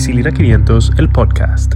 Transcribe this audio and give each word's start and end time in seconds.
Ampicilina 0.00 0.32
500, 0.32 0.92
el 0.96 1.10
podcast. 1.10 1.74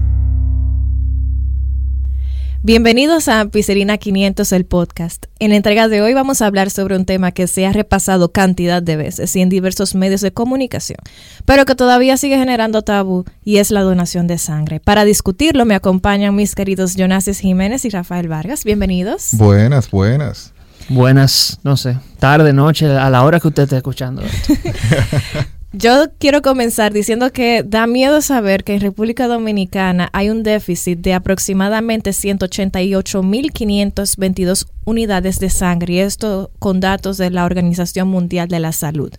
Bienvenidos 2.63 3.29
a 3.29 3.41
Ampicilina 3.41 3.99
500, 3.99 4.51
el 4.53 4.65
podcast. 4.65 5.27
En 5.41 5.51
la 5.51 5.57
entrega 5.57 5.89
de 5.89 6.01
hoy 6.01 6.15
vamos 6.15 6.41
a 6.41 6.47
hablar 6.47 6.71
sobre 6.71 6.97
un 6.97 7.05
tema 7.05 7.33
que 7.33 7.47
se 7.47 7.67
ha 7.67 7.73
repasado 7.75 8.33
cantidad 8.33 8.83
de 8.83 8.97
veces 8.97 9.37
y 9.37 9.43
en 9.43 9.51
diversos 9.51 9.95
medios 9.95 10.23
de 10.23 10.33
comunicación, 10.33 10.97
pero 11.45 11.67
que 11.67 11.75
todavía 11.75 12.17
sigue 12.17 12.39
generando 12.39 12.81
tabú 12.81 13.27
y 13.45 13.59
es 13.59 13.71
la 13.71 13.83
donación 13.83 14.27
de 14.27 14.39
sangre. 14.39 14.81
Para 14.81 15.05
discutirlo 15.05 15.67
me 15.67 15.75
acompañan 15.75 16.35
mis 16.35 16.55
queridos 16.55 16.97
Jonasis 16.97 17.41
Jiménez 17.41 17.85
y 17.85 17.91
Rafael 17.91 18.29
Vargas. 18.29 18.65
Bienvenidos. 18.65 19.33
Buenas, 19.33 19.91
buenas. 19.91 20.55
Buenas, 20.89 21.61
no 21.63 21.77
sé, 21.77 21.99
tarde, 22.19 22.55
noche, 22.55 22.87
a 22.87 23.11
la 23.11 23.23
hora 23.23 23.39
que 23.39 23.49
usted 23.49 23.65
esté 23.65 23.77
escuchando 23.77 24.23
esto. 24.23 24.55
Yo 25.77 26.05
quiero 26.19 26.41
comenzar 26.41 26.93
diciendo 26.93 27.33
que 27.33 27.65
da 27.65 27.89
miedo 27.89 28.23
saber 28.23 28.63
que 28.63 28.75
en 28.75 28.81
República 28.81 29.27
Dominicana 29.27 30.09
hay 30.13 30.31
un 30.31 30.45
déficit 30.45 31.01
de 31.01 31.15
aproximadamente 31.15 32.11
188.522 32.11 34.69
unidades 34.85 35.41
de 35.41 35.51
sangre 35.51 35.95
y 35.95 35.99
esto 35.99 36.53
con 36.61 36.79
datos 36.79 37.19
de 37.19 37.31
la 37.31 37.45
Organización 37.45 38.07
Mundial 38.07 38.47
de 38.47 38.61
la 38.61 38.71
Salud. 38.71 39.13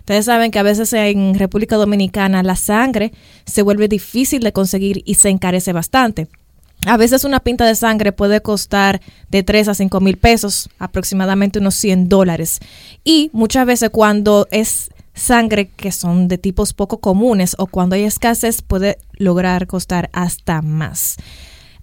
Ustedes 0.00 0.26
saben 0.26 0.50
que 0.50 0.58
a 0.58 0.64
veces 0.64 0.92
en 0.92 1.34
República 1.34 1.76
Dominicana 1.76 2.42
la 2.42 2.56
sangre 2.56 3.14
se 3.46 3.62
vuelve 3.62 3.88
difícil 3.88 4.42
de 4.42 4.52
conseguir 4.52 5.00
y 5.06 5.14
se 5.14 5.30
encarece 5.30 5.72
bastante. 5.72 6.28
A 6.84 6.98
veces 6.98 7.24
una 7.24 7.40
pinta 7.40 7.64
de 7.64 7.74
sangre 7.74 8.12
puede 8.12 8.42
costar 8.42 9.00
de 9.30 9.42
3 9.42 9.68
a 9.68 9.74
5 9.74 10.00
mil 10.00 10.18
pesos, 10.18 10.68
aproximadamente 10.78 11.60
unos 11.60 11.74
100 11.76 12.08
dólares. 12.08 12.58
Y 13.02 13.30
muchas 13.32 13.66
veces 13.66 13.90
cuando 13.90 14.46
es 14.50 14.90
sangre 15.14 15.68
que 15.68 15.92
son 15.92 16.28
de 16.28 16.38
tipos 16.38 16.72
poco 16.72 17.00
comunes 17.00 17.54
o 17.58 17.66
cuando 17.66 17.94
hay 17.94 18.04
escasez 18.04 18.62
puede 18.62 18.98
lograr 19.12 19.66
costar 19.66 20.10
hasta 20.12 20.62
más. 20.62 21.16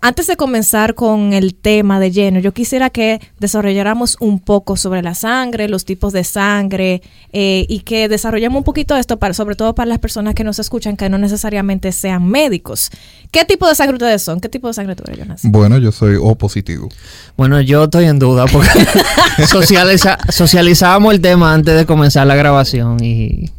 Antes 0.02 0.28
de 0.28 0.38
comenzar 0.38 0.96
con 0.96 1.34
el 1.34 1.54
tema 1.54 2.00
de 2.00 2.10
lleno, 2.10 2.40
yo 2.40 2.54
quisiera 2.54 2.90
que 2.90 3.20
desarrolláramos 3.40 4.16
un 4.22 4.40
poco 4.40 4.78
sobre 4.78 5.02
la 5.02 5.14
sangre, 5.14 5.68
los 5.68 5.84
tipos 5.84 6.14
de 6.14 6.24
sangre 6.24 7.02
eh, 7.34 7.66
y 7.68 7.82
que 7.82 8.08
desarrollemos 8.08 8.60
un 8.60 8.64
poquito 8.64 8.96
esto, 8.96 9.20
para, 9.20 9.34
sobre 9.34 9.56
todo 9.56 9.76
para 9.76 9.90
las 9.90 10.00
personas 10.00 10.36
que 10.36 10.46
nos 10.46 10.58
escuchan 10.58 10.96
que 10.96 11.10
no 11.10 11.18
necesariamente 11.18 11.92
sean 11.92 12.26
médicos. 12.26 12.92
¿Qué 13.30 13.44
tipo 13.44 13.68
de 13.68 13.76
sangre 13.76 13.96
ustedes 13.96 14.22
son? 14.22 14.40
¿Qué 14.40 14.48
tipo 14.48 14.70
de 14.70 14.74
sangre 14.74 14.96
tú 14.96 15.04
eres, 15.06 15.20
Jonas? 15.20 15.42
Bueno, 15.44 15.78
yo 15.80 15.92
soy 15.92 16.16
O 16.16 16.34
positivo. 16.36 16.88
Bueno, 17.36 17.60
yo 17.60 17.84
estoy 17.84 18.06
en 18.06 18.20
duda 18.20 18.46
porque 18.46 18.70
socializa, 19.48 20.18
socializábamos 20.30 21.14
el 21.14 21.20
tema 21.20 21.54
antes 21.54 21.76
de 21.76 21.86
comenzar 21.86 22.26
la 22.26 22.36
grabación 22.36 23.04
y 23.04 23.50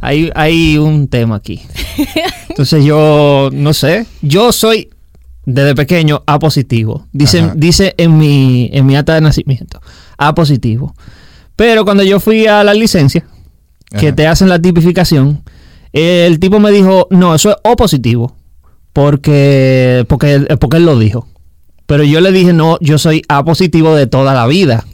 hay, 0.00 0.30
hay 0.34 0.78
un 0.78 1.08
tema 1.08 1.36
aquí. 1.36 1.60
Entonces 2.48 2.86
yo 2.86 3.50
no 3.52 3.74
sé, 3.74 4.06
yo 4.22 4.50
soy 4.52 4.88
desde 5.44 5.74
pequeño 5.74 6.22
A 6.26 6.38
positivo. 6.38 7.06
Dice, 7.12 7.40
Ajá. 7.40 7.52
dice 7.56 7.94
en 7.96 8.18
mi, 8.18 8.70
en 8.72 8.86
mi 8.86 8.96
acta 8.96 9.14
de 9.14 9.20
nacimiento, 9.20 9.80
A 10.18 10.34
positivo. 10.34 10.94
Pero 11.56 11.84
cuando 11.84 12.02
yo 12.02 12.20
fui 12.20 12.46
a 12.46 12.64
la 12.64 12.74
licencia, 12.74 13.24
que 13.90 14.08
Ajá. 14.08 14.16
te 14.16 14.26
hacen 14.26 14.48
la 14.48 14.58
tipificación, 14.60 15.42
el 15.92 16.38
tipo 16.38 16.60
me 16.60 16.70
dijo, 16.70 17.08
no, 17.10 17.34
eso 17.34 17.50
es 17.50 17.56
O 17.64 17.76
positivo, 17.76 18.36
porque, 18.92 20.04
porque, 20.08 20.46
porque 20.60 20.76
él 20.76 20.86
lo 20.86 20.98
dijo. 20.98 21.26
Pero 21.86 22.04
yo 22.04 22.20
le 22.20 22.30
dije, 22.30 22.52
no, 22.52 22.78
yo 22.80 22.98
soy 22.98 23.22
A 23.28 23.44
positivo 23.44 23.94
de 23.94 24.06
toda 24.06 24.32
la 24.34 24.46
vida. 24.46 24.84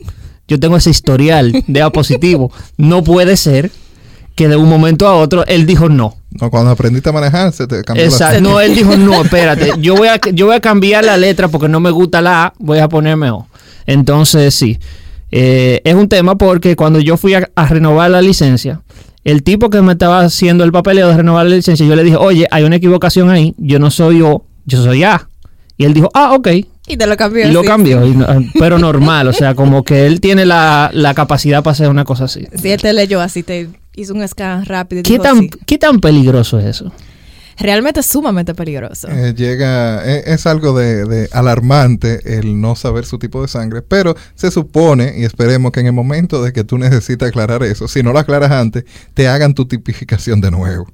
Yo 0.49 0.59
tengo 0.59 0.77
ese 0.77 0.91
historial 0.91 1.53
de 1.67 1.83
A 1.83 1.91
positivo. 1.91 2.51
No 2.79 3.05
puede 3.05 3.37
ser 3.37 3.71
que 4.37 4.47
de 4.49 4.55
un 4.57 4.69
momento 4.69 5.09
a 5.09 5.15
otro 5.17 5.45
él 5.47 5.67
dijo 5.67 5.89
no. 5.89 6.15
No, 6.41 6.51
cuando 6.51 6.71
aprendiste 6.71 7.09
a 7.09 7.13
manejar, 7.13 7.53
se 7.53 7.67
te 7.67 7.83
cambió 7.83 8.05
Exacto. 8.05 8.35
la... 8.35 8.41
No, 8.43 8.61
él 8.61 8.75
dijo, 8.75 8.95
no, 8.97 9.23
espérate, 9.25 9.73
yo 9.81 9.97
voy, 9.97 10.09
a, 10.09 10.21
yo 10.33 10.47
voy 10.47 10.55
a 10.57 10.61
cambiar 10.61 11.05
la 11.05 11.17
letra 11.17 11.49
porque 11.49 11.69
no 11.69 11.81
me 11.81 11.91
gusta 11.91 12.21
la 12.21 12.45
A, 12.45 12.53
voy 12.59 12.79
a 12.79 12.89
ponerme 12.89 13.31
O. 13.31 13.49
Entonces, 13.87 14.55
sí, 14.55 14.79
eh, 15.33 15.81
es 15.85 15.95
un 15.95 16.09
tema 16.09 16.37
porque 16.37 16.77
cuando 16.77 17.01
yo 17.01 17.17
fui 17.17 17.35
a, 17.35 17.49
a 17.55 17.67
renovar 17.67 18.11
la 18.11 18.21
licencia, 18.21 18.83
el 19.25 19.43
tipo 19.43 19.71
que 19.71 19.81
me 19.83 19.93
estaba 19.93 20.21
haciendo 20.21 20.63
el 20.65 20.73
papeleo 20.73 21.09
de 21.09 21.17
renovar 21.17 21.47
la 21.47 21.57
licencia, 21.57 21.87
yo 21.87 21.97
le 21.97 22.05
dije, 22.05 22.17
oye, 22.17 22.47
hay 22.51 22.65
una 22.65 22.77
equivocación 22.77 23.31
ahí, 23.31 23.55
yo 23.59 23.79
no 23.79 23.91
soy 23.91 24.23
O, 24.23 24.45
yo 24.67 24.83
soy 24.83 25.03
A. 25.05 25.29
Y 25.79 25.85
él 25.85 25.95
dijo, 25.95 26.11
ah, 26.15 26.33
ok. 26.35 26.49
Y 26.89 26.97
te 26.97 27.07
lo 27.07 27.17
cambió. 27.17 27.49
Y 27.49 27.53
lo 27.53 27.63
sí. 27.63 27.67
cambió, 27.67 28.07
y 28.07 28.13
no- 28.13 28.27
pero 28.59 28.79
normal, 28.79 29.29
o 29.29 29.33
sea, 29.33 29.55
como 29.55 29.83
que 29.83 30.07
él 30.07 30.21
tiene 30.21 30.47
la, 30.47 30.91
la 30.93 31.13
capacidad 31.15 31.63
para 31.63 31.73
hacer 31.73 31.89
una 31.89 32.05
cosa 32.05 32.25
así. 32.25 32.47
Si 32.55 32.71
él 32.71 32.81
te 32.81 32.93
leyó 32.93 33.21
así, 33.21 33.43
te 33.43 33.69
hizo 33.97 34.15
un 34.15 34.27
scan 34.29 34.65
rápido. 34.65 35.01
y 35.01 35.03
¿Qué 35.03 35.13
dijo, 35.15 35.23
tan, 35.25 35.39
sí. 35.41 35.51
¿Qué 35.67 35.79
tan 35.79 36.01
peligroso 36.01 36.59
es 36.61 36.67
eso? 36.67 36.93
Realmente 37.59 38.01
es 38.01 38.07
sumamente 38.07 38.55
peligroso. 38.55 39.09
Eh, 39.09 39.33
llega, 39.35 40.03
eh, 40.07 40.25
es 40.27 40.47
algo 40.47 40.77
de, 40.79 41.07
de 41.07 41.29
alarmante 41.33 42.39
el 42.39 42.61
no 42.61 42.77
saber 42.77 43.07
su 43.07 43.19
tipo 43.19 43.41
de 43.41 43.49
sangre, 43.49 43.81
pero 43.81 44.15
se 44.35 44.51
supone 44.51 45.15
y 45.17 45.25
esperemos 45.25 45.73
que 45.73 45.81
en 45.81 45.87
el 45.87 45.93
momento 45.95 46.43
de 46.43 46.53
que 46.53 46.65
tú 46.65 46.77
necesitas 46.77 47.31
aclarar 47.31 47.63
eso, 47.63 47.89
si 47.89 48.03
no 48.03 48.13
lo 48.13 48.19
aclaras 48.19 48.51
antes, 48.53 48.85
te 49.15 49.27
hagan 49.29 49.55
tu 49.55 49.65
tipificación 49.67 50.43
de 50.43 50.51
nuevo. 50.51 50.87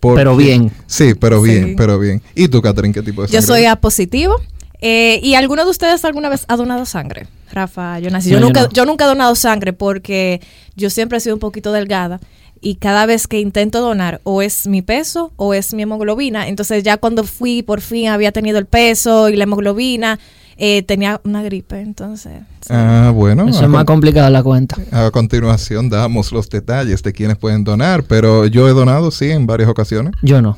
Porque- 0.00 0.20
Pero 0.20 0.36
bien. 0.36 0.70
Sí, 0.86 1.14
pero 1.14 1.42
bien, 1.42 1.70
Sí. 1.70 1.74
pero 1.76 1.98
bien. 1.98 2.22
¿Y 2.36 2.46
tú, 2.46 2.62
Catherine, 2.62 2.94
qué 2.94 3.02
tipo 3.02 3.22
de 3.22 3.28
sangre? 3.28 3.40
Yo 3.40 3.46
soy? 3.46 3.64
A 3.64 3.74
positivo. 3.76 4.36
Eh, 4.80 5.18
¿Y 5.22 5.34
alguno 5.34 5.64
de 5.64 5.70
ustedes 5.70 6.04
alguna 6.04 6.28
vez 6.28 6.44
ha 6.46 6.56
donado 6.56 6.84
sangre? 6.86 7.26
Rafa, 7.50 7.98
Jonas. 8.00 8.24
Yo, 8.24 8.38
No, 8.38 8.40
yo 8.40 8.46
nunca, 8.46 8.60
no. 8.62 8.68
yo 8.70 8.84
nunca 8.84 9.04
he 9.04 9.08
donado 9.08 9.34
sangre 9.34 9.72
porque 9.72 10.40
yo 10.76 10.90
siempre 10.90 11.18
he 11.18 11.20
sido 11.20 11.34
un 11.36 11.40
poquito 11.40 11.72
delgada 11.72 12.20
y 12.64 12.76
cada 12.76 13.04
vez 13.04 13.28
que 13.28 13.40
intento 13.40 13.82
donar 13.82 14.22
o 14.24 14.40
es 14.40 14.66
mi 14.66 14.80
peso 14.80 15.32
o 15.36 15.52
es 15.52 15.74
mi 15.74 15.82
hemoglobina. 15.82 16.48
Entonces 16.48 16.82
ya 16.82 16.96
cuando 16.96 17.22
fui 17.22 17.62
por 17.62 17.82
fin 17.82 18.08
había 18.08 18.32
tenido 18.32 18.58
el 18.58 18.64
peso 18.64 19.28
y 19.28 19.36
la 19.36 19.44
hemoglobina, 19.44 20.18
eh, 20.56 20.82
tenía 20.82 21.20
una 21.24 21.42
gripe. 21.42 21.78
Entonces... 21.78 22.40
sí. 22.62 22.68
Ah, 22.70 23.12
bueno. 23.14 23.46
Eso 23.46 23.64
es 23.64 23.68
más 23.68 23.84
complicado 23.84 24.30
la 24.30 24.42
cuenta. 24.42 24.76
A 24.92 25.10
continuación 25.10 25.90
damos 25.90 26.32
los 26.32 26.48
detalles 26.48 27.02
de 27.02 27.12
quienes 27.12 27.36
pueden 27.36 27.64
donar, 27.64 28.04
pero 28.04 28.46
yo 28.46 28.66
he 28.66 28.72
donado, 28.72 29.10
sí, 29.10 29.30
en 29.30 29.46
varias 29.46 29.68
ocasiones. 29.68 30.14
Yo 30.22 30.40
no. 30.40 30.56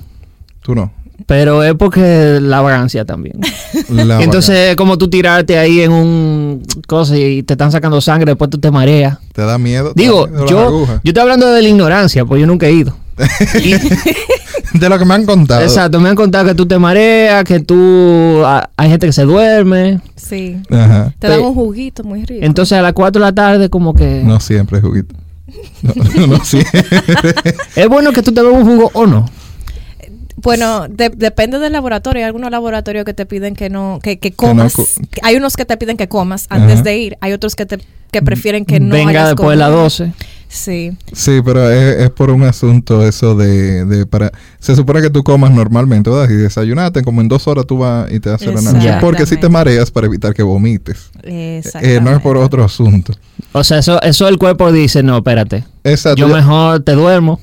Tú 0.63 0.77
no. 0.77 0.93
Pero 1.27 1.65
es 1.65 1.75
porque 1.75 2.39
la 2.41 2.61
vagancia 2.61 3.05
también. 3.05 3.41
La 3.91 4.23
Entonces, 4.23 4.71
es 4.71 4.77
como 4.77 4.97
tú 4.97 5.09
tirarte 5.11 5.59
ahí 5.59 5.81
en 5.81 5.91
un 5.91 6.63
cosa 6.87 7.19
y 7.19 7.43
te 7.43 7.55
están 7.55 7.73
sacando 7.73 8.01
sangre, 8.01 8.31
después 8.33 8.49
tú 8.49 8.59
te 8.59 8.71
mareas. 8.71 9.19
¿Te 9.33 9.43
da 9.43 9.59
miedo? 9.59 9.93
¿Te 9.93 10.03
Digo, 10.03 10.27
da 10.27 10.31
miedo 10.31 10.41
las 10.43 10.51
yo, 10.51 10.87
yo 10.87 10.99
estoy 11.11 11.21
hablando 11.23 11.51
de 11.51 11.63
la 11.63 11.69
ignorancia, 11.69 12.25
pues 12.25 12.41
yo 12.41 12.47
nunca 12.47 12.67
he 12.67 12.73
ido. 12.73 12.97
Y- 13.65 13.75
De 14.79 14.89
lo 14.91 14.99
que 14.99 15.05
me 15.07 15.15
han 15.15 15.25
contado. 15.25 15.63
exacto, 15.63 15.99
me 16.01 16.09
han 16.11 16.17
contado 16.17 16.45
que 16.45 16.55
tú 16.55 16.67
te 16.67 16.79
mareas, 16.79 17.45
que 17.45 17.61
tú. 17.61 18.43
a- 18.45 18.69
hay 18.77 18.91
gente 18.91 19.07
que 19.07 19.13
se 19.13 19.23
duerme. 19.23 20.01
Sí. 20.17 20.59
Ajá. 20.71 21.15
Te 21.19 21.29
dan 21.29 21.41
un 21.41 21.55
juguito 21.55 22.05
muy 22.05 22.25
rico. 22.25 22.45
Entonces, 22.45 22.77
a 22.79 22.83
las 22.83 22.93
4 22.93 23.19
de 23.21 23.27
la 23.27 23.33
tarde, 23.35 23.71
como 23.71 23.95
que. 23.95 24.23
No 24.25 24.39
siempre, 24.39 24.81
juguito. 24.81 25.15
No, 25.83 25.93
no, 26.21 26.27
no 26.39 26.45
siempre. 26.45 26.85
Es 27.77 27.89
bueno 27.89 28.13
que 28.13 28.23
tú 28.23 28.33
te 28.33 28.43
bebas 28.43 28.59
un 28.61 28.67
jugo 28.67 28.91
o 28.93 29.07
no. 29.07 29.27
Bueno, 30.47 30.87
de- 30.89 31.11
depende 31.11 31.59
del 31.59 31.73
laboratorio. 31.73 32.21
Hay 32.21 32.27
algunos 32.27 32.51
laboratorios 32.51 33.05
que 33.05 33.13
te 33.15 33.27
piden 33.27 33.55
que 33.55 33.69
no, 33.69 33.99
que, 34.03 34.19
que 34.19 34.31
no 34.31 34.37
comas. 34.37 34.75
co- 34.75 34.87
hay 35.23 35.37
unos 35.37 35.57
que 35.57 35.65
te 35.65 35.77
piden 35.77 35.97
que 35.97 36.09
comas 36.09 36.47
antes 36.49 36.75
Ajá. 36.77 36.83
de 36.83 36.97
ir. 36.99 37.19
Hay 37.21 37.33
otros 37.33 37.55
que 37.57 37.67
te 37.67 37.79
que 38.13 38.23
prefieren 38.23 38.65
que 38.65 38.79
no 38.81 38.95
Venga 38.95 39.11
hayas 39.11 39.27
después 39.31 39.51
de 39.51 39.57
las 39.57 39.67
comido. 39.69 39.83
12. 39.83 40.13
Sí. 40.49 40.97
Sí, 41.13 41.41
pero 41.45 41.69
es, 41.71 41.99
es 42.05 42.11
por 42.11 42.31
un 42.31 42.45
asunto 42.45 43.05
eso 43.07 43.35
de, 43.35 43.85
de 43.85 44.07
para 44.07 44.31
se 44.61 44.77
supone 44.77 45.03
que 45.03 45.11
tú 45.11 45.25
comas 45.25 45.51
normalmente, 45.51 46.09
¿verdad? 46.09 46.31
Y 46.31 46.35
desayunaste, 46.37 47.03
como 47.03 47.21
en 47.21 47.27
dos 47.29 47.49
horas 47.49 47.67
tú 47.67 47.79
vas 47.79 48.11
y 48.13 48.21
te 48.21 48.31
haces 48.31 48.47
la 48.47 48.55
noche. 48.55 48.69
Exactamente. 48.69 49.01
Porque 49.05 49.27
si 49.27 49.37
te 49.37 49.49
mareas 49.49 49.91
para 49.91 50.07
evitar 50.07 50.33
que 50.33 50.45
vomites. 50.45 51.11
Eh, 51.25 51.61
no 52.01 52.13
es 52.15 52.21
por 52.23 52.37
otro 52.37 52.63
asunto. 52.65 53.13
O 53.53 53.65
sea, 53.65 53.79
eso, 53.79 54.01
eso 54.03 54.29
el 54.29 54.39
cuerpo 54.39 54.71
dice: 54.71 55.03
no, 55.03 55.17
espérate. 55.19 55.65
Exacto. 55.83 56.17
Yo 56.21 56.29
mejor 56.29 56.81
te 56.85 56.93
duermo 56.93 57.41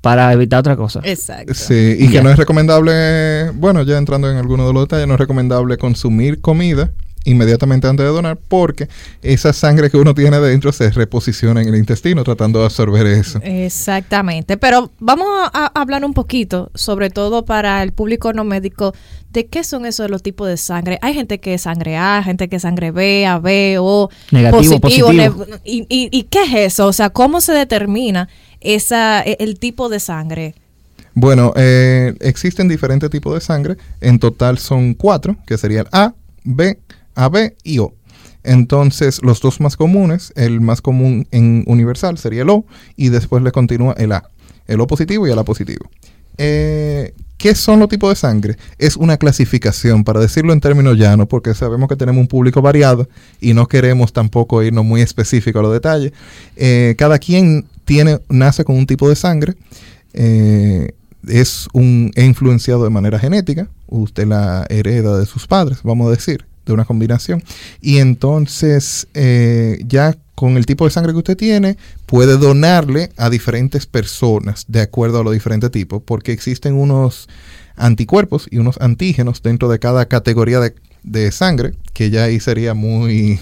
para 0.00 0.32
evitar 0.32 0.60
otra 0.60 0.76
cosa. 0.76 1.00
Exacto. 1.04 1.52
Sí, 1.54 1.96
y 1.98 2.08
que 2.08 2.22
no 2.22 2.30
es 2.30 2.36
recomendable, 2.38 3.50
bueno, 3.54 3.82
ya 3.82 3.98
entrando 3.98 4.30
en 4.30 4.36
algunos 4.38 4.66
de 4.66 4.72
los 4.72 4.84
detalles, 4.84 5.06
no 5.06 5.14
es 5.14 5.20
recomendable 5.20 5.76
consumir 5.78 6.40
comida 6.40 6.90
inmediatamente 7.26 7.86
antes 7.86 8.06
de 8.06 8.10
donar 8.10 8.38
porque 8.48 8.88
esa 9.20 9.52
sangre 9.52 9.90
que 9.90 9.98
uno 9.98 10.14
tiene 10.14 10.40
dentro 10.40 10.72
se 10.72 10.88
reposiciona 10.90 11.60
en 11.60 11.68
el 11.68 11.76
intestino 11.76 12.24
tratando 12.24 12.60
de 12.60 12.64
absorber 12.64 13.06
eso. 13.06 13.38
Exactamente. 13.42 14.56
Pero 14.56 14.90
vamos 15.00 15.26
a, 15.52 15.66
a 15.74 15.80
hablar 15.82 16.02
un 16.04 16.14
poquito, 16.14 16.70
sobre 16.74 17.10
todo 17.10 17.44
para 17.44 17.82
el 17.82 17.92
público 17.92 18.32
no 18.32 18.44
médico, 18.44 18.94
de 19.32 19.46
qué 19.46 19.64
son 19.64 19.84
esos 19.84 20.10
los 20.10 20.22
tipos 20.22 20.48
de 20.48 20.56
sangre. 20.56 20.98
Hay 21.02 21.12
gente 21.12 21.40
que 21.40 21.52
es 21.54 21.62
sangre 21.62 21.98
A, 21.98 22.22
gente 22.24 22.48
que 22.48 22.56
es 22.56 22.62
sangre 22.62 22.90
B, 22.90 23.26
AB, 23.26 23.76
O, 23.80 24.08
Negativo, 24.30 24.80
positivo. 24.80 25.12
ne- 25.12 25.30
y, 25.64 25.80
y- 25.90 26.08
y 26.10 26.22
qué 26.24 26.42
es 26.44 26.54
eso? 26.72 26.86
O 26.86 26.92
sea, 26.94 27.10
¿cómo 27.10 27.40
se 27.42 27.52
determina 27.52 28.28
e- 28.60 29.36
el 29.40 29.58
tipo 29.58 29.88
de 29.88 30.00
sangre? 30.00 30.54
Bueno, 31.14 31.52
eh, 31.56 32.14
existen 32.20 32.68
diferentes 32.68 33.10
tipos 33.10 33.34
de 33.34 33.40
sangre. 33.40 33.76
En 34.00 34.18
total 34.18 34.58
son 34.58 34.94
cuatro, 34.94 35.36
que 35.46 35.58
sería 35.58 35.80
el 35.80 35.88
A, 35.92 36.14
B, 36.44 36.78
AB 37.14 37.54
y 37.64 37.78
O. 37.78 37.94
Entonces, 38.42 39.20
los 39.22 39.40
dos 39.40 39.60
más 39.60 39.76
comunes, 39.76 40.32
el 40.36 40.60
más 40.60 40.80
común 40.80 41.26
en 41.30 41.64
universal 41.66 42.16
sería 42.16 42.42
el 42.42 42.50
O 42.50 42.64
y 42.96 43.10
después 43.10 43.42
le 43.42 43.52
continúa 43.52 43.94
el 43.98 44.12
A, 44.12 44.30
el 44.66 44.80
O 44.80 44.86
positivo 44.86 45.26
y 45.26 45.30
el 45.30 45.38
A 45.38 45.44
positivo. 45.44 45.90
Eh, 46.38 47.12
¿Qué 47.36 47.54
son 47.54 47.80
los 47.80 47.88
tipos 47.88 48.10
de 48.10 48.16
sangre? 48.16 48.56
Es 48.78 48.96
una 48.96 49.16
clasificación, 49.16 50.04
para 50.04 50.20
decirlo 50.20 50.52
en 50.52 50.60
términos 50.60 50.98
llanos, 50.98 51.26
porque 51.26 51.54
sabemos 51.54 51.88
que 51.88 51.96
tenemos 51.96 52.20
un 52.20 52.28
público 52.28 52.60
variado 52.60 53.08
y 53.40 53.54
no 53.54 53.66
queremos 53.66 54.12
tampoco 54.12 54.62
irnos 54.62 54.84
muy 54.84 55.00
específicos 55.00 55.60
a 55.60 55.62
los 55.62 55.72
detalles. 55.72 56.12
Eh, 56.56 56.94
cada 56.98 57.18
quien 57.18 57.64
tiene, 57.90 58.20
nace 58.28 58.62
con 58.62 58.76
un 58.76 58.86
tipo 58.86 59.08
de 59.08 59.16
sangre. 59.16 59.56
Eh, 60.12 60.92
es 61.26 61.66
un 61.72 62.12
influenciado 62.14 62.84
de 62.84 62.90
manera 62.90 63.18
genética, 63.18 63.68
usted 63.88 64.28
la 64.28 64.64
hereda 64.68 65.18
de 65.18 65.26
sus 65.26 65.48
padres, 65.48 65.80
vamos 65.82 66.06
a 66.06 66.10
decir, 66.10 66.46
de 66.66 66.72
una 66.72 66.84
combinación. 66.84 67.42
Y 67.80 67.98
entonces 67.98 69.08
eh, 69.14 69.82
ya 69.88 70.16
con 70.36 70.56
el 70.56 70.66
tipo 70.66 70.84
de 70.84 70.92
sangre 70.92 71.12
que 71.12 71.18
usted 71.18 71.36
tiene, 71.36 71.78
puede 72.06 72.36
donarle 72.36 73.10
a 73.16 73.28
diferentes 73.28 73.86
personas 73.86 74.66
de 74.68 74.82
acuerdo 74.82 75.18
a 75.18 75.24
los 75.24 75.32
diferentes 75.32 75.72
tipos, 75.72 76.00
porque 76.00 76.30
existen 76.30 76.74
unos 76.74 77.28
anticuerpos 77.74 78.46
y 78.52 78.58
unos 78.58 78.80
antígenos 78.80 79.42
dentro 79.42 79.68
de 79.68 79.80
cada 79.80 80.06
categoría 80.06 80.60
de, 80.60 80.76
de 81.02 81.32
sangre, 81.32 81.74
que 81.92 82.10
ya 82.10 82.22
ahí 82.22 82.38
sería 82.38 82.72
muy... 82.72 83.40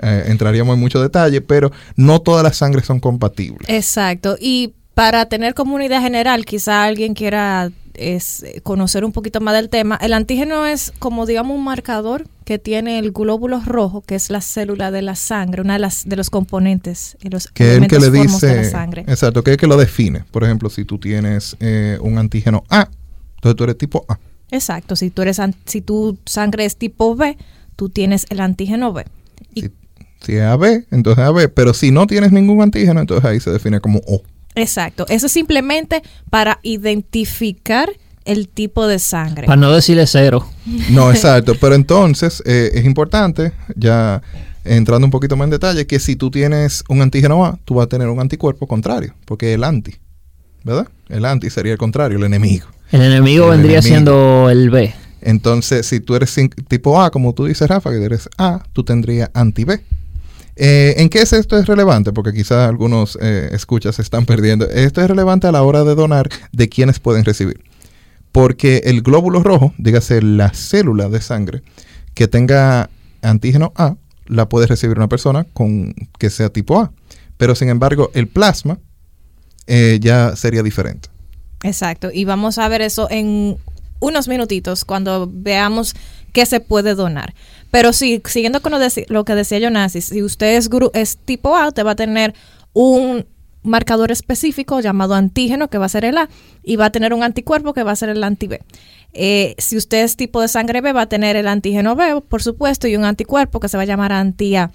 Eh, 0.00 0.24
entraríamos 0.26 0.74
en 0.74 0.80
mucho 0.80 1.00
detalle, 1.00 1.40
pero 1.40 1.70
no 1.96 2.20
todas 2.20 2.42
las 2.42 2.56
sangres 2.56 2.86
son 2.86 3.00
compatibles. 3.00 3.68
Exacto. 3.68 4.36
Y 4.40 4.74
para 4.94 5.26
tener 5.26 5.54
como 5.54 5.74
una 5.74 5.86
idea 5.86 6.00
general, 6.00 6.44
quizá 6.44 6.84
alguien 6.84 7.14
quiera 7.14 7.70
es 7.94 8.44
conocer 8.62 9.04
un 9.04 9.12
poquito 9.12 9.40
más 9.40 9.54
del 9.54 9.68
tema. 9.68 9.96
El 10.00 10.12
antígeno 10.12 10.66
es 10.66 10.92
como 10.98 11.26
digamos 11.26 11.56
un 11.56 11.64
marcador 11.64 12.26
que 12.44 12.58
tiene 12.58 12.98
el 12.98 13.12
glóbulo 13.12 13.60
rojo, 13.64 14.02
que 14.02 14.16
es 14.16 14.30
la 14.30 14.40
célula 14.40 14.90
de 14.90 15.02
la 15.02 15.14
sangre, 15.14 15.62
una 15.62 15.74
de 15.74 15.78
las 15.78 16.04
de 16.04 16.16
los 16.16 16.28
componentes 16.30 17.16
los 17.22 17.46
que 17.48 17.76
es 17.76 17.82
el 17.82 17.88
que 17.88 17.98
le 17.98 18.10
formos 18.10 18.40
de 18.40 18.48
la 18.48 18.60
dice, 18.60 18.70
sangre. 18.70 19.04
exacto, 19.06 19.42
que 19.42 19.50
es 19.50 19.54
el 19.54 19.60
que 19.60 19.66
lo 19.66 19.76
define. 19.76 20.24
Por 20.30 20.44
ejemplo, 20.44 20.68
si 20.70 20.84
tú 20.84 20.98
tienes 20.98 21.56
eh, 21.60 21.98
un 22.00 22.18
antígeno 22.18 22.64
A, 22.68 22.88
entonces 23.36 23.56
tú 23.56 23.64
eres 23.64 23.78
tipo 23.78 24.04
A. 24.08 24.18
Exacto, 24.50 24.96
si 24.96 25.10
tú 25.10 25.22
eres 25.22 25.40
si 25.64 25.80
tu 25.80 26.18
sangre 26.26 26.64
es 26.64 26.76
tipo 26.76 27.16
B, 27.16 27.36
tú 27.76 27.88
tienes 27.88 28.26
el 28.28 28.40
antígeno 28.40 28.92
B. 28.92 29.04
Si, 30.24 30.36
es 30.36 30.42
AB, 30.42 30.84
entonces 30.90 31.24
AB, 31.24 31.48
pero 31.54 31.74
si 31.74 31.90
no 31.90 32.06
tienes 32.06 32.32
ningún 32.32 32.62
antígeno, 32.62 33.00
entonces 33.00 33.24
ahí 33.24 33.40
se 33.40 33.50
define 33.50 33.80
como 33.80 34.00
O. 34.06 34.22
Exacto, 34.54 35.04
eso 35.08 35.26
es 35.26 35.32
simplemente 35.32 36.02
para 36.30 36.60
identificar 36.62 37.90
el 38.24 38.48
tipo 38.48 38.86
de 38.86 38.98
sangre. 38.98 39.46
Para 39.46 39.60
no 39.60 39.72
decirle 39.72 40.06
cero. 40.06 40.46
No, 40.90 41.10
exacto. 41.10 41.54
Pero 41.60 41.74
entonces 41.74 42.42
eh, 42.46 42.70
es 42.74 42.84
importante, 42.84 43.52
ya 43.76 44.22
entrando 44.64 45.06
un 45.06 45.10
poquito 45.10 45.36
más 45.36 45.46
en 45.46 45.50
detalle, 45.50 45.86
que 45.86 45.98
si 45.98 46.16
tú 46.16 46.30
tienes 46.30 46.84
un 46.88 47.02
antígeno 47.02 47.44
A, 47.44 47.58
tú 47.64 47.74
vas 47.74 47.84
a 47.84 47.88
tener 47.88 48.08
un 48.08 48.20
anticuerpo 48.20 48.66
contrario, 48.66 49.14
porque 49.26 49.50
es 49.50 49.56
el 49.56 49.64
anti, 49.64 49.96
¿verdad? 50.62 50.88
El 51.08 51.24
anti 51.26 51.50
sería 51.50 51.72
el 51.72 51.78
contrario, 51.78 52.16
el 52.18 52.24
enemigo. 52.24 52.66
El 52.90 53.02
enemigo 53.02 53.46
El 53.46 53.58
vendría 53.58 53.78
enemigo. 53.78 53.94
siendo 53.94 54.50
el 54.50 54.70
B. 54.70 54.94
Entonces, 55.20 55.86
si 55.86 56.00
tú 56.00 56.14
eres 56.14 56.34
tipo 56.68 57.00
A, 57.02 57.10
como 57.10 57.34
tú 57.34 57.46
dices, 57.46 57.68
Rafa, 57.68 57.90
que 57.90 58.02
eres 58.02 58.28
A, 58.38 58.62
tú 58.72 58.84
tendrías 58.84 59.30
anti-B. 59.34 59.82
Eh, 60.56 60.94
¿En 60.98 61.08
qué 61.08 61.22
es 61.22 61.32
esto 61.32 61.58
es 61.58 61.66
relevante? 61.66 62.12
Porque 62.12 62.32
quizás 62.32 62.68
algunos 62.68 63.18
eh, 63.20 63.50
escuchas 63.52 63.96
se 63.96 64.02
están 64.02 64.26
perdiendo. 64.26 64.68
Esto 64.68 65.00
es 65.00 65.08
relevante 65.08 65.46
a 65.46 65.52
la 65.52 65.62
hora 65.62 65.84
de 65.84 65.94
donar 65.94 66.28
de 66.52 66.68
quienes 66.68 67.00
pueden 67.00 67.24
recibir. 67.24 67.62
Porque 68.32 68.82
el 68.84 69.02
glóbulo 69.02 69.42
rojo, 69.42 69.72
dígase 69.78 70.22
la 70.22 70.52
célula 70.52 71.08
de 71.08 71.20
sangre, 71.20 71.62
que 72.14 72.28
tenga 72.28 72.90
antígeno 73.22 73.72
A, 73.76 73.96
la 74.26 74.48
puede 74.48 74.66
recibir 74.66 74.96
una 74.96 75.08
persona 75.08 75.44
con 75.52 75.94
que 76.18 76.30
sea 76.30 76.48
tipo 76.50 76.80
A. 76.80 76.92
Pero 77.36 77.54
sin 77.54 77.68
embargo, 77.68 78.10
el 78.14 78.28
plasma 78.28 78.78
eh, 79.66 79.98
ya 80.00 80.36
sería 80.36 80.62
diferente. 80.62 81.08
Exacto, 81.62 82.10
y 82.12 82.24
vamos 82.24 82.58
a 82.58 82.68
ver 82.68 82.82
eso 82.82 83.08
en 83.10 83.56
unos 84.00 84.28
minutitos 84.28 84.84
cuando 84.84 85.28
veamos 85.32 85.94
qué 86.32 86.44
se 86.44 86.60
puede 86.60 86.94
donar. 86.94 87.34
Pero 87.74 87.92
sí, 87.92 88.22
siguiendo 88.24 88.62
con 88.62 88.70
lo, 88.70 88.78
lo 89.08 89.24
que 89.24 89.34
decía 89.34 89.58
Jonasi, 89.60 90.00
si 90.00 90.22
usted 90.22 90.56
es, 90.56 90.70
gru- 90.70 90.92
es 90.94 91.16
tipo 91.16 91.56
A, 91.56 91.66
usted 91.66 91.84
va 91.84 91.90
a 91.90 91.96
tener 91.96 92.32
un 92.72 93.26
marcador 93.64 94.12
específico 94.12 94.78
llamado 94.78 95.14
antígeno, 95.16 95.68
que 95.68 95.78
va 95.78 95.86
a 95.86 95.88
ser 95.88 96.04
el 96.04 96.16
A, 96.18 96.28
y 96.62 96.76
va 96.76 96.84
a 96.84 96.90
tener 96.92 97.12
un 97.12 97.24
anticuerpo, 97.24 97.74
que 97.74 97.82
va 97.82 97.90
a 97.90 97.96
ser 97.96 98.10
el 98.10 98.22
anti-B. 98.22 98.60
Eh, 99.12 99.56
si 99.58 99.76
usted 99.76 100.04
es 100.04 100.14
tipo 100.14 100.40
de 100.40 100.46
sangre 100.46 100.82
B, 100.82 100.92
va 100.92 101.02
a 101.02 101.08
tener 101.08 101.34
el 101.34 101.48
antígeno 101.48 101.96
B, 101.96 102.20
por 102.20 102.44
supuesto, 102.44 102.86
y 102.86 102.94
un 102.94 103.04
anticuerpo 103.04 103.58
que 103.58 103.68
se 103.68 103.76
va 103.76 103.82
a 103.82 103.86
llamar 103.86 104.12
anti-A. 104.12 104.70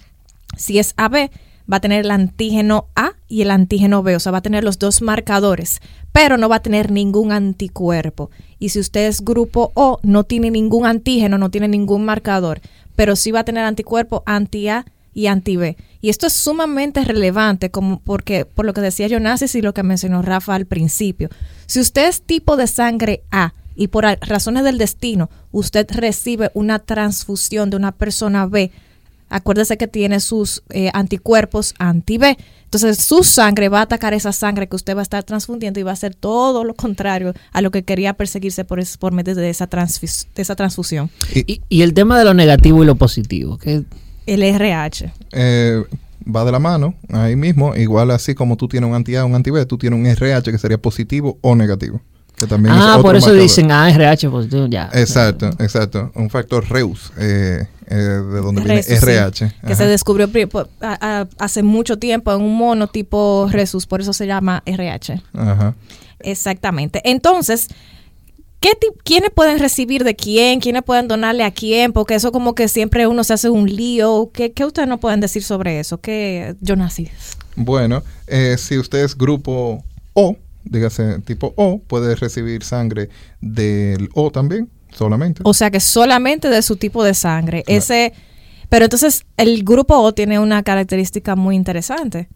Si 0.58 0.78
es 0.78 0.94
AB, 0.98 1.30
va 1.72 1.78
a 1.78 1.82
tener 1.82 2.04
el 2.04 2.12
antígeno 2.12 2.88
A 2.98 3.12
y 3.30 3.44
el 3.44 3.52
antígeno 3.52 4.04
B, 4.04 4.18
o 4.18 4.20
sea, 4.20 4.34
va 4.34 4.40
a 4.40 4.42
tener 4.42 4.66
los 4.66 4.78
dos 4.78 5.02
marcadores, 5.02 5.80
pero 6.12 6.36
no 6.36 6.50
va 6.50 6.58
a 6.58 6.62
tener 6.64 6.92
ningún 6.92 7.32
anticuerpo. 7.32 8.30
Y 8.58 8.70
si 8.70 8.80
usted 8.80 9.08
es 9.08 9.22
grupo 9.24 9.72
O, 9.76 10.00
no 10.04 10.24
tiene 10.26 10.52
ningún 10.52 10.86
antígeno, 10.86 11.38
no 11.38 11.52
tiene 11.52 11.68
ningún 11.68 12.04
marcador, 12.04 12.60
pero 13.00 13.16
sí 13.16 13.32
va 13.32 13.40
a 13.40 13.46
tener 13.46 13.64
anticuerpo 13.64 14.24
anti-A 14.26 14.84
y 15.14 15.28
anti-B. 15.28 15.78
Y 16.02 16.10
esto 16.10 16.28
es 16.28 16.34
sumamente 16.34 17.02
relevante, 17.06 17.72
como 17.72 18.02
porque 18.02 18.44
por 18.44 18.66
lo 18.66 18.74
que 18.74 18.82
decía 18.82 19.08
Jonasis 19.08 19.56
y 19.56 19.62
lo 19.62 19.74
que 19.74 19.84
mencionó 19.84 20.22
Rafa 20.22 20.54
al 20.54 20.66
principio. 20.66 21.30
Si 21.66 21.80
usted 21.80 22.10
es 22.10 22.24
tipo 22.24 22.58
de 22.58 22.68
sangre 22.68 23.24
A 23.32 23.54
y 23.74 23.88
por 23.88 24.04
razones 24.04 24.66
del 24.66 24.78
destino 24.78 25.30
usted 25.54 25.88
recibe 25.90 26.52
una 26.54 26.80
transfusión 26.80 27.70
de 27.70 27.78
una 27.78 27.94
persona 27.94 28.46
B, 28.48 28.70
acuérdese 29.30 29.78
que 29.78 29.88
tiene 29.88 30.20
sus 30.20 30.64
eh, 30.70 30.90
anticuerpos 30.94 31.74
anti-B. 31.80 32.38
Entonces 32.66 33.00
su 33.00 33.24
sangre 33.24 33.68
va 33.70 33.80
a 33.80 33.84
atacar 33.84 34.14
esa 34.14 34.32
sangre 34.32 34.68
que 34.68 34.76
usted 34.76 34.96
va 34.96 35.00
a 35.00 35.04
estar 35.04 35.24
transfundiendo 35.24 35.80
y 35.80 35.84
va 35.84 35.92
a 35.92 35.94
hacer 35.94 36.14
todo 36.14 36.64
lo 36.64 36.76
contrario 36.76 37.34
a 37.52 37.62
lo 37.62 37.72
que 37.72 37.84
quería 37.84 38.14
perseguirse 38.14 38.64
por, 38.66 38.80
es- 38.80 38.98
por 38.98 39.12
medio 39.12 39.34
de 39.36 39.50
esa, 39.50 39.68
transfus- 39.70 40.28
de 40.36 40.42
esa 40.42 40.56
transfusión. 40.56 41.10
Y, 41.34 41.62
y 41.68 41.82
el 41.82 41.94
tema 41.94 42.18
de 42.20 42.26
lo 42.26 42.34
negativo 42.36 42.84
y 42.84 42.86
lo 42.86 42.96
positivo. 42.96 43.58
Que 43.58 43.84
El 44.28 44.44
RH. 44.44 45.12
eh, 45.32 45.84
va 46.36 46.46
de 46.46 46.52
la 46.52 46.60
mano 46.60 46.94
ahí 47.12 47.36
mismo, 47.36 47.76
igual 47.76 48.12
así 48.12 48.36
como 48.36 48.56
tú 48.56 48.68
tienes 48.68 48.88
un 48.88 48.96
anti-A, 48.96 49.26
un 49.26 49.34
anti-B, 49.34 49.66
tú 49.66 49.78
tienes 49.80 50.00
un 50.00 50.06
RH 50.06 50.52
que 50.52 50.58
sería 50.60 50.78
positivo 50.78 51.40
o 51.42 51.56
negativo. 51.56 52.02
Que 52.36 52.46
también 52.46 52.76
es 52.76 52.82
ah, 52.82 52.92
otro 52.92 53.02
por 53.04 53.16
eso 53.16 53.26
marcador. 53.28 53.42
dicen 53.42 53.72
ah, 53.72 53.90
RH 53.90 54.30
positivo. 54.30 54.68
Ya. 54.68 54.90
Exacto, 54.94 55.50
exacto. 55.60 56.12
Un 56.16 56.30
factor 56.30 56.70
Reus, 56.70 57.12
eh, 57.18 57.66
eh, 57.90 57.96
de 57.96 58.40
donde 58.42 58.62
viene 58.62 58.76
Resus, 58.78 59.00
sí, 59.00 59.06
RH. 59.06 59.54
que 59.68 59.76
se 59.76 59.88
descubrió 59.88 60.30
a- 60.82 60.98
a- 61.22 61.28
hace 61.38 61.64
mucho 61.64 61.98
tiempo 61.98 62.32
en 62.34 62.42
un 62.42 62.56
mono 62.56 62.88
tipo 62.88 63.48
Resus, 63.52 63.86
por 63.88 64.02
eso 64.02 64.14
se 64.14 64.28
llama 64.28 64.62
RH. 64.66 65.22
Ajá. 65.34 65.76
Exactamente. 66.20 67.02
Entonces, 67.04 67.68
¿qué 68.60 68.70
¿quiénes 69.04 69.32
pueden 69.32 69.60
recibir 69.60 70.04
de 70.04 70.16
quién? 70.16 70.60
¿Quiénes 70.60 70.84
pueden 70.84 71.08
donarle 71.08 71.44
a 71.44 71.52
quién? 71.52 71.94
Porque 71.94 72.16
eso 72.16 72.32
como 72.32 72.56
que 72.56 72.68
siempre 72.68 73.08
uno 73.08 73.24
se 73.24 73.34
hace 73.34 73.50
un 73.50 73.74
lío. 73.74 74.30
¿Qué, 74.34 74.52
qué 74.52 74.66
ustedes 74.66 74.88
no 74.88 75.00
pueden 75.00 75.20
decir 75.22 75.44
sobre 75.44 75.80
eso? 75.80 76.00
¿Qué, 76.00 76.56
Jonasis? 76.62 77.10
Bueno, 77.56 78.04
eh, 78.28 78.56
si 78.58 78.78
usted 78.78 79.04
es 79.04 79.18
grupo 79.18 79.84
O, 80.14 80.36
dígase 80.64 81.20
tipo 81.20 81.54
O, 81.56 81.80
puede 81.80 82.16
recibir 82.16 82.64
sangre 82.64 83.10
del 83.42 84.10
O 84.14 84.30
también, 84.32 84.70
solamente. 84.92 85.42
O 85.46 85.54
sea 85.54 85.72
que 85.72 85.80
solamente 85.80 86.50
de 86.50 86.62
su 86.62 86.76
tipo 86.76 87.04
de 87.04 87.14
sangre. 87.14 87.64
Ese, 87.68 88.14
pero 88.70 88.86
entonces 88.86 89.26
el 89.38 89.64
grupo 89.64 89.98
O 89.98 90.14
tiene 90.14 90.40
una 90.40 90.64
característica 90.64 91.36
muy 91.36 91.56
interesante. 91.56 92.30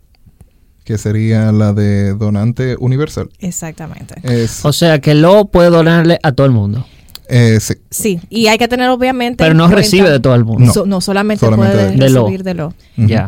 que 0.84 0.98
sería 0.98 1.52
la 1.54 1.72
de 1.74 2.14
donante 2.14 2.76
universal. 2.80 3.30
Exactamente. 3.40 4.16
Es, 4.24 4.66
O 4.66 4.74
sea 4.74 5.00
que 5.00 5.14
lo 5.14 5.46
puede 5.46 5.70
donarle 5.70 6.20
a 6.24 6.32
todo 6.34 6.46
el 6.46 6.52
mundo. 6.52 6.86
eh, 7.30 7.58
sí, 7.62 7.76
Sí, 7.90 8.20
y 8.30 8.48
hay 8.48 8.58
que 8.58 8.68
tener 8.68 8.90
obviamente... 8.90 9.42
Pero 9.44 9.54
no 9.56 9.64
cuenta- 9.64 9.78
recibe 9.78 10.10
de 10.12 10.20
todo 10.20 10.36
el 10.36 10.44
mundo. 10.44 10.66
No. 10.66 10.74
So- 10.74 10.86
no, 10.86 11.00
solamente, 11.00 11.46
Solamente 11.46 11.74
puede 11.78 11.92
de- 11.96 12.08
recibir 12.10 12.44
de 12.44 12.54
lo. 12.54 12.74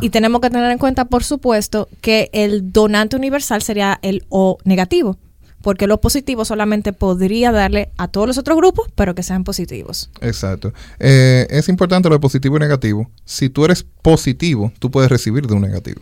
Y 0.02 0.10
tenemos 0.10 0.42
que 0.42 0.50
tener 0.50 0.70
en 0.70 0.78
cuenta, 0.78 1.06
por 1.06 1.24
supuesto, 1.24 1.88
que 2.02 2.30
el 2.34 2.74
donante 2.74 3.16
universal 3.16 3.62
sería 3.62 3.98
el 4.02 4.26
O 4.30 4.58
negativo, 4.66 5.18
porque 5.66 5.88
lo 5.88 6.00
positivo 6.00 6.46
solamente 6.46 6.94
podría 6.94 7.52
darle 7.52 7.90
a 7.98 8.08
todos 8.08 8.28
los 8.28 8.38
otros 8.38 8.56
grupos, 8.56 8.88
pero 8.94 9.16
que 9.16 9.24
sean 9.24 9.44
positivos. 9.44 10.12
exacto. 10.22 10.72
Eh, 11.00 11.48
es 11.50 11.70
importante 11.70 12.08
lo 12.08 12.14
de 12.14 12.20
positivo 12.20 12.58
y 12.58 12.60
negativo. 12.60 13.10
Si 13.26 13.50
tú 13.50 13.66
eres 13.66 13.84
positivo, 14.04 14.72
tú 14.78 14.92
puedes 14.92 15.10
recibir 15.10 15.48
de 15.48 15.56
un 15.56 15.64
negativo. 15.64 16.02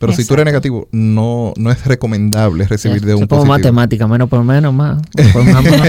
Pero 0.00 0.12
si 0.12 0.24
tú 0.24 0.34
eres 0.34 0.44
negativo, 0.44 0.88
no, 0.90 1.54
no 1.56 1.70
es 1.70 1.86
recomendable 1.86 2.66
recibir 2.66 3.02
de 3.02 3.14
un 3.14 3.28
como 3.28 3.42
positivo. 3.42 3.54
matemática, 3.54 4.08
menos 4.08 4.28
por 4.28 4.42
menos, 4.42 4.74
más. 4.74 5.00
Por 5.32 5.44
más, 5.44 5.62
más. 5.62 5.88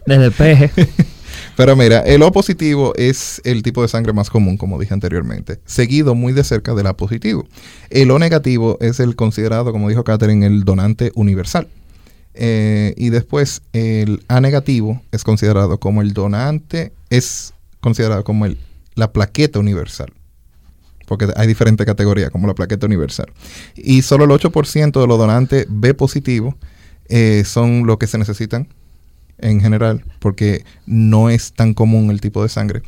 Desde 0.06 0.30
peje. 0.30 0.70
Pero 1.58 1.76
mira, 1.76 2.00
el 2.00 2.22
O 2.22 2.32
positivo 2.32 2.94
es 2.96 3.42
el 3.44 3.62
tipo 3.62 3.82
de 3.82 3.88
sangre 3.88 4.14
más 4.14 4.30
común, 4.30 4.56
como 4.56 4.80
dije 4.80 4.94
anteriormente, 4.94 5.60
seguido 5.66 6.14
muy 6.14 6.32
de 6.32 6.44
cerca 6.44 6.72
del 6.72 6.86
A 6.86 6.96
positivo. 6.96 7.46
El 7.90 8.10
O 8.10 8.18
negativo 8.18 8.78
es 8.80 9.00
el 9.00 9.16
considerado, 9.16 9.70
como 9.70 9.90
dijo 9.90 10.02
Catherine, 10.02 10.46
el 10.46 10.64
donante 10.64 11.12
universal. 11.14 11.68
Eh, 12.34 12.94
y 12.96 13.10
después 13.10 13.62
el 13.72 14.24
A 14.28 14.40
negativo 14.40 15.02
es 15.12 15.24
considerado 15.24 15.78
como 15.78 16.02
el 16.02 16.12
donante, 16.14 16.92
es 17.10 17.52
considerado 17.80 18.24
como 18.24 18.46
el, 18.46 18.58
la 18.94 19.12
plaqueta 19.12 19.58
universal. 19.58 20.12
Porque 21.06 21.28
hay 21.36 21.46
diferentes 21.46 21.84
categorías, 21.84 22.30
como 22.30 22.46
la 22.46 22.54
plaqueta 22.54 22.86
universal. 22.86 23.26
Y 23.74 24.02
solo 24.02 24.24
el 24.24 24.30
8% 24.30 25.00
de 25.00 25.06
los 25.06 25.18
donantes 25.18 25.66
B 25.68 25.94
positivo 25.94 26.56
eh, 27.08 27.42
son 27.44 27.86
los 27.86 27.98
que 27.98 28.06
se 28.06 28.18
necesitan 28.18 28.68
en 29.38 29.60
general, 29.60 30.04
porque 30.20 30.64
no 30.86 31.28
es 31.28 31.52
tan 31.52 31.74
común 31.74 32.10
el 32.10 32.20
tipo 32.20 32.42
de 32.42 32.48
sangre. 32.48 32.82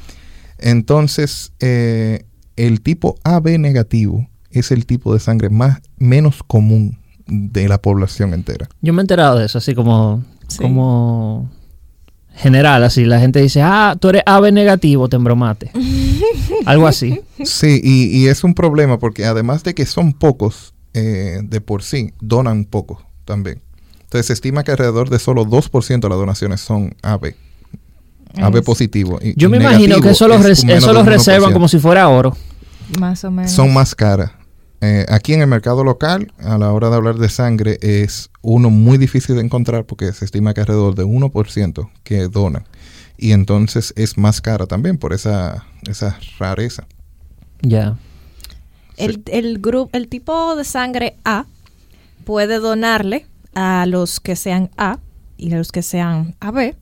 Entonces, 0.59 1.53
eh, 1.61 2.25
el 2.57 2.81
tipo 2.81 3.19
AB 3.25 3.59
negativo 3.59 4.29
es 4.51 4.71
el 4.71 4.87
tipo 4.87 5.13
de 5.13 5.21
sangre 5.21 5.51
más 5.51 5.81
menos 5.99 6.43
común 6.45 6.99
de 7.27 7.69
la 7.69 7.79
población 7.79 8.35
entera. 8.35 8.69
Yo 8.83 8.93
me 8.93 9.01
he 9.01 9.05
enterado 9.05 9.39
de 9.39 9.47
eso, 9.47 9.59
así 9.59 9.75
como, 9.75 10.23
Sí. 10.49 10.59
como 10.59 11.51
general, 12.37 12.83
así. 12.85 13.05
La 13.05 13.21
gente 13.21 13.41
dice, 13.41 13.63
ah, 13.63 13.97
tú 13.99 14.09
eres 14.11 14.23
AB 14.27 14.53
negativo, 14.53 15.09
te 15.09 15.17
embromate. 15.17 15.71
Algo 16.67 16.87
así. 16.87 17.21
Sí, 17.45 17.81
y, 17.83 18.07
y 18.19 18.27
es 18.29 18.45
un 18.45 18.55
problema 18.55 18.99
porque 18.99 19.25
además 19.25 19.63
de 19.65 19.75
que 19.75 19.87
son 19.87 20.13
pocos 20.13 20.75
eh, 20.95 21.41
de 21.43 21.61
por 21.61 21.83
sí, 21.83 22.13
donan 22.21 22.65
poco 22.65 23.03
también. 23.25 23.61
Entonces 24.03 24.27
se 24.27 24.33
estima 24.35 24.63
que 24.65 24.71
alrededor 24.73 25.11
de 25.11 25.19
solo 25.19 25.45
2% 25.45 26.01
de 26.01 26.09
las 26.09 26.19
donaciones 26.19 26.61
son 26.61 26.95
AB. 27.03 27.35
AB 28.37 28.57
Es 28.57 28.63
positivo. 28.63 29.19
y 29.23 29.35
Yo 29.37 29.49
me 29.49 29.57
imagino 29.59 30.01
que 30.01 30.11
eso 30.11 30.27
lo, 30.29 30.35
es 30.35 30.43
res- 30.45 30.61
un 30.63 30.67
menos 30.69 30.85
eso 30.85 30.93
lo 30.93 31.01
del 31.05 31.09
1%. 31.09 31.17
reservan 31.17 31.53
como 31.53 31.69
si 31.69 31.79
fuera 31.79 32.09
oro. 32.09 32.37
Más 32.99 33.25
o 33.25 33.31
menos. 33.31 33.51
Son 33.53 33.73
más 33.73 33.95
caras. 33.95 34.33
Eh, 34.81 35.07
aquí 35.09 35.33
en 35.33 35.41
el 35.41 35.47
mercado 35.47 35.83
local, 35.83 36.33
a 36.39 36.59
la 36.59 36.73
hora 36.73 36.91
de 36.91 36.97
hablar 36.97 37.17
de 37.17 37.29
sangre, 37.29 37.79
es 37.81 38.31
uno 38.43 38.71
muy 38.71 38.99
difícil 38.99 39.37
de 39.37 39.43
encontrar 39.43 39.85
porque 39.85 40.13
se 40.13 40.25
estima 40.25 40.53
que 40.53 40.61
alrededor 40.61 40.95
de 40.95 41.05
1% 41.05 41.91
que 42.03 42.29
donan. 42.29 42.65
Y 43.17 43.33
entonces 43.33 43.95
es 43.97 44.19
más 44.19 44.41
cara 44.41 44.67
también 44.67 44.99
por 44.99 45.13
esa, 45.13 45.67
esa 45.89 46.19
rareza. 46.39 46.87
Ya. 47.63 47.97
El, 48.97 49.23
el, 49.27 49.61
el 49.93 50.09
tipo 50.09 50.55
de 50.57 50.65
sangre 50.65 51.17
A 51.25 51.47
puede 52.25 52.59
donarle 52.59 53.27
a 53.55 53.87
los 53.87 54.21
que 54.21 54.37
sean 54.37 54.71
A 54.77 54.99
y 55.37 55.53
a 55.53 55.57
los 55.57 55.73
que 55.73 55.83
sean 55.83 56.35
AB, 56.41 56.75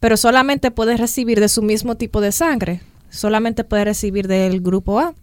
pero 0.00 0.16
solamente 0.16 0.70
puede 0.70 0.96
recibir 0.96 1.40
de 1.40 1.48
su 1.48 1.62
mismo 1.62 1.96
tipo 1.96 2.20
de 2.20 2.32
sangre. 2.32 2.80
Solamente 3.10 3.64
puede 3.64 3.84
recibir 3.84 4.28
del 4.28 4.60
grupo 4.60 4.98
A 4.98 5.14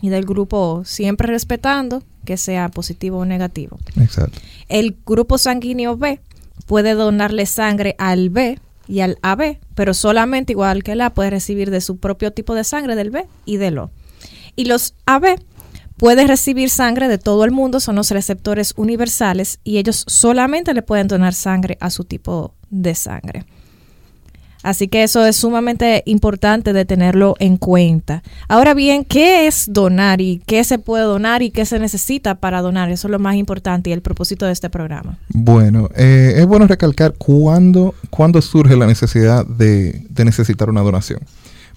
y 0.00 0.08
del 0.08 0.24
grupo 0.24 0.58
O, 0.58 0.84
siempre 0.84 1.28
respetando 1.28 2.02
que 2.24 2.36
sea 2.36 2.68
positivo 2.68 3.18
o 3.18 3.24
negativo. 3.24 3.78
Exacto. 4.00 4.38
El 4.68 4.96
grupo 5.06 5.38
sanguíneo 5.38 5.96
B 5.96 6.20
puede 6.66 6.94
donarle 6.94 7.46
sangre 7.46 7.94
al 7.98 8.30
B 8.30 8.58
y 8.88 9.00
al 9.00 9.18
AB, 9.22 9.58
pero 9.74 9.94
solamente 9.94 10.52
igual 10.52 10.82
que 10.82 10.92
el 10.92 11.00
A 11.00 11.10
puede 11.10 11.30
recibir 11.30 11.70
de 11.70 11.80
su 11.80 11.98
propio 11.98 12.32
tipo 12.32 12.54
de 12.54 12.64
sangre 12.64 12.96
del 12.96 13.10
B 13.10 13.26
y 13.44 13.56
del 13.56 13.78
O. 13.78 13.90
Y 14.54 14.66
los 14.66 14.94
AB 15.06 15.38
pueden 15.96 16.28
recibir 16.28 16.70
sangre 16.70 17.08
de 17.08 17.18
todo 17.18 17.44
el 17.44 17.50
mundo, 17.50 17.80
son 17.80 17.96
los 17.96 18.10
receptores 18.10 18.74
universales 18.76 19.60
y 19.64 19.78
ellos 19.78 20.04
solamente 20.06 20.74
le 20.74 20.82
pueden 20.82 21.08
donar 21.08 21.34
sangre 21.34 21.78
a 21.80 21.90
su 21.90 22.04
tipo 22.04 22.54
de 22.70 22.94
sangre. 22.94 23.44
Así 24.66 24.88
que 24.88 25.04
eso 25.04 25.24
es 25.24 25.36
sumamente 25.36 26.02
importante 26.06 26.72
de 26.72 26.84
tenerlo 26.84 27.36
en 27.38 27.56
cuenta. 27.56 28.24
Ahora 28.48 28.74
bien, 28.74 29.04
¿qué 29.04 29.46
es 29.46 29.66
donar 29.68 30.20
y 30.20 30.42
qué 30.44 30.64
se 30.64 30.80
puede 30.80 31.04
donar 31.04 31.40
y 31.42 31.52
qué 31.52 31.64
se 31.64 31.78
necesita 31.78 32.34
para 32.34 32.62
donar? 32.62 32.90
Eso 32.90 33.06
es 33.06 33.12
lo 33.12 33.20
más 33.20 33.36
importante 33.36 33.90
y 33.90 33.92
el 33.92 34.02
propósito 34.02 34.44
de 34.44 34.50
este 34.50 34.68
programa. 34.68 35.18
Bueno, 35.28 35.88
eh, 35.94 36.34
es 36.38 36.46
bueno 36.46 36.66
recalcar 36.66 37.14
cuándo, 37.16 37.94
cuándo 38.10 38.42
surge 38.42 38.76
la 38.76 38.88
necesidad 38.88 39.46
de, 39.46 40.04
de 40.10 40.24
necesitar 40.24 40.68
una 40.68 40.80
donación. 40.80 41.20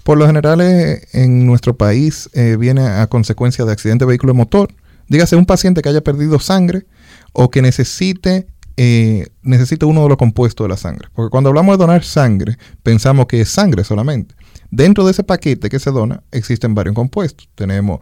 Por 0.02 0.18
lo 0.18 0.26
general 0.26 0.60
eh, 0.60 1.02
en 1.12 1.46
nuestro 1.46 1.76
país 1.76 2.28
eh, 2.32 2.56
viene 2.58 2.88
a 2.88 3.06
consecuencia 3.06 3.64
de 3.64 3.70
accidente 3.70 4.04
de 4.04 4.08
vehículo 4.08 4.34
motor. 4.34 4.74
Dígase 5.06 5.36
un 5.36 5.46
paciente 5.46 5.80
que 5.80 5.90
haya 5.90 6.00
perdido 6.00 6.40
sangre 6.40 6.86
o 7.32 7.52
que 7.52 7.62
necesite, 7.62 8.48
eh, 8.82 9.26
necesite 9.42 9.84
uno 9.84 10.04
de 10.04 10.08
los 10.08 10.16
compuestos 10.16 10.64
de 10.64 10.70
la 10.70 10.78
sangre. 10.78 11.08
Porque 11.12 11.28
cuando 11.28 11.50
hablamos 11.50 11.76
de 11.76 11.84
donar 11.84 12.02
sangre, 12.02 12.56
pensamos 12.82 13.26
que 13.26 13.42
es 13.42 13.50
sangre 13.50 13.84
solamente. 13.84 14.34
Dentro 14.70 15.04
de 15.04 15.10
ese 15.10 15.22
paquete 15.22 15.68
que 15.68 15.78
se 15.78 15.90
dona 15.90 16.22
existen 16.32 16.74
varios 16.74 16.94
compuestos. 16.94 17.46
Tenemos 17.56 18.00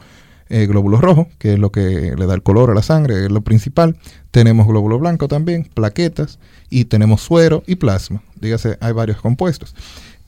eh, 0.48 0.66
glóbulos 0.66 1.00
rojos, 1.00 1.26
que 1.38 1.54
es 1.54 1.58
lo 1.58 1.72
que 1.72 2.14
le 2.16 2.26
da 2.26 2.34
el 2.34 2.44
color 2.44 2.70
a 2.70 2.74
la 2.74 2.82
sangre, 2.82 3.24
es 3.24 3.32
lo 3.32 3.40
principal. 3.40 3.96
Tenemos 4.30 4.68
glóbulo 4.68 5.00
blanco 5.00 5.26
también, 5.26 5.68
plaquetas, 5.74 6.38
y 6.70 6.84
tenemos 6.84 7.22
suero 7.22 7.64
y 7.66 7.74
plasma. 7.74 8.22
Dígase, 8.40 8.78
hay 8.80 8.92
varios 8.92 9.20
compuestos. 9.20 9.74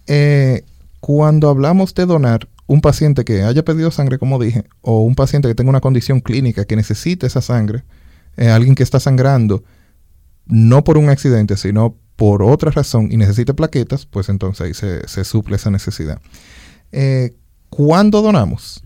Eh, 0.09 0.65
cuando 0.99 1.49
hablamos 1.49 1.95
de 1.95 2.07
donar, 2.07 2.49
un 2.67 2.81
paciente 2.81 3.25
que 3.25 3.45
haya 3.45 3.65
perdido 3.65 3.93
sangre, 3.93 4.19
como 4.19 4.41
dije, 4.41 4.65
o 4.81 5.03
un 5.03 5.15
paciente 5.15 5.47
que 5.47 5.55
tenga 5.55 5.71
una 5.71 5.81
condición 5.81 6.19
clínica 6.21 6.65
que 6.65 6.75
necesite 6.75 7.29
esa 7.29 7.41
sangre, 7.41 7.85
eh, 8.37 8.49
alguien 8.49 8.75
que 8.75 8.83
está 8.83 8.99
sangrando, 8.99 9.63
no 10.51 10.85
por 10.85 10.99
un 10.99 11.09
accidente, 11.09 11.57
sino 11.57 11.97
por 12.17 12.43
otra 12.43 12.71
razón 12.71 13.09
y 13.11 13.17
necesite 13.17 13.55
plaquetas, 13.55 14.05
pues 14.05 14.29
entonces 14.29 14.61
ahí 14.67 14.75
se, 14.75 15.09
se 15.09 15.25
suple 15.25 15.57
esa 15.57 15.71
necesidad. 15.71 16.21
Eh, 16.93 17.35
¿Cuándo 17.71 18.21
donamos? 18.21 18.83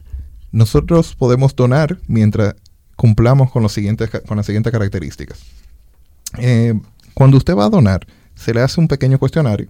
Nosotros 0.52 1.16
podemos 1.16 1.56
donar 1.56 1.98
mientras 2.06 2.54
cumplamos 2.96 3.50
con, 3.50 3.62
los 3.62 3.72
siguientes, 3.72 4.10
con 4.26 4.36
las 4.36 4.46
siguientes 4.46 4.72
características. 4.72 5.40
Eh, 6.38 6.74
cuando 7.14 7.36
usted 7.36 7.56
va 7.56 7.64
a 7.64 7.70
donar, 7.70 8.06
se 8.34 8.54
le 8.54 8.60
hace 8.60 8.80
un 8.80 8.88
pequeño 8.88 9.18
cuestionario. 9.18 9.68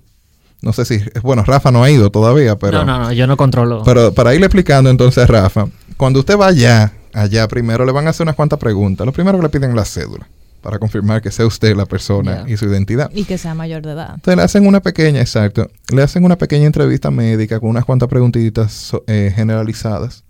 No 0.61 0.73
sé 0.73 0.85
si, 0.85 1.01
bueno, 1.23 1.45
Rafa 1.45 1.71
no 1.71 1.83
ha 1.83 1.91
ido 1.91 2.11
todavía, 2.11 2.57
pero... 2.57 2.85
no, 2.85 2.99
no, 2.99 3.05
no, 3.05 3.13
yo 3.13 3.27
no 3.27 3.37
controlo. 3.37 3.83
Pero 3.85 4.13
para 4.13 4.35
irle 4.35 4.47
explicando 4.47 4.91
entonces 4.91 5.25
a 5.25 5.27
Rafa, 5.27 5.69
cuando 5.97 6.21
usted 6.21 6.39
va 6.39 6.49
allá, 6.49 6.93
allá 7.13 7.47
primero 7.49 7.85
le 7.85 7.93
van 7.93 8.07
a 8.07 8.11
hacer 8.11 8.25
unas 8.25 8.35
cuantas 8.37 8.59
preguntas. 8.59 9.07
Lo 9.07 9.13
primero 9.13 9.39
que 9.39 9.43
le 9.43 9.49
piden 9.51 9.71
es 9.71 9.77
la 9.77 9.85
cédula, 9.85 10.27
para 10.65 10.79
confirmar 10.79 11.21
que 11.21 11.31
sea 11.31 11.45
usted 11.47 11.77
la 11.77 11.85
persona 11.85 12.45
y 12.49 12.57
su 12.57 12.65
identidad. 12.65 13.11
Y 13.15 13.25
que 13.25 13.37
sea 13.37 13.55
mayor 13.55 13.83
de 13.83 13.93
edad. 13.93 14.15
Entonces 14.15 14.37
le 14.39 14.43
hacen 14.43 14.67
una 14.67 14.81
pequeña, 14.81 15.21
exacto, 15.21 15.71
le 15.95 16.03
hacen 16.03 16.25
una 16.25 16.37
pequeña 16.39 16.65
entrevista 16.65 17.11
médica 17.11 17.61
con 17.61 17.69
unas 17.69 17.85
cuantas 17.85 18.09
preguntitas 18.09 18.73
so- 18.73 19.05
eh, 19.07 19.31
generalizadas, 19.37 20.25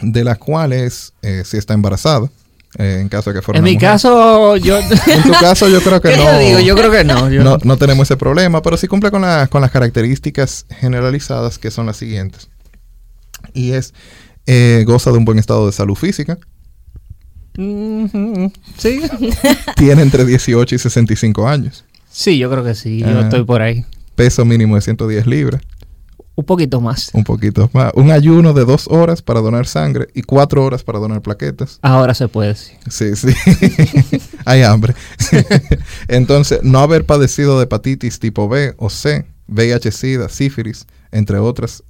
de 0.00 0.24
las 0.24 0.38
cuales 0.38 1.12
eh, 1.20 1.42
si 1.44 1.58
está 1.58 1.74
embarazada, 1.74 2.28
eh, 2.78 2.98
en 3.02 3.08
caso 3.10 3.30
de 3.30 3.36
que 3.38 3.42
fuera 3.42 3.58
en 3.58 3.64
una 3.64 3.68
mi 3.70 3.74
mujer. 3.76 3.88
caso, 3.90 4.56
yo... 4.56 4.78
En 4.78 5.22
tu 5.22 5.32
caso 5.32 5.68
yo 5.68 5.80
creo 5.82 6.00
que 6.00 6.08
¿Qué 6.12 6.16
no. 6.16 6.24
te 6.24 6.38
digo? 6.40 6.60
Yo 6.60 6.74
creo 6.74 6.90
que 6.90 7.04
no. 7.04 7.30
yo- 7.30 7.44
no, 7.44 7.58
no 7.62 7.76
tenemos 7.76 8.06
ese 8.08 8.16
problema, 8.16 8.62
pero 8.62 8.78
sí 8.78 8.88
cumple 8.88 9.10
con, 9.10 9.20
la- 9.22 9.46
con 9.48 9.60
las 9.60 9.70
características 9.70 10.64
generalizadas 10.70 11.58
que 11.58 11.70
son 11.70 11.84
las 11.84 11.98
siguientes. 11.98 12.48
Y 13.52 13.72
es, 13.72 13.92
eh, 14.46 14.84
goza 14.86 15.12
de 15.12 15.18
un 15.18 15.26
buen 15.26 15.38
estado 15.38 15.66
de 15.66 15.72
salud 15.72 15.94
física, 15.96 16.38
Sí. 17.54 19.00
tiene 19.76 20.02
entre 20.02 20.24
18 20.24 20.74
y 20.74 20.78
65 20.78 21.46
años, 21.48 21.84
Sí, 22.10 22.38
yo 22.38 22.48
creo 22.50 22.62
que 22.62 22.74
sí. 22.76 23.00
Yo 23.00 23.06
Ah. 23.08 23.20
estoy 23.22 23.44
por 23.44 23.60
ahí. 23.62 23.84
peso 24.14 24.44
mínimo 24.44 24.76
de 24.76 24.80
110 24.82 25.26
libras, 25.26 25.60
Un 26.36 26.44
poquito 26.44 26.80
más. 26.80 27.10
un 27.12 27.24
poquito 27.24 27.68
más, 27.72 27.92
un 27.96 28.10
ayuno 28.12 28.52
de 28.52 28.64
dos 28.64 28.86
horas 28.88 29.20
para 29.22 29.40
donar 29.40 29.66
sangre 29.66 30.06
y 30.14 30.22
cuatro 30.22 30.64
horas 30.64 30.82
para 30.84 30.98
donar 31.00 31.22
plaquetas. 31.22 31.78
Ahora 31.82 32.14
se 32.14 32.28
puede, 32.28 32.54
sí. 32.54 32.72
Sí, 32.88 33.16
sí. 33.16 33.28
Hay 34.44 34.62
hambre. 34.62 34.94
Entonces, 36.08 36.60
no 36.62 36.78
haber 36.80 37.04
padecido 37.04 37.58
de 37.58 37.64
hepatitis 37.64 38.18
tipo 38.20 38.48
B 38.48 38.74
o 38.78 38.90
C, 38.90 39.26
VIH, 39.48 39.90
SIDA, 39.92 40.28
sífilis, 40.28 40.86
entre 41.12 41.38
otras. 41.38 41.82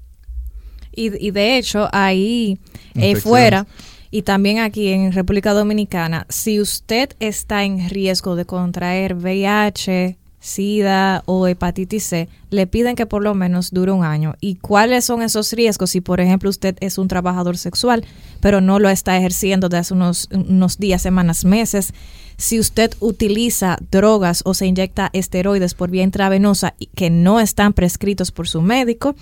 Y, 0.96 1.26
y 1.26 1.30
de 1.32 1.58
hecho, 1.58 1.88
ahí 1.92 2.58
eh, 2.94 3.16
fuera 3.16 3.66
y 4.14 4.22
también 4.22 4.60
aquí 4.60 4.92
en 4.92 5.10
República 5.10 5.54
Dominicana, 5.54 6.24
si 6.28 6.60
usted 6.60 7.16
está 7.18 7.64
en 7.64 7.90
riesgo 7.90 8.36
de 8.36 8.44
contraer 8.44 9.16
VIH, 9.16 10.16
SIDA 10.38 11.24
o 11.26 11.48
hepatitis 11.48 12.04
C, 12.04 12.28
le 12.50 12.68
piden 12.68 12.94
que 12.94 13.06
por 13.06 13.24
lo 13.24 13.34
menos 13.34 13.72
dure 13.72 13.90
un 13.90 14.04
año. 14.04 14.36
¿Y 14.40 14.54
cuáles 14.54 15.04
son 15.04 15.20
esos 15.20 15.52
riesgos? 15.52 15.90
Si, 15.90 16.00
por 16.00 16.20
ejemplo, 16.20 16.48
usted 16.48 16.76
es 16.78 16.96
un 16.96 17.08
trabajador 17.08 17.58
sexual, 17.58 18.04
pero 18.38 18.60
no 18.60 18.78
lo 18.78 18.88
está 18.88 19.16
ejerciendo 19.16 19.68
de 19.68 19.78
hace 19.78 19.94
unos, 19.94 20.28
unos 20.30 20.78
días, 20.78 21.02
semanas, 21.02 21.44
meses. 21.44 21.92
Si 22.36 22.60
usted 22.60 22.94
utiliza 23.00 23.78
drogas 23.90 24.42
o 24.44 24.54
se 24.54 24.66
inyecta 24.66 25.10
esteroides 25.12 25.74
por 25.74 25.90
vía 25.90 26.04
intravenosa 26.04 26.74
que 26.94 27.10
no 27.10 27.40
están 27.40 27.72
prescritos 27.72 28.30
por 28.30 28.46
su 28.46 28.62
médico. 28.62 29.16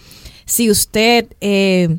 Si 0.44 0.70
usted 0.70 1.28
eh, 1.40 1.96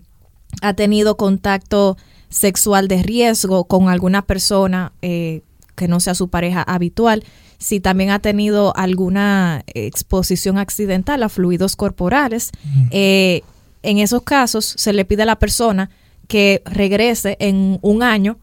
ha 0.61 0.75
tenido 0.75 1.17
contacto 1.17 1.97
sexual 2.33 2.87
de 2.87 3.03
riesgo 3.03 3.65
con 3.65 3.89
alguna 3.89 4.23
persona 4.23 4.91
eh, 5.01 5.43
que 5.75 5.87
no 5.87 5.99
sea 5.99 6.15
su 6.15 6.29
pareja 6.29 6.63
habitual, 6.63 7.23
si 7.59 7.79
también 7.79 8.09
ha 8.09 8.19
tenido 8.19 8.75
alguna 8.75 9.63
exposición 9.67 10.57
accidental 10.57 11.23
a 11.23 11.29
fluidos 11.29 11.75
corporales, 11.75 12.51
eh, 12.91 13.41
en 13.83 13.99
esos 13.99 14.23
casos 14.23 14.73
se 14.77 14.93
le 14.93 15.05
pide 15.05 15.23
a 15.23 15.25
la 15.25 15.39
persona 15.39 15.89
que 16.27 16.61
regrese 16.65 17.37
en 17.39 17.79
un 17.81 18.03
año 18.03 18.39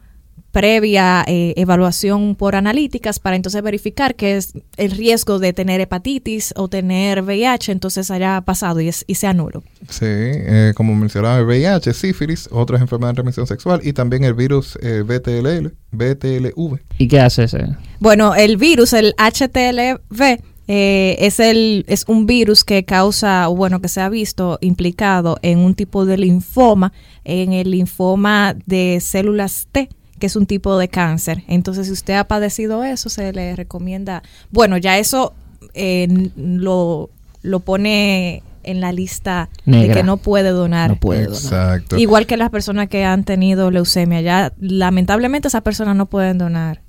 previa 0.52 1.24
eh, 1.26 1.54
evaluación 1.56 2.34
por 2.34 2.56
analíticas 2.56 3.18
para 3.18 3.36
entonces 3.36 3.62
verificar 3.62 4.14
que 4.14 4.36
es 4.36 4.52
el 4.76 4.90
riesgo 4.92 5.38
de 5.38 5.52
tener 5.52 5.80
hepatitis 5.80 6.52
o 6.56 6.68
tener 6.68 7.22
VIH 7.22 7.72
entonces 7.72 8.10
haya 8.10 8.40
pasado 8.40 8.80
y, 8.80 8.88
es, 8.88 9.04
y 9.06 9.14
sea 9.14 9.32
nulo. 9.32 9.62
Sí, 9.88 10.06
eh, 10.06 10.72
como 10.74 10.94
mencionaba, 10.94 11.38
el 11.38 11.46
VIH, 11.46 11.92
sífilis, 11.92 12.48
otras 12.50 12.80
enfermedades 12.80 13.14
de 13.14 13.22
transmisión 13.22 13.46
sexual 13.46 13.80
y 13.82 13.92
también 13.92 14.24
el 14.24 14.34
virus 14.34 14.78
eh, 14.82 15.02
BTLL, 15.02 15.72
BTLV. 15.92 16.78
¿Y 16.98 17.08
qué 17.08 17.20
hace 17.20 17.44
ese? 17.44 17.76
Bueno, 18.00 18.34
el 18.34 18.56
virus, 18.56 18.92
el 18.92 19.14
HTLV, 19.16 20.40
Eh, 20.72 21.16
es, 21.26 21.40
el, 21.40 21.84
es 21.88 22.04
un 22.06 22.26
virus 22.26 22.62
que 22.62 22.84
causa, 22.84 23.48
o 23.48 23.56
bueno, 23.56 23.80
que 23.80 23.88
se 23.88 24.00
ha 24.00 24.08
visto 24.08 24.56
implicado 24.60 25.36
en 25.42 25.58
un 25.58 25.74
tipo 25.74 26.06
de 26.06 26.16
linfoma, 26.16 26.92
en 27.24 27.52
el 27.52 27.72
linfoma 27.72 28.54
de 28.66 29.00
células 29.00 29.66
T 29.72 29.88
que 30.20 30.26
es 30.26 30.36
un 30.36 30.46
tipo 30.46 30.78
de 30.78 30.86
cáncer. 30.86 31.42
Entonces, 31.48 31.86
si 31.88 31.92
usted 31.92 32.14
ha 32.14 32.24
padecido 32.28 32.84
eso, 32.84 33.08
se 33.08 33.32
le 33.32 33.56
recomienda, 33.56 34.22
bueno, 34.52 34.76
ya 34.76 34.96
eso 34.98 35.34
eh, 35.74 36.06
lo, 36.36 37.10
lo 37.42 37.58
pone 37.60 38.44
en 38.62 38.80
la 38.80 38.92
lista 38.92 39.48
de 39.64 39.72
Negra. 39.78 39.94
que 39.94 40.02
no 40.04 40.18
puede 40.18 40.50
donar. 40.50 40.90
No 40.90 40.96
puede 41.00 41.26
donar. 41.26 41.82
Igual 41.98 42.26
que 42.26 42.36
las 42.36 42.50
personas 42.50 42.88
que 42.88 43.04
han 43.04 43.24
tenido 43.24 43.70
leucemia, 43.72 44.20
ya 44.20 44.52
lamentablemente 44.60 45.48
esas 45.48 45.62
personas 45.62 45.96
no 45.96 46.06
pueden 46.06 46.38
donar. 46.38 46.82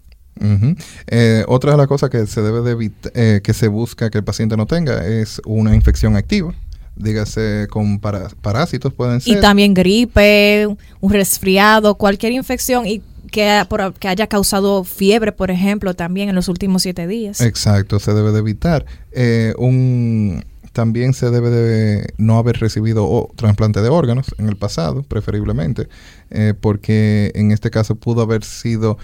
Eh, 1.07 1.43
otra 1.47 1.71
de 1.71 1.77
las 1.77 1.87
cosas 1.87 2.09
que 2.09 2.25
se 2.27 2.41
debe 2.41 2.61
de 2.61 2.75
evit- 2.75 3.11
eh, 3.13 3.41
que 3.43 3.53
se 3.53 3.67
busca 3.67 4.09
que 4.09 4.17
el 4.17 4.23
paciente 4.23 4.57
no 4.57 4.65
tenga 4.65 5.05
es 5.05 5.41
una 5.45 5.75
infección 5.75 6.15
activa. 6.15 6.53
Dígase 6.95 7.67
con 7.69 7.99
para- 7.99 8.27
parásitos 8.41 8.93
pueden 8.93 9.21
ser. 9.21 9.37
Y 9.37 9.41
también 9.41 9.73
gripe, 9.73 10.67
un 10.99 11.13
resfriado, 11.13 11.95
cualquier 11.95 12.33
infección 12.33 12.85
y 12.85 13.01
que, 13.31 13.65
por- 13.69 13.93
que 13.93 14.07
haya 14.07 14.27
causado 14.27 14.83
fiebre, 14.83 15.31
por 15.31 15.49
ejemplo, 15.49 15.93
también 15.95 16.29
en 16.29 16.35
los 16.35 16.47
últimos 16.49 16.83
siete 16.83 17.07
días. 17.07 17.41
Exacto, 17.41 17.99
se 17.99 18.13
debe 18.13 18.31
de 18.31 18.39
evitar. 18.39 18.85
Eh, 19.13 19.53
un, 19.57 20.43
también 20.73 21.13
se 21.13 21.29
debe 21.31 21.49
de 21.49 22.13
no 22.17 22.37
haber 22.37 22.57
recibido 22.59 23.05
o- 23.05 23.31
trasplante 23.35 23.81
de 23.81 23.89
órganos 23.89 24.27
en 24.37 24.47
el 24.49 24.55
pasado, 24.57 25.03
preferiblemente, 25.03 25.87
eh, 26.29 26.53
porque 26.59 27.31
en 27.35 27.51
este 27.51 27.71
caso 27.71 27.95
pudo 27.95 28.21
haber 28.21 28.43
sido 28.43 28.97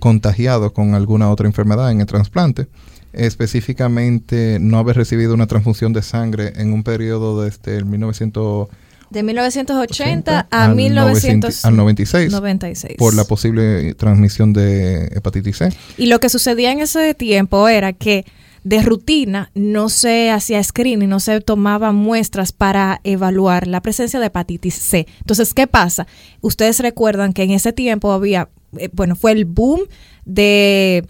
contagiado 0.00 0.72
con 0.74 0.94
alguna 0.94 1.30
otra 1.30 1.46
enfermedad 1.46 1.90
en 1.92 2.00
el 2.00 2.06
trasplante. 2.06 2.66
Específicamente, 3.12 4.58
no 4.60 4.78
haber 4.78 4.96
recibido 4.96 5.34
una 5.34 5.46
transfusión 5.46 5.92
de 5.92 6.02
sangre 6.02 6.52
en 6.56 6.72
un 6.72 6.82
periodo 6.82 7.42
desde 7.42 7.76
el 7.76 7.84
1980 7.84 8.84
De 9.14 9.22
1980 9.22 10.48
a 10.50 10.64
al 10.64 10.76
900 10.76 11.64
al 11.64 11.76
96 11.76 12.26
1996. 12.26 12.96
por 12.98 13.14
la 13.14 13.24
posible 13.24 13.94
transmisión 13.94 14.52
de 14.52 15.06
hepatitis 15.14 15.56
C. 15.56 15.68
Y 15.96 16.06
lo 16.06 16.18
que 16.18 16.28
sucedía 16.28 16.72
en 16.72 16.80
ese 16.80 17.14
tiempo 17.14 17.68
era 17.68 17.92
que 17.92 18.24
de 18.64 18.82
rutina 18.82 19.50
no 19.54 19.88
se 19.88 20.30
hacía 20.30 20.62
screening, 20.64 21.08
no 21.08 21.20
se 21.20 21.40
tomaban 21.40 21.94
muestras 21.94 22.52
para 22.52 23.00
evaluar 23.04 23.68
la 23.68 23.82
presencia 23.82 24.18
de 24.18 24.26
hepatitis 24.26 24.74
C. 24.74 25.06
Entonces, 25.20 25.54
¿qué 25.54 25.66
pasa? 25.68 26.08
Ustedes 26.40 26.80
recuerdan 26.80 27.34
que 27.34 27.44
en 27.44 27.52
ese 27.52 27.72
tiempo 27.72 28.10
había, 28.10 28.48
eh, 28.78 28.88
bueno, 28.92 29.14
fue 29.14 29.32
el 29.32 29.44
boom 29.44 29.82
de 30.24 31.06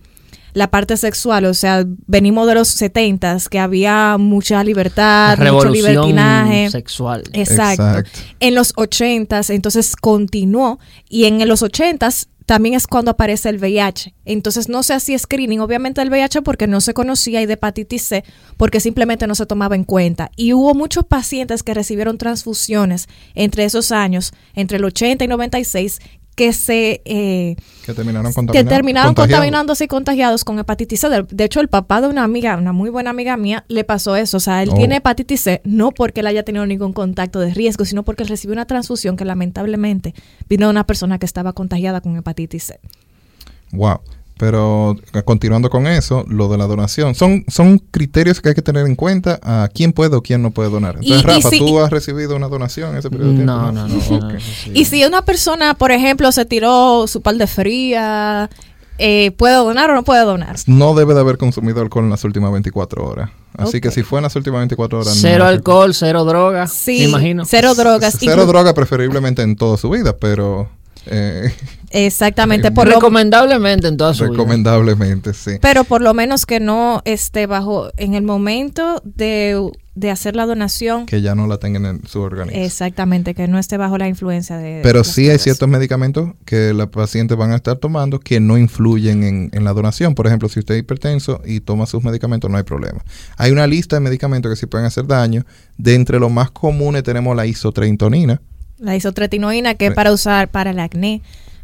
la 0.55 0.71
parte 0.71 0.97
sexual, 0.97 1.45
o 1.45 1.55
sea, 1.55 1.85
venimos 2.07 2.47
de 2.47 2.55
los 2.55 2.69
70 2.69 3.37
que 3.51 3.59
había 3.59 4.17
mucha 4.19 4.63
libertad, 4.65 5.37
mucho 5.37 5.43
Revolución 5.43 5.93
libertinaje. 5.93 6.71
sexual. 6.71 7.25
Exacto. 7.33 7.83
Exacto. 7.83 8.21
En 8.41 8.55
los 8.55 8.75
80s, 8.77 9.53
entonces 9.53 9.97
continuó. 9.97 10.79
Y 11.09 11.25
en 11.25 11.47
los 11.49 11.63
80s 11.63 12.29
también 12.47 12.75
es 12.75 12.87
cuando 12.87 13.11
aparece 13.11 13.49
el 13.49 13.59
VIH. 13.59 14.15
Entonces 14.25 14.69
no 14.69 14.83
se 14.83 14.95
hacía 14.95 15.19
screening, 15.19 15.61
obviamente, 15.61 16.01
del 16.01 16.11
VIH 16.11 16.43
porque 16.43 16.67
no 16.67 16.81
se 16.81 16.95
conocía 16.95 17.41
y 17.43 17.47
de 17.47 17.55
hepatitis 17.55 18.03
C 18.03 18.25
porque 18.57 18.81
simplemente 18.81 19.27
no 19.27 19.35
se 19.35 19.47
tomaba 19.47 19.75
en 19.75 19.85
cuenta. 19.85 20.31
Y 20.37 20.53
hubo 20.53 20.75
muchos 20.75 21.05
pacientes 21.05 21.63
que 21.63 21.75
recibieron 21.75 22.19
transfusiones 22.19 23.09
entre 23.35 23.65
esos 23.65 23.93
años, 23.93 24.33
entre 24.55 24.77
el 24.77 24.85
80 24.85 25.25
y 25.25 25.29
96, 25.29 26.01
que 26.35 26.53
se 26.53 27.01
eh, 27.05 27.55
Que 27.87 27.95
terminaron 27.95 28.33
que 28.53 28.65
terminaron 28.65 29.15
contaminados 29.15 29.81
y 29.81 29.87
contagiados 29.87 30.45
con 30.45 30.59
hepatitis 30.59 31.01
C. 31.01 31.09
De- 31.09 31.23
De 31.31 31.45
hecho, 31.45 31.61
el 31.61 31.69
papá 31.69 32.01
de 32.01 32.09
una 32.09 32.25
amiga, 32.25 32.57
una 32.57 32.73
muy 32.73 32.91
buena 32.91 33.11
amiga 33.11 33.37
mía, 33.37 33.65
le 33.69 33.85
pasó 33.85 34.17
eso. 34.17 34.39
O 34.39 34.41
sea, 34.41 34.63
él 34.63 34.71
Oh. 34.73 34.75
tiene 34.75 34.97
hepatitis 34.97 35.41
C 35.41 35.61
no 35.65 35.91
porque 35.93 36.21
él 36.21 36.27
haya 36.27 36.43
tenido 36.43 36.67
ningún 36.67 36.93
contacto 36.93 37.39
de 37.41 37.55
riesgo, 37.55 37.85
sino 37.85 38.03
porque 38.03 38.25
él 38.25 38.29
recibió 38.29 38.53
una 38.53 38.67
transfusión 38.67 39.17
que 39.17 39.25
lamentablemente 39.25 40.15
vino 40.49 40.67
de 40.67 40.71
una 40.71 40.85
persona 40.87 41.19
que 41.19 41.27
estaba 41.27 41.53
contagiada 41.53 42.01
con 42.01 42.17
hepatitis 42.17 42.65
C. 42.65 42.81
Wow. 43.73 44.01
Pero 44.37 44.97
eh, 45.13 45.23
continuando 45.23 45.71
con 45.71 45.87
eso, 45.87 46.25
lo 46.29 46.49
de 46.49 46.59
la 46.59 46.67
donación, 46.67 47.15
son, 47.15 47.45
son 47.47 47.79
criterios 47.79 48.41
que 48.41 48.49
hay 48.49 48.55
que 48.57 48.63
tener 48.63 48.85
en 48.87 48.97
cuenta 48.97 49.39
a 49.43 49.69
quién 49.73 49.93
puede 49.93 50.17
o 50.17 50.23
quién 50.23 50.43
no 50.43 50.51
puede 50.51 50.71
donar. 50.71 50.97
Entonces, 50.97 51.17
Y- 51.17 51.21
y 51.21 51.23
Rafa, 51.23 51.51
si- 51.51 51.59
¿tú 51.59 51.79
has 51.79 51.91
recibido 51.91 52.35
una 52.35 52.49
donación 52.49 52.91
en 52.91 52.97
ese 52.99 53.11
periodo 53.11 53.31
de 53.31 53.37
tiempo? 53.37 53.53
No, 53.53 53.71
no, 53.73 53.87
no. 53.89 53.95
Ok. 53.97 54.11
no, 54.11 54.33
no, 54.33 54.41
sí. 54.41 54.71
Y 54.75 54.85
si 54.87 55.05
una 55.05 55.23
persona, 55.23 55.75
por 55.75 55.93
ejemplo, 55.93 56.33
se 56.33 56.45
tiró 56.45 57.07
su 57.07 57.23
par 57.23 57.37
de 57.37 57.47
fría, 57.47 58.51
eh, 58.99 59.31
¿puede 59.37 59.55
donar 59.55 59.91
o 59.91 59.95
no 59.95 60.03
puede 60.03 60.25
donar? 60.25 60.57
No 60.67 60.95
debe 60.95 61.15
de 61.15 61.21
haber 61.21 61.39
consumido 61.39 61.81
alcohol 61.81 62.05
en 62.05 62.11
las 62.11 62.25
últimas 62.25 62.51
24 62.53 63.05
horas. 63.07 63.31
Así 63.57 63.81
que 63.81 63.93
si 63.93 64.03
fue 64.03 64.19
en 64.19 64.25
las 64.25 64.35
últimas 64.35 64.59
24 64.63 64.99
horas... 64.99 65.17
Cero 65.17 65.45
no. 65.45 65.51
alcohol, 65.51 65.95
cero 65.95 66.25
droga. 66.25 66.67
Sí, 66.67 66.99
me 66.99 67.05
imagino. 67.05 67.45
cero 67.45 67.77
drogas. 67.77 68.17
Cero 68.19 68.43
Inclu- 68.43 68.47
droga 68.47 68.75
preferiblemente 68.75 69.43
en 69.43 69.55
toda 69.55 69.77
su 69.77 69.91
vida, 69.91 70.17
pero... 70.17 70.69
eh, 71.07 71.53
Exactamente, 71.91 72.71
por 72.73 72.89
Recomendablemente 72.89 73.89
en 73.89 73.97
toda 73.97 74.15
su 74.15 74.25
vida. 74.25 74.33
recomendablemente, 74.33 75.33
sí. 75.35 75.53
pero 75.61 75.85
por 75.85 76.01
lo 76.03 76.13
menos 76.15 76.45
que 76.47 76.59
no 76.61 77.03
esté 77.05 77.47
bajo, 77.47 77.91
en 77.97 78.15
el 78.15 78.23
momento 78.25 79.01
de, 79.05 79.71
de 79.95 80.11
hacer 80.11 80.35
la 80.35 80.45
donación, 80.45 81.07
Que 81.07 81.23
ya 81.23 81.37
no 81.37 81.47
la 81.47 81.59
tengan 81.59 81.87
en 81.87 82.07
su 82.09 82.21
organismo. 82.21 82.61
exactamente, 82.61 83.35
que 83.35 83.47
no 83.47 83.59
esté 83.61 83.77
bajo 83.77 83.97
la 83.97 84.09
influencia 84.09 84.57
de... 84.57 84.81
Pero 84.83 84.99
las 85.01 85.07
sí 85.09 85.31
hay 85.31 85.39
ciertos 85.39 85.69
medicamentos 85.69 86.31
que 86.45 86.73
los 86.75 86.89
pacientes 86.89 87.37
van 87.37 87.53
a 87.53 87.57
estar 87.57 87.77
tomando 87.77 88.19
que 88.19 88.41
no 88.41 88.59
influyen 88.59 89.23
en, 89.23 89.51
en 89.53 89.63
la 89.65 89.73
donación. 89.73 90.17
Por 90.17 90.27
ejemplo, 90.27 90.49
si 90.49 90.59
usted 90.59 90.75
es 90.75 90.81
hipertenso 90.81 91.43
y 91.45 91.61
toma 91.61 91.87
sus 91.87 92.03
medicamentos, 92.03 92.51
no 92.51 92.57
hay 92.57 92.65
problema. 92.65 93.05
Hay 93.37 93.53
una 93.53 93.69
lista 93.69 93.95
de 93.97 94.01
medicamentos 94.01 94.51
que 94.51 94.57
sí 94.57 94.67
pueden 94.67 94.87
hacer 94.87 95.07
daño. 95.07 95.45
De 95.79 95.95
entre 95.95 96.19
los 96.19 96.33
más 96.33 96.51
comunes 96.51 97.05
tenemos 97.05 97.37
la 97.37 97.47
isotrentonina. 97.47 98.41
La 98.79 98.97
isotretinoína, 98.97 99.75
que 99.75 99.87
es 99.87 99.95
para 99.95 100.13
usar 100.13 100.49
para 100.49 100.71
el 100.71 100.81
acné, 100.81 101.23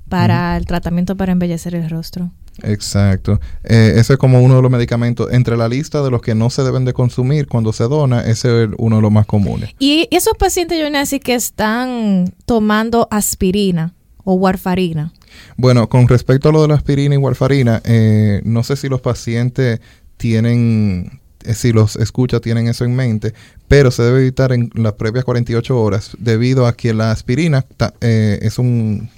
para 0.08 0.56
el 0.56 0.66
tratamiento 0.66 1.16
para 1.16 1.32
embellecer 1.32 1.74
el 1.74 1.88
rostro. 1.88 2.30
Exacto. 2.62 3.40
Eh, 3.64 3.94
ese 3.96 4.14
es 4.14 4.18
como 4.18 4.42
uno 4.42 4.56
de 4.56 4.62
los 4.62 4.70
medicamentos. 4.70 5.28
Entre 5.32 5.56
la 5.56 5.68
lista 5.68 6.02
de 6.02 6.10
los 6.10 6.20
que 6.20 6.34
no 6.34 6.50
se 6.50 6.62
deben 6.62 6.84
de 6.84 6.92
consumir 6.92 7.46
cuando 7.46 7.72
se 7.72 7.84
dona, 7.84 8.22
ese 8.22 8.64
es 8.64 8.70
uno 8.78 8.96
de 8.96 9.02
los 9.02 9.12
más 9.12 9.26
comunes. 9.26 9.70
Y 9.78 10.08
esos 10.10 10.34
pacientes, 10.38 10.78
yo 10.78 10.98
así 10.98 11.20
que 11.20 11.34
están 11.34 12.32
tomando 12.44 13.08
aspirina 13.10 13.94
o 14.24 14.34
warfarina. 14.34 15.12
Bueno, 15.56 15.88
con 15.88 16.08
respecto 16.08 16.48
a 16.48 16.52
lo 16.52 16.62
de 16.62 16.68
la 16.68 16.74
aspirina 16.74 17.14
y 17.14 17.18
warfarina, 17.18 17.80
eh, 17.84 18.42
no 18.44 18.62
sé 18.62 18.76
si 18.76 18.88
los 18.88 19.00
pacientes 19.00 19.80
tienen, 20.16 21.20
eh, 21.44 21.54
si 21.54 21.72
los 21.72 21.96
escucha, 21.96 22.40
tienen 22.40 22.66
eso 22.68 22.84
en 22.84 22.94
mente, 22.94 23.32
pero 23.70 23.92
se 23.92 24.02
debe 24.02 24.18
evitar 24.22 24.50
en 24.50 24.68
las 24.74 24.94
previas 24.94 25.24
48 25.24 25.80
horas 25.80 26.10
debido 26.18 26.66
a 26.66 26.72
que 26.76 26.92
la 26.92 27.12
aspirina 27.12 27.62
ta- 27.76 27.94
eh, 28.00 28.40
es 28.42 28.58
un 28.58 29.08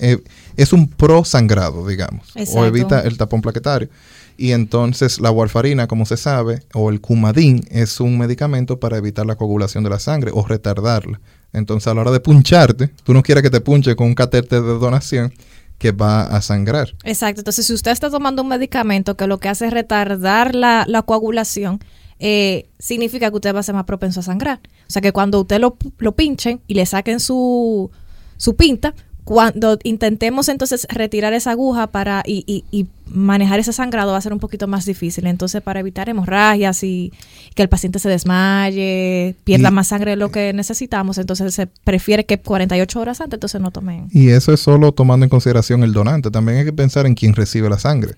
eh, 0.00 0.18
es 0.56 0.72
un 0.72 0.88
prosangrado, 0.88 1.86
digamos, 1.86 2.34
o 2.34 2.38
Exacto. 2.40 2.66
evita 2.66 3.00
el 3.02 3.16
tapón 3.16 3.42
plaquetario. 3.42 3.88
Y 4.36 4.50
entonces 4.50 5.20
la 5.20 5.30
warfarina, 5.30 5.86
como 5.86 6.04
se 6.04 6.16
sabe, 6.16 6.64
o 6.74 6.90
el 6.90 7.00
cumadín, 7.00 7.64
es 7.70 8.00
un 8.00 8.18
medicamento 8.18 8.80
para 8.80 8.96
evitar 8.98 9.24
la 9.24 9.36
coagulación 9.36 9.84
de 9.84 9.90
la 9.90 10.00
sangre 10.00 10.32
o 10.34 10.44
retardarla. 10.44 11.20
Entonces 11.52 11.86
a 11.86 11.94
la 11.94 12.00
hora 12.00 12.10
de 12.10 12.18
puncharte, 12.20 12.90
tú 13.04 13.14
no 13.14 13.22
quieres 13.22 13.42
que 13.44 13.50
te 13.50 13.60
punche 13.60 13.94
con 13.94 14.08
un 14.08 14.14
catéter 14.16 14.62
de 14.62 14.78
donación 14.78 15.32
que 15.78 15.92
va 15.92 16.22
a 16.24 16.42
sangrar. 16.42 16.92
Exacto. 17.04 17.40
Entonces, 17.42 17.66
si 17.66 17.72
usted 17.72 17.92
está 17.92 18.10
tomando 18.10 18.42
un 18.42 18.48
medicamento 18.48 19.14
que 19.16 19.26
lo 19.28 19.38
que 19.38 19.48
hace 19.48 19.66
es 19.68 19.72
retardar 19.72 20.54
la, 20.56 20.84
la 20.88 21.02
coagulación, 21.02 21.78
eh, 22.18 22.66
significa 22.78 23.30
que 23.30 23.36
usted 23.36 23.54
va 23.54 23.60
a 23.60 23.62
ser 23.62 23.74
más 23.74 23.84
propenso 23.84 24.20
a 24.20 24.22
sangrar. 24.22 24.60
O 24.88 24.90
sea 24.90 25.02
que 25.02 25.12
cuando 25.12 25.40
usted 25.40 25.58
lo, 25.60 25.76
lo 25.98 26.12
pinchen 26.12 26.60
y 26.66 26.74
le 26.74 26.86
saquen 26.86 27.20
su, 27.20 27.90
su 28.36 28.56
pinta, 28.56 28.94
cuando 29.24 29.76
intentemos 29.82 30.48
entonces 30.48 30.86
retirar 30.88 31.32
esa 31.32 31.50
aguja 31.50 31.88
para 31.88 32.22
y, 32.24 32.44
y- 32.46 32.64
y 32.70 32.86
manejar 33.12 33.58
ese 33.58 33.72
sangrado 33.72 34.12
va 34.12 34.18
a 34.18 34.20
ser 34.20 34.32
un 34.32 34.38
poquito 34.38 34.68
más 34.68 34.86
difícil. 34.86 35.26
Entonces, 35.26 35.62
para 35.62 35.80
evitar 35.80 36.08
hemorragias 36.08 36.84
y 36.84 37.12
que 37.56 37.62
el 37.62 37.68
paciente 37.68 37.98
se 37.98 38.08
desmaye, 38.08 39.34
pierda 39.42 39.70
Y- 39.70 39.72
más 39.72 39.88
sangre 39.88 40.12
de 40.12 40.16
lo 40.16 40.30
que 40.30 40.52
necesitamos, 40.52 41.18
entonces 41.18 41.52
se 41.54 41.66
prefiere 41.66 42.24
que 42.24 42.38
48 42.38 43.00
horas 43.00 43.20
antes 43.20 43.36
entonces 43.38 43.60
no 43.60 43.72
tomen. 43.72 44.06
Y 44.12 44.28
eso 44.28 44.52
es 44.52 44.60
solo 44.60 44.92
tomando 44.92 45.24
en 45.24 45.30
consideración 45.30 45.82
el 45.82 45.92
donante. 45.92 46.30
También 46.30 46.58
hay 46.58 46.64
que 46.64 46.72
pensar 46.72 47.04
en 47.06 47.14
quién 47.16 47.34
recibe 47.34 47.68
la 47.68 47.80
sangre. 47.80 48.14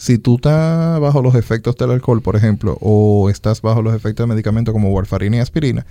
Si 0.00 0.16
tú 0.16 0.36
estás 0.36 0.98
bajo 0.98 1.20
los 1.20 1.34
efectos 1.34 1.76
del 1.76 1.90
alcohol, 1.90 2.22
por 2.22 2.34
ejemplo, 2.34 2.78
o 2.80 3.28
estás 3.28 3.60
bajo 3.60 3.82
los 3.82 3.94
efectos 3.94 4.24
de 4.26 4.32
medicamentos 4.32 4.72
como 4.72 4.88
warfarina 4.92 5.36
y 5.36 5.40
aspirina, 5.40 5.84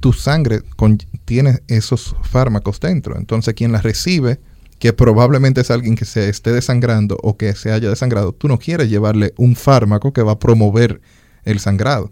tu 0.00 0.14
sangre 0.14 0.62
con- 0.76 0.96
tiene 1.26 1.58
esos 1.68 2.16
fármacos 2.22 2.80
dentro. 2.80 3.18
Entonces, 3.18 3.52
quien 3.52 3.70
la 3.70 3.82
recibe, 3.82 4.40
que 4.78 4.94
probablemente 4.94 5.60
es 5.60 5.70
alguien 5.70 5.94
que 5.94 6.06
se 6.06 6.30
esté 6.30 6.52
desangrando 6.52 7.18
o 7.22 7.36
que 7.36 7.54
se 7.54 7.70
haya 7.70 7.90
desangrado, 7.90 8.32
tú 8.32 8.48
no 8.48 8.58
quieres 8.58 8.88
llevarle 8.88 9.34
un 9.36 9.54
fármaco 9.54 10.14
que 10.14 10.22
va 10.22 10.32
a 10.32 10.38
promover 10.38 11.02
el 11.44 11.58
sangrado. 11.58 12.10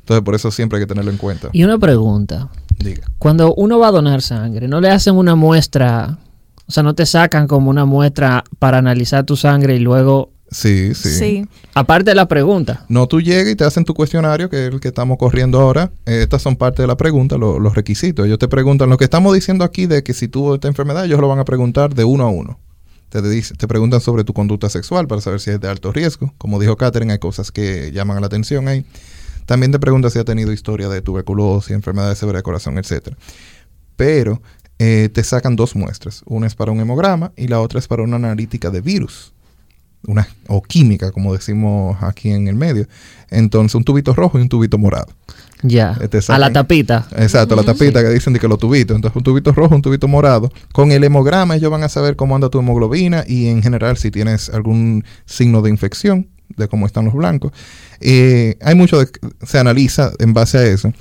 Entonces, 0.00 0.22
por 0.22 0.34
eso 0.34 0.50
siempre 0.50 0.76
hay 0.78 0.82
que 0.82 0.88
tenerlo 0.88 1.10
en 1.10 1.16
cuenta. 1.16 1.48
Y 1.54 1.64
una 1.64 1.78
pregunta. 1.78 2.50
Diga. 2.78 3.06
Cuando 3.18 3.54
uno 3.54 3.78
va 3.78 3.88
a 3.88 3.92
donar 3.92 4.20
sangre, 4.20 4.68
¿no 4.68 4.82
le 4.82 4.90
hacen 4.90 5.14
una 5.14 5.34
muestra? 5.34 6.18
O 6.66 6.72
sea, 6.72 6.82
no 6.82 6.94
te 6.94 7.06
sacan 7.06 7.46
como 7.46 7.70
una 7.70 7.86
muestra 7.86 8.44
para 8.58 8.76
analizar 8.76 9.24
tu 9.24 9.36
sangre 9.36 9.76
y 9.76 9.78
luego 9.78 10.30
Sí, 10.50 10.94
sí. 10.94 11.10
Sí. 11.10 11.48
Aparte 11.74 12.10
de 12.10 12.14
la 12.16 12.26
pregunta. 12.26 12.84
No, 12.88 13.06
tú 13.06 13.20
llegas 13.20 13.52
y 13.52 13.56
te 13.56 13.64
hacen 13.64 13.84
tu 13.84 13.94
cuestionario, 13.94 14.50
que 14.50 14.66
es 14.66 14.72
el 14.74 14.80
que 14.80 14.88
estamos 14.88 15.16
corriendo 15.16 15.60
ahora. 15.60 15.92
Eh, 16.06 16.22
estas 16.22 16.42
son 16.42 16.56
parte 16.56 16.82
de 16.82 16.88
la 16.88 16.96
pregunta, 16.96 17.36
lo- 17.38 17.60
los 17.60 17.74
requisitos. 17.74 18.26
Ellos 18.26 18.38
te 18.38 18.48
preguntan 18.48 18.90
lo 18.90 18.96
que 18.96 19.04
estamos 19.04 19.32
diciendo 19.34 19.64
aquí 19.64 19.86
de 19.86 20.02
que 20.02 20.12
si 20.12 20.26
tuvo 20.26 20.56
esta 20.56 20.66
enfermedad, 20.68 21.04
ellos 21.04 21.20
lo 21.20 21.28
van 21.28 21.38
a 21.38 21.44
preguntar 21.44 21.94
de 21.94 22.02
uno 22.04 22.24
a 22.24 22.30
uno. 22.30 22.58
Te, 23.10 23.20
te 23.22 23.68
preguntan 23.68 24.00
sobre 24.00 24.24
tu 24.24 24.32
conducta 24.32 24.68
sexual 24.68 25.06
para 25.06 25.20
saber 25.20 25.40
si 25.40 25.50
es 25.50 25.60
de 25.60 25.68
alto 25.68 25.92
riesgo. 25.92 26.32
Como 26.38 26.58
dijo 26.60 26.76
Catherine, 26.76 27.12
hay 27.12 27.18
cosas 27.18 27.50
que 27.52 27.90
llaman 27.92 28.20
la 28.20 28.26
atención 28.26 28.66
ahí. 28.68 28.84
También 29.46 29.72
te 29.72 29.78
preguntan 29.80 30.10
si 30.12 30.18
ha 30.20 30.24
tenido 30.24 30.52
historia 30.52 30.88
de 30.88 31.00
tuberculosis, 31.00 31.72
enfermedades 31.72 32.18
severas 32.18 32.40
de 32.40 32.44
corazón, 32.44 32.78
etcétera. 32.78 33.16
Pero 33.96 34.40
eh, 34.78 35.08
te 35.12 35.22
sacan 35.24 35.56
dos 35.56 35.74
muestras. 35.76 36.22
Una 36.26 36.46
es 36.46 36.54
para 36.54 36.72
un 36.72 36.80
hemograma 36.80 37.32
y 37.36 37.48
la 37.48 37.60
otra 37.60 37.78
es 37.78 37.86
para 37.88 38.02
una 38.02 38.16
analítica 38.16 38.70
de 38.70 38.80
virus. 38.80 39.32
Una, 40.06 40.26
o 40.48 40.62
química, 40.62 41.12
como 41.12 41.32
decimos 41.34 41.96
aquí 42.02 42.30
en 42.30 42.48
el 42.48 42.54
medio. 42.54 42.86
Entonces, 43.28 43.74
un 43.74 43.84
tubito 43.84 44.14
rojo 44.14 44.38
y 44.38 44.42
un 44.42 44.48
tubito 44.48 44.78
morado. 44.78 45.08
Ya. 45.62 45.96
Eh, 46.00 46.08
te 46.08 46.20
A 46.28 46.38
la 46.38 46.50
tapita. 46.52 47.06
Exacto, 47.16 47.54
la 47.54 47.62
tapita 47.62 48.02
que 48.02 48.08
dicen 48.08 48.32
de 48.32 48.40
que 48.40 48.48
los 48.48 48.58
tubitos. 48.58 48.94
Entonces, 48.96 49.14
un 49.16 49.22
tubito 49.22 49.52
rojo, 49.52 49.74
un 49.74 49.82
tubito 49.82 50.08
morado. 50.08 50.50
Con 50.72 50.90
el 50.90 51.04
hemograma, 51.04 51.54
ellos 51.56 51.70
van 51.70 51.82
a 51.82 51.88
saber 51.90 52.16
cómo 52.16 52.34
anda 52.34 52.48
tu 52.48 52.58
hemoglobina 52.58 53.24
y 53.26 53.48
en 53.48 53.62
general 53.62 53.98
si 53.98 54.10
tienes 54.10 54.48
algún 54.48 55.04
signo 55.26 55.60
de 55.60 55.68
infección, 55.70 56.28
de 56.56 56.66
cómo 56.66 56.86
están 56.86 57.04
los 57.04 57.14
blancos. 57.14 57.52
Eh, 58.00 58.56
hay 58.62 58.74
mucho, 58.74 58.98
de- 58.98 59.08
se 59.46 59.58
analiza 59.58 60.12
en 60.18 60.32
base 60.32 60.58
a 60.58 60.64
eso. 60.64 60.92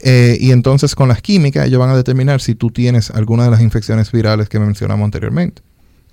Eh, 0.00 0.38
y 0.40 0.50
entonces, 0.50 0.94
con 0.94 1.08
las 1.08 1.20
químicas, 1.20 1.66
ellos 1.66 1.78
van 1.78 1.90
a 1.90 1.96
determinar 1.96 2.40
si 2.40 2.54
tú 2.54 2.70
tienes 2.70 3.10
alguna 3.10 3.44
de 3.44 3.50
las 3.50 3.60
infecciones 3.60 4.10
virales 4.12 4.48
que 4.48 4.58
mencionamos 4.58 5.04
anteriormente. 5.04 5.62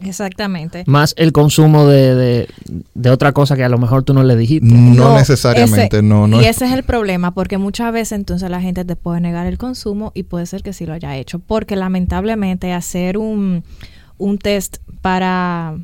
Exactamente. 0.06 0.84
Más 0.88 1.13
el 1.18 1.32
consumo 1.32 1.88
de, 1.88 2.16
de, 2.16 2.48
de 2.94 3.10
otra 3.10 3.32
cosa 3.32 3.56
que 3.56 3.63
a 3.63 3.70
lo 3.70 3.78
mejor 3.78 4.04
tú 4.04 4.13
no 4.13 4.24
le 4.24 4.36
dijiste. 4.36 4.68
No, 4.68 5.16
necesariamente, 5.18 5.98
ese- 5.98 6.02
no. 6.04 6.28
no 6.28 6.42
y 6.42 6.46
es- 6.46 6.58
ese 6.58 6.66
es 6.66 6.72
el 6.74 6.84
problema, 6.84 7.34
porque 7.34 7.58
muchas 7.58 7.92
veces 7.94 8.13
entonces 8.13 8.50
la 8.50 8.62
gente 8.62 8.86
te 8.86 8.96
puede 8.96 9.20
negar 9.22 9.48
el 9.48 9.58
consumo 9.58 10.12
y 10.13 10.24
puede 10.24 10.46
ser 10.46 10.62
que 10.63 10.74
sí 10.74 10.86
lo 10.86 10.94
haya 10.94 11.16
hecho, 11.18 11.39
porque 11.39 11.76
lamentablemente 11.76 12.72
hacer 12.74 13.18
un, 13.18 13.63
un 14.18 14.38
test 14.38 14.78
para, 15.02 15.76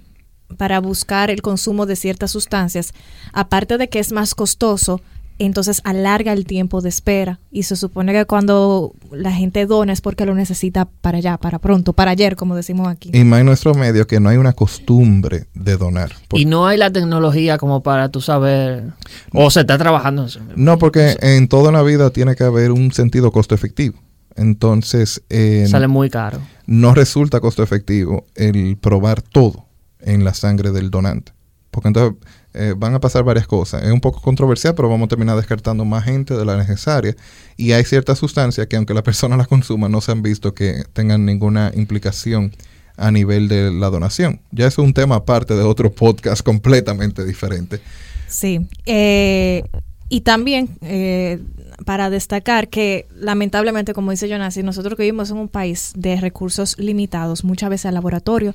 para 0.58 0.80
buscar 0.80 1.30
el 1.30 1.42
consumo 1.42 1.86
de 1.86 1.96
ciertas 1.96 2.32
sustancias, 2.32 2.94
aparte 3.34 3.78
de 3.78 3.90
que 3.90 4.00
es 4.00 4.12
más 4.12 4.36
costoso, 4.36 5.02
entonces 5.40 5.82
alarga 5.84 6.34
el 6.34 6.46
tiempo 6.46 6.82
de 6.82 6.90
espera 6.90 7.40
y 7.52 7.64
se 7.64 7.76
supone 7.76 8.14
que 8.14 8.26
cuando 8.26 8.94
la 9.12 9.32
gente 9.32 9.66
dona 9.66 9.94
es 9.94 10.02
porque 10.02 10.26
lo 10.26 10.36
necesita 10.36 10.86
para 10.86 11.18
allá, 11.20 11.38
para 11.38 11.60
pronto, 11.60 11.94
para 11.94 12.12
ayer, 12.12 12.36
como 12.36 12.56
decimos 12.56 12.88
aquí. 12.88 13.10
Y 13.14 13.24
más 13.24 13.40
en 13.40 13.46
nuestro 13.46 13.74
medio 13.74 14.06
que 14.06 14.20
no 14.20 14.30
hay 14.30 14.38
una 14.38 14.54
costumbre 14.54 15.48
de 15.54 15.78
donar. 15.78 16.12
Y 16.34 16.46
no 16.46 16.68
hay 16.68 16.78
la 16.78 16.92
tecnología 16.92 17.58
como 17.58 17.82
para 17.82 18.10
tú 18.10 18.22
saber. 18.22 18.94
O 19.34 19.50
se 19.50 19.62
está 19.62 19.78
trabajando. 19.78 20.28
No, 20.56 20.78
porque 20.78 21.18
en 21.22 21.48
toda 21.48 21.72
la 21.72 21.82
vida 21.84 22.10
tiene 22.12 22.36
que 22.36 22.44
haber 22.44 22.72
un 22.72 22.92
sentido 22.92 23.32
costo 23.32 23.56
efectivo. 23.56 23.98
Entonces, 24.36 25.22
eh, 25.30 25.66
Sale 25.70 25.88
muy 25.88 26.10
caro. 26.10 26.40
no 26.66 26.94
resulta 26.94 27.40
costo 27.40 27.64
efectivo 27.64 28.26
el 28.36 28.78
probar 28.78 29.22
todo 29.22 29.66
en 30.00 30.24
la 30.24 30.34
sangre 30.34 30.72
del 30.72 30.90
donante. 30.92 31.34
Porque 31.72 31.90
entonces 31.90 32.18
eh, 32.54 32.74
van 32.76 32.96
a 32.96 33.00
pasar 33.00 33.24
varias 33.24 33.48
cosas. 33.48 33.84
Es 33.84 33.92
un 33.92 34.02
poco 34.02 34.22
controversial, 34.22 34.74
pero 34.76 34.90
vamos 34.90 35.06
a 35.06 35.10
terminar 35.10 35.36
descartando 35.36 35.86
más 35.86 36.04
gente 36.04 36.36
de 36.36 36.46
la 36.46 36.58
necesaria. 36.58 37.16
Y 37.58 37.74
hay 37.74 37.84
ciertas 37.84 38.18
sustancias 38.18 38.68
que 38.68 38.76
aunque 38.76 38.94
la 38.94 39.04
persona 39.10 39.38
las 39.38 39.48
consuma, 39.48 39.90
no 39.90 40.02
se 40.02 40.12
han 40.12 40.22
visto 40.22 40.54
que 40.54 40.84
tengan 40.94 41.26
ninguna 41.26 41.72
implicación 41.76 42.52
a 42.98 43.12
nivel 43.12 43.48
de 43.48 43.72
la 43.72 43.90
donación. 43.90 44.42
Ya 44.52 44.68
es 44.68 44.78
un 44.78 44.94
tema 44.94 45.16
aparte 45.16 45.56
de 45.56 45.64
otro 45.64 45.92
podcast 45.92 46.42
completamente 46.44 47.24
diferente. 47.24 47.80
Sí. 48.28 48.68
Eh, 48.86 49.64
y 50.10 50.22
también 50.22 50.70
eh, 50.82 51.40
para 51.86 52.10
destacar 52.10 52.68
que 52.68 53.08
lamentablemente, 53.16 53.94
como 53.94 54.12
dice 54.12 54.30
Jonasi, 54.30 54.64
nosotros 54.64 54.96
que 54.98 55.04
vivimos 55.04 55.30
en 55.32 55.38
un 55.38 55.48
país 55.48 55.94
de 55.96 56.20
recursos 56.20 56.78
limitados, 56.80 57.44
muchas 57.44 57.70
veces 57.70 57.86
al 57.86 57.94
laboratorio 57.94 58.54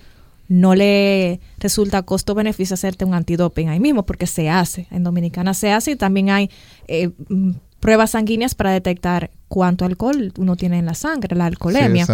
no 0.49 0.75
le 0.75 1.41
resulta 1.59 2.03
costo-beneficio 2.03 2.75
hacerte 2.75 3.05
un 3.05 3.15
antidoping 3.15 3.69
ahí 3.69 3.81
mismo, 3.81 4.05
porque 4.05 4.27
se 4.27 4.51
hace. 4.51 4.87
En 4.91 5.05
Dominicana 5.05 5.55
se 5.55 5.73
hace 5.73 5.93
y 5.93 5.97
también 5.97 6.31
hay 6.31 6.51
eh, 6.87 7.11
mm, 7.29 7.53
pruebas 7.81 8.13
sanguíneas 8.13 8.55
para 8.55 8.71
detectar 8.71 9.31
cuánto 9.49 9.85
alcohol 9.85 10.33
uno 10.39 10.57
tiene 10.57 10.79
en 10.79 10.87
la 10.87 10.95
sangre, 10.95 11.37
la 11.37 11.47
alcoholemia. 11.47 12.07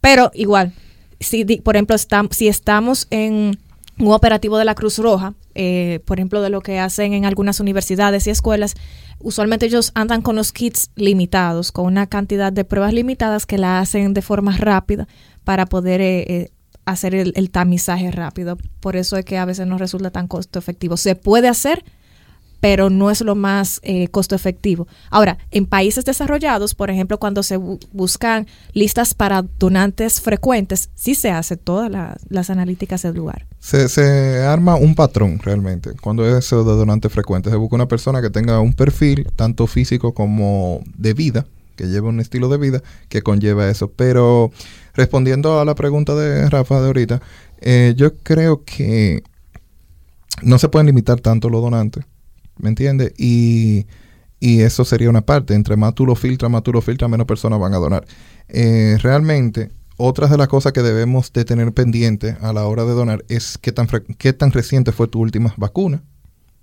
Pero 0.00 0.30
igual, 0.34 0.72
si 1.20 1.44
por 1.44 1.76
ejemplo 1.76 1.96
si 2.30 2.48
estamos 2.48 3.06
en 3.10 3.58
un 3.98 4.12
operativo 4.12 4.58
de 4.58 4.64
la 4.64 4.74
Cruz 4.74 4.98
Roja, 4.98 5.34
eh, 5.54 6.00
por 6.04 6.18
ejemplo 6.18 6.42
de 6.42 6.50
lo 6.50 6.60
que 6.60 6.80
hacen 6.80 7.12
en 7.12 7.24
algunas 7.24 7.60
universidades 7.60 8.26
y 8.26 8.30
escuelas, 8.30 8.74
usualmente 9.20 9.66
ellos 9.66 9.92
andan 9.94 10.20
con 10.20 10.36
los 10.36 10.52
kits 10.52 10.90
limitados, 10.96 11.70
con 11.70 11.86
una 11.86 12.08
cantidad 12.08 12.52
de 12.52 12.64
pruebas 12.64 12.92
limitadas 12.92 13.46
que 13.46 13.58
la 13.58 13.78
hacen 13.78 14.14
de 14.14 14.22
forma 14.22 14.56
rápida 14.56 15.06
para 15.44 15.66
poder 15.66 16.00
eh, 16.00 16.24
eh, 16.28 16.50
hacer 16.84 17.14
el, 17.14 17.50
tamizaje 17.50 18.10
rápido. 18.10 18.58
Por 18.80 18.96
eso 18.96 19.16
es 19.16 19.24
que 19.24 19.38
a 19.38 19.44
veces 19.44 19.66
no 19.66 19.78
resulta 19.78 20.10
tan 20.10 20.28
costo 20.28 20.58
efectivo. 20.58 20.96
Se 20.96 21.14
puede 21.16 21.48
hacer, 21.48 21.84
pero 22.60 22.88
no 22.88 23.10
es 23.10 23.20
lo 23.20 23.34
más 23.34 23.78
eh, 23.82 24.08
costo 24.08 24.34
efectivo. 24.34 24.86
Ahora, 25.10 25.36
en 25.50 25.66
países 25.66 26.04
desarrollados, 26.06 26.74
por 26.74 26.90
ejemplo, 26.90 27.18
cuando 27.18 27.42
se 27.42 27.58
bu- 27.58 27.78
buscan 27.92 28.46
listas 28.72 29.12
para 29.12 29.44
donantes 29.58 30.20
frecuentes, 30.22 30.88
sí 30.94 31.14
se 31.14 31.30
hace 31.30 31.58
todas 31.58 31.90
la- 31.90 32.16
las 32.30 32.48
analíticas 32.48 33.02
del 33.02 33.16
lugar. 33.16 33.46
Se, 33.58 34.42
arma 34.42 34.76
un 34.76 34.94
patrón 34.94 35.40
realmente. 35.40 35.92
Cuando 36.00 36.26
es 36.26 36.48
de 36.50 36.56
donante 36.56 37.08
frecuente, 37.10 37.50
se 37.50 37.56
busca 37.56 37.76
una 37.76 37.88
persona 37.88 38.22
que 38.22 38.30
tenga 38.30 38.60
un 38.60 38.72
perfil, 38.72 39.26
tanto 39.36 39.66
físico 39.66 40.14
como 40.14 40.80
de 40.96 41.12
vida, 41.12 41.46
que 41.76 41.86
lleve 41.88 42.08
un 42.08 42.20
estilo 42.20 42.48
de 42.48 42.56
vida 42.58 42.82
que 43.08 43.20
conlleva 43.22 43.68
eso. 43.68 43.90
Pero 43.90 44.52
respondiendo 44.94 45.60
a 45.60 45.64
la 45.64 45.74
pregunta 45.74 46.14
de 46.14 46.48
Rafa 46.48 46.80
de 46.80 46.86
ahorita, 46.86 47.22
eh, 47.60 47.94
yo 47.96 48.16
creo 48.18 48.64
que 48.64 49.22
no 50.42 50.58
se 50.58 50.68
pueden 50.68 50.86
limitar 50.86 51.20
tanto 51.20 51.48
los 51.48 51.62
donantes, 51.62 52.04
¿me 52.58 52.68
entiendes? 52.68 53.12
Y, 53.18 53.86
y 54.40 54.60
eso 54.60 54.84
sería 54.84 55.10
una 55.10 55.22
parte. 55.22 55.54
Entre 55.54 55.76
más 55.76 55.94
tú 55.94 56.06
lo 56.06 56.14
filtras, 56.14 56.50
más 56.50 56.62
tú 56.62 56.72
lo 56.72 56.80
filtras, 56.80 57.10
menos 57.10 57.26
personas 57.26 57.58
van 57.58 57.74
a 57.74 57.78
donar. 57.78 58.06
Eh, 58.48 58.98
realmente, 59.00 59.70
otras 59.96 60.30
de 60.30 60.36
las 60.36 60.48
cosas 60.48 60.72
que 60.72 60.82
debemos 60.82 61.32
de 61.32 61.44
tener 61.44 61.72
pendiente 61.72 62.36
a 62.40 62.52
la 62.52 62.66
hora 62.66 62.84
de 62.84 62.92
donar 62.92 63.24
es 63.28 63.58
qué 63.58 63.72
tan, 63.72 63.88
qué 64.18 64.32
tan 64.32 64.52
reciente 64.52 64.92
fue 64.92 65.08
tu 65.08 65.20
última 65.20 65.54
vacuna. 65.56 66.02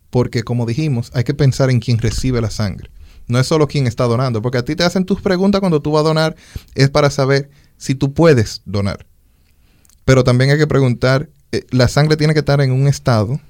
Porque 0.09 0.43
como 0.43 0.65
dijimos, 0.65 1.09
hay 1.15 1.23
que 1.23 1.33
pensar 1.33 1.69
en 1.69 1.79
quién 1.79 1.97
recibe 1.97 2.41
la 2.41 2.49
sangre. 2.49 2.91
No 3.27 3.39
es 3.39 3.47
solo 3.47 3.67
quién 3.67 3.87
está 3.87 4.03
donando, 4.03 4.41
porque 4.41 4.57
a 4.57 4.65
ti 4.65 4.75
te 4.75 4.83
hacen 4.83 5.05
tus 5.05 5.21
preguntas 5.21 5.61
cuando 5.61 5.81
tú 5.81 5.91
vas 5.91 6.01
a 6.01 6.07
donar, 6.09 6.35
es 6.75 6.89
para 6.89 7.09
saber 7.09 7.49
si 7.81 7.95
tú 7.95 8.13
puedes 8.13 8.61
donar. 8.65 9.07
Pero 10.05 10.23
también 10.23 10.51
hay 10.51 10.57
que 10.57 10.67
preguntar, 10.67 11.29
eh, 11.51 11.65
la 11.71 11.87
sangre 11.87 12.15
tiene 12.15 12.33
que 12.33 12.39
estar 12.39 12.61
en 12.61 12.71
un 12.71 12.87
estado 12.87 13.41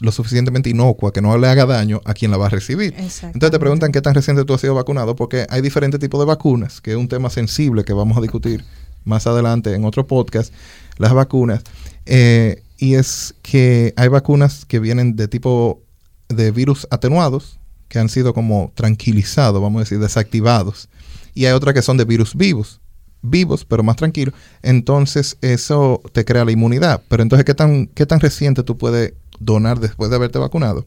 lo 0.00 0.12
suficientemente 0.12 0.70
inocua 0.70 1.12
que 1.12 1.20
no 1.20 1.36
le 1.36 1.48
haga 1.48 1.66
daño 1.66 2.00
a 2.04 2.14
quien 2.14 2.30
la 2.30 2.36
va 2.36 2.46
a 2.46 2.48
recibir. 2.48 2.94
Entonces 2.96 3.50
te 3.50 3.58
preguntan 3.58 3.92
qué 3.92 4.00
tan 4.00 4.14
reciente 4.14 4.44
tú 4.44 4.54
has 4.54 4.60
sido 4.60 4.74
vacunado, 4.74 5.16
porque 5.16 5.46
hay 5.48 5.62
diferentes 5.62 6.00
tipos 6.00 6.20
de 6.20 6.26
vacunas, 6.26 6.80
que 6.80 6.92
es 6.92 6.96
un 6.96 7.08
tema 7.08 7.28
sensible 7.28 7.84
que 7.84 7.92
vamos 7.92 8.16
a 8.16 8.20
discutir 8.20 8.64
más 9.04 9.26
adelante 9.26 9.74
en 9.74 9.84
otro 9.84 10.06
podcast, 10.06 10.52
las 10.96 11.12
vacunas. 11.12 11.62
Eh, 12.06 12.62
y 12.78 12.94
es 12.94 13.34
que 13.42 13.94
hay 13.96 14.08
vacunas 14.08 14.64
que 14.64 14.78
vienen 14.78 15.16
de 15.16 15.28
tipo 15.28 15.82
de 16.28 16.52
virus 16.52 16.86
atenuados, 16.90 17.58
que 17.88 17.98
han 17.98 18.08
sido 18.08 18.32
como 18.32 18.72
tranquilizados, 18.74 19.60
vamos 19.60 19.80
a 19.80 19.84
decir, 19.84 19.98
desactivados. 19.98 20.88
Y 21.34 21.46
hay 21.46 21.52
otras 21.52 21.74
que 21.74 21.82
son 21.82 21.96
de 21.96 22.04
virus 22.04 22.34
vivos, 22.34 22.80
vivos, 23.22 23.64
pero 23.64 23.82
más 23.82 23.96
tranquilos. 23.96 24.34
Entonces 24.62 25.36
eso 25.40 26.00
te 26.12 26.24
crea 26.24 26.44
la 26.44 26.52
inmunidad. 26.52 27.02
Pero 27.08 27.22
entonces, 27.22 27.44
¿qué 27.44 27.54
tan, 27.54 27.86
qué 27.88 28.06
tan 28.06 28.20
reciente 28.20 28.62
tú 28.62 28.78
puedes 28.78 29.14
donar 29.38 29.80
después 29.80 30.10
de 30.10 30.16
haberte 30.16 30.38
vacunado? 30.38 30.86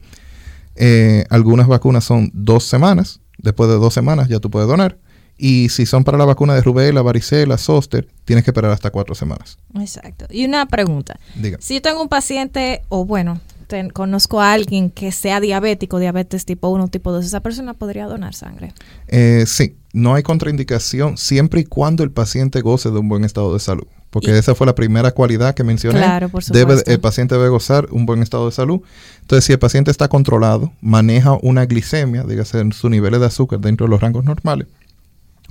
Eh, 0.76 1.24
algunas 1.30 1.66
vacunas 1.66 2.04
son 2.04 2.30
dos 2.34 2.64
semanas. 2.64 3.20
Después 3.38 3.68
de 3.68 3.76
dos 3.76 3.94
semanas 3.94 4.28
ya 4.28 4.40
tú 4.40 4.50
puedes 4.50 4.68
donar. 4.68 4.98
Y 5.36 5.68
si 5.70 5.84
son 5.84 6.04
para 6.04 6.16
la 6.16 6.24
vacuna 6.24 6.54
de 6.54 6.62
rubela, 6.62 7.02
varicela, 7.02 7.58
zóster, 7.58 8.06
tienes 8.24 8.44
que 8.44 8.50
esperar 8.50 8.70
hasta 8.70 8.90
cuatro 8.90 9.14
semanas. 9.14 9.58
Exacto. 9.74 10.26
Y 10.30 10.44
una 10.44 10.66
pregunta. 10.66 11.18
Diga. 11.34 11.58
Si 11.60 11.74
yo 11.74 11.82
tengo 11.82 12.00
un 12.00 12.08
paciente, 12.08 12.82
o 12.88 13.04
bueno, 13.04 13.40
ten- 13.66 13.90
conozco 13.90 14.40
a 14.40 14.52
alguien 14.52 14.90
que 14.90 15.12
sea 15.12 15.40
diabético, 15.40 15.98
diabetes 15.98 16.44
tipo 16.44 16.68
1, 16.68 16.88
tipo 16.88 17.12
2, 17.12 17.24
esa 17.24 17.40
persona 17.40 17.74
podría 17.74 18.06
donar 18.06 18.34
sangre. 18.34 18.72
Eh, 19.08 19.44
sí, 19.46 19.76
no 19.92 20.14
hay 20.14 20.22
contraindicación 20.22 21.16
siempre 21.16 21.60
y 21.60 21.64
cuando 21.64 22.02
el 22.04 22.10
paciente 22.10 22.60
goce 22.60 22.90
de 22.90 22.98
un 22.98 23.08
buen 23.08 23.24
estado 23.24 23.52
de 23.54 23.60
salud. 23.60 23.86
Porque 24.10 24.30
Y- 24.30 24.34
esa 24.34 24.54
fue 24.54 24.66
la 24.66 24.74
primera 24.76 25.10
cualidad 25.10 25.54
que 25.54 25.64
mencioné. 25.64 25.98
Claro, 25.98 26.28
por 26.28 26.44
Debe, 26.44 26.60
supuesto. 26.74 26.90
el 26.92 27.00
paciente 27.00 27.34
debe 27.34 27.48
gozar 27.48 27.88
un 27.90 28.06
buen 28.06 28.22
estado 28.22 28.46
de 28.46 28.52
salud. 28.52 28.80
Entonces, 29.22 29.44
si 29.44 29.52
el 29.52 29.58
paciente 29.58 29.90
está 29.90 30.06
controlado, 30.08 30.72
maneja 30.80 31.36
una 31.42 31.66
glicemia, 31.66 32.22
dígase 32.22 32.60
en 32.60 32.72
sus 32.72 32.90
niveles 32.90 33.18
de 33.18 33.26
azúcar 33.26 33.58
dentro 33.58 33.86
de 33.86 33.90
los 33.90 34.00
rangos 34.00 34.24
normales, 34.24 34.68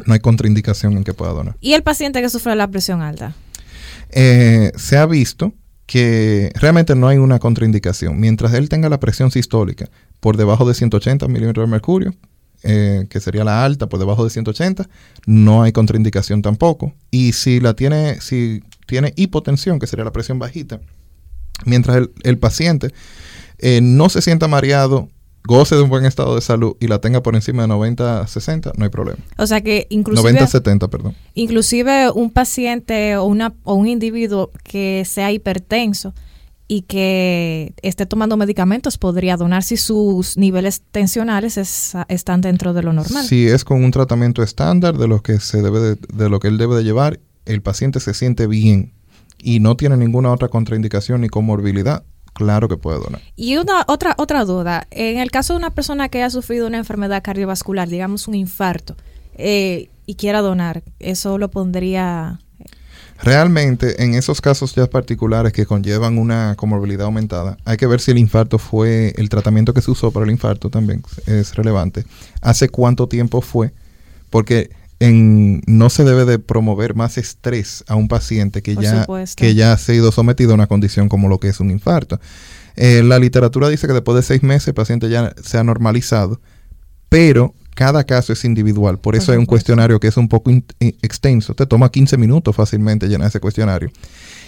no 0.06 0.14
hay 0.14 0.22
contraindicación 0.22 0.96
en 0.96 1.04
que 1.04 1.14
pueda 1.14 1.34
donar. 1.34 1.58
Y 1.60 1.74
el 1.74 1.84
paciente 1.84 2.22
que 2.22 2.30
sufre 2.30 2.56
la 2.56 2.68
presión 2.70 3.02
alta. 3.02 3.36
Eh, 4.12 4.72
se 4.78 4.98
ha 4.98 5.06
visto 5.08 5.52
que 5.94 6.52
realmente 6.56 6.96
no 6.96 7.08
hay 7.08 7.18
una 7.20 7.38
contraindicación. 7.38 8.20
Mientras 8.20 8.52
él 8.56 8.68
tenga 8.68 8.90
la 8.90 9.00
presión 9.00 9.30
sistólica 9.30 9.92
por 10.22 10.38
debajo 10.38 10.68
de 10.68 10.74
180 10.74 11.28
milímetros 11.28 11.68
de 11.68 11.72
mercurio, 11.72 12.16
eh, 12.64 13.06
que 13.12 13.20
sería 13.20 13.44
la 13.44 13.64
alta 13.64 13.86
por 13.86 14.00
debajo 14.00 14.24
de 14.24 14.32
180, 14.32 14.90
no 15.28 15.62
hay 15.62 15.72
contraindicación 15.72 16.42
tampoco. 16.42 16.96
Y 17.12 17.34
si 17.34 17.60
la 17.60 17.76
tiene, 17.76 18.20
si 18.22 18.64
tiene 18.88 19.14
hipotensión, 19.18 19.78
que 19.78 19.86
sería 19.86 20.04
la 20.04 20.12
presión 20.12 20.40
bajita, 20.40 20.82
mientras 21.64 21.98
el, 21.98 22.12
el 22.24 22.40
paciente 22.40 22.92
eh, 23.60 23.80
no 23.80 24.10
se 24.10 24.24
sienta 24.24 24.48
mareado, 24.48 25.10
goce 25.46 25.76
de 25.76 25.82
un 25.82 25.90
buen 25.90 26.06
estado 26.06 26.36
de 26.36 26.42
salud 26.42 26.76
y 26.80 26.88
la 26.88 27.00
tenga 27.00 27.22
por 27.24 27.36
encima 27.36 27.64
de 27.64 27.70
90-60, 27.74 28.72
no 28.78 28.84
hay 28.86 28.90
problema. 28.90 29.20
O 29.38 29.46
sea 29.48 29.62
que 29.62 29.88
inclusive... 29.90 30.34
90-70, 30.40 30.90
perdón. 30.90 31.16
Inclusive 31.34 32.12
un 32.12 32.30
paciente 32.32 33.18
o, 33.18 33.26
una, 33.26 33.54
o 33.64 33.74
un 33.76 33.88
individuo 33.88 34.52
que 34.64 35.04
sea 35.06 35.32
hipertenso 35.32 36.14
y 36.68 36.84
que 36.84 37.74
esté 37.82 38.06
tomando 38.06 38.38
medicamentos 38.38 38.98
podría 38.98 39.36
donar 39.36 39.64
si 39.64 39.76
sus 39.78 40.38
niveles 40.38 40.82
tensionales 40.92 41.58
es- 41.58 41.94
están 42.08 42.40
dentro 42.42 42.74
de 42.74 42.84
lo 42.84 42.94
normal. 42.94 43.26
Si 43.26 43.48
es 43.48 43.64
con 43.66 43.84
un 43.84 43.92
tratamiento 43.92 44.42
estándar 44.44 44.98
de 44.98 45.08
lo 45.08 45.22
que 45.22 45.40
se 45.40 45.62
debe 45.62 45.80
de, 45.80 45.98
de 46.14 46.30
lo 46.30 46.40
que 46.40 46.48
él 46.48 46.58
debe 46.58 46.76
de 46.76 46.84
llevar, 46.84 47.20
el 47.46 47.62
paciente 47.62 48.00
se 48.00 48.14
siente 48.14 48.48
bien 48.48 48.94
y 49.42 49.60
no 49.60 49.76
tiene 49.76 49.98
ninguna 49.98 50.32
otra 50.32 50.48
contraindicación 50.48 51.20
ni 51.22 51.28
comorbilidad, 51.28 52.06
claro 52.34 52.68
que 52.68 52.78
puede 52.78 53.00
donar. 53.00 53.22
Y 53.36 53.58
una 53.58 53.84
otra 53.88 54.16
otra 54.18 54.46
duda, 54.46 54.88
en 54.92 55.20
el 55.20 55.32
caso 55.32 55.54
de 55.54 55.60
una 55.60 55.70
persona 55.70 56.10
que 56.10 56.20
haya 56.20 56.30
sufrido 56.30 56.68
una 56.68 56.78
enfermedad 56.78 57.24
cardiovascular, 57.24 57.88
digamos 57.88 58.28
un 58.28 58.36
infarto, 58.36 58.96
eh, 59.36 59.90
y 60.06 60.16
quiera 60.16 60.42
donar, 60.42 60.84
eso 61.00 61.38
lo 61.38 61.50
pondría 61.50 62.40
Realmente, 63.24 64.04
en 64.04 64.16
esos 64.16 64.42
casos 64.42 64.76
ya 64.76 64.86
particulares 64.88 65.54
que 65.54 65.66
conllevan 65.66 66.18
una 66.18 66.56
comorbilidad 66.58 67.06
aumentada, 67.06 67.58
hay 67.64 67.78
que 67.78 67.88
ver 67.88 68.02
si 68.02 68.12
el 68.12 68.18
infarto 68.18 68.58
fue, 68.58 69.14
el 69.16 69.30
tratamiento 69.30 69.74
que 69.74 69.82
se 69.82 69.92
usó 69.92 70.12
para 70.12 70.26
el 70.26 70.32
infarto 70.32 70.70
también 70.70 71.04
es 71.26 71.56
relevante. 71.56 72.06
¿Hace 72.42 72.68
cuánto 72.68 73.08
tiempo 73.08 73.40
fue? 73.40 73.72
Porque 74.30 74.72
en, 75.08 75.62
no 75.68 75.90
se 75.90 76.04
debe 76.04 76.26
de 76.26 76.40
promover 76.40 76.96
más 76.96 77.18
estrés 77.18 77.84
a 77.88 77.96
un 77.96 78.08
paciente 78.08 78.62
que 78.62 78.76
Por 78.76 78.84
ya, 78.84 79.02
supuesto. 79.02 79.42
que 79.42 79.56
ya 79.56 79.74
ha 79.74 79.78
sido 79.78 80.12
sometido 80.12 80.52
a 80.52 80.56
una 80.56 80.68
condición 80.68 81.10
como 81.10 81.28
lo 81.30 81.40
que 81.40 81.50
es 81.50 81.60
un 81.60 81.72
infarto. 81.72 82.20
Eh, 82.76 83.04
la 83.04 83.20
literatura 83.20 83.70
dice 83.70 83.86
que 83.88 83.94
después 83.94 84.16
de 84.16 84.24
seis 84.24 84.44
meses 84.44 84.68
el 84.70 84.74
paciente 84.74 85.10
ya 85.10 85.34
se 85.44 85.58
ha 85.58 85.64
normalizado, 85.64 86.40
pero 87.10 87.54
cada 87.76 88.04
caso 88.04 88.34
es 88.34 88.46
individual. 88.46 89.00
Por 89.00 89.16
eso 89.16 89.32
hay 89.32 89.38
un 89.38 89.46
cuestionario 89.46 90.00
que 90.00 90.08
es 90.08 90.18
un 90.18 90.28
poco 90.30 90.52
i- 90.52 90.64
extenso. 91.02 91.54
Te 91.56 91.66
toma 91.66 91.90
15 91.90 92.18
minutos 92.18 92.56
fácilmente 92.56 93.08
llenar 93.08 93.28
ese 93.28 93.40
cuestionario. 93.40 93.92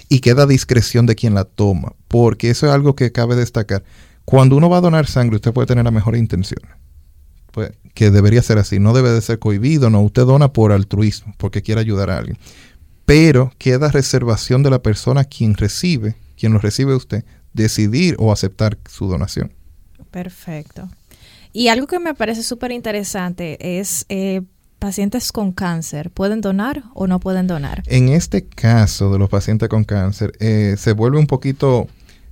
Y 0.10 0.20
queda 0.20 0.44
a 0.44 0.48
discreción 0.48 1.06
de 1.08 1.16
quien 1.16 1.34
la 1.34 1.44
toma, 1.46 1.94
porque 2.08 2.50
eso 2.52 2.68
es 2.68 2.72
algo 2.74 2.96
que 2.96 3.12
cabe 3.12 3.36
destacar. 3.36 3.84
Cuando 4.26 4.56
uno 4.56 4.70
va 4.70 4.78
a 4.78 4.82
donar 4.82 5.08
sangre, 5.08 5.36
usted 5.38 5.54
puede 5.54 5.68
tener 5.68 5.84
la 5.84 5.92
mejor 5.92 6.16
intención. 6.16 6.60
Pues, 7.56 7.72
que 7.94 8.12
debería 8.12 8.42
ser 8.42 8.58
así. 8.58 8.80
No 8.80 8.94
debe 8.94 9.12
de 9.12 9.22
ser 9.22 9.40
cohibido. 9.40 9.90
No, 9.90 10.02
usted 10.02 10.24
dona 10.24 10.52
por 10.52 10.74
altruismo, 10.74 11.34
porque 11.38 11.62
quiere 11.62 11.80
ayudar 11.80 12.10
a 12.10 12.18
alguien. 12.18 12.38
Pero 13.06 13.54
queda 13.58 13.90
reservación 13.90 14.62
de 14.62 14.72
la 14.72 14.82
persona 14.82 15.24
quien 15.24 15.54
recibe, 15.54 16.18
quien 16.38 16.52
lo 16.52 16.60
recibe 16.60 16.94
usted, 16.94 17.24
decidir 17.54 18.18
o 18.20 18.34
aceptar 18.34 18.78
su 18.90 19.08
donación. 19.08 19.54
Perfecto. 20.12 20.90
Y 21.54 21.70
algo 21.70 21.88
que 21.88 21.98
me 21.98 22.14
parece 22.14 22.44
súper 22.44 22.74
interesante 22.74 23.80
es 23.80 24.06
eh, 24.10 24.42
pacientes 24.78 25.32
con 25.32 25.54
cáncer, 25.54 26.12
¿pueden 26.12 26.42
donar 26.42 26.84
o 26.94 27.08
no 27.08 27.22
pueden 27.22 27.48
donar? 27.48 27.84
En 27.88 28.10
este 28.10 28.46
caso 28.46 29.14
de 29.14 29.18
los 29.18 29.30
pacientes 29.30 29.70
con 29.70 29.86
cáncer, 29.86 30.34
eh, 30.42 30.76
se 30.78 30.92
vuelve 30.92 31.20
un 31.20 31.28
poquito 31.28 31.88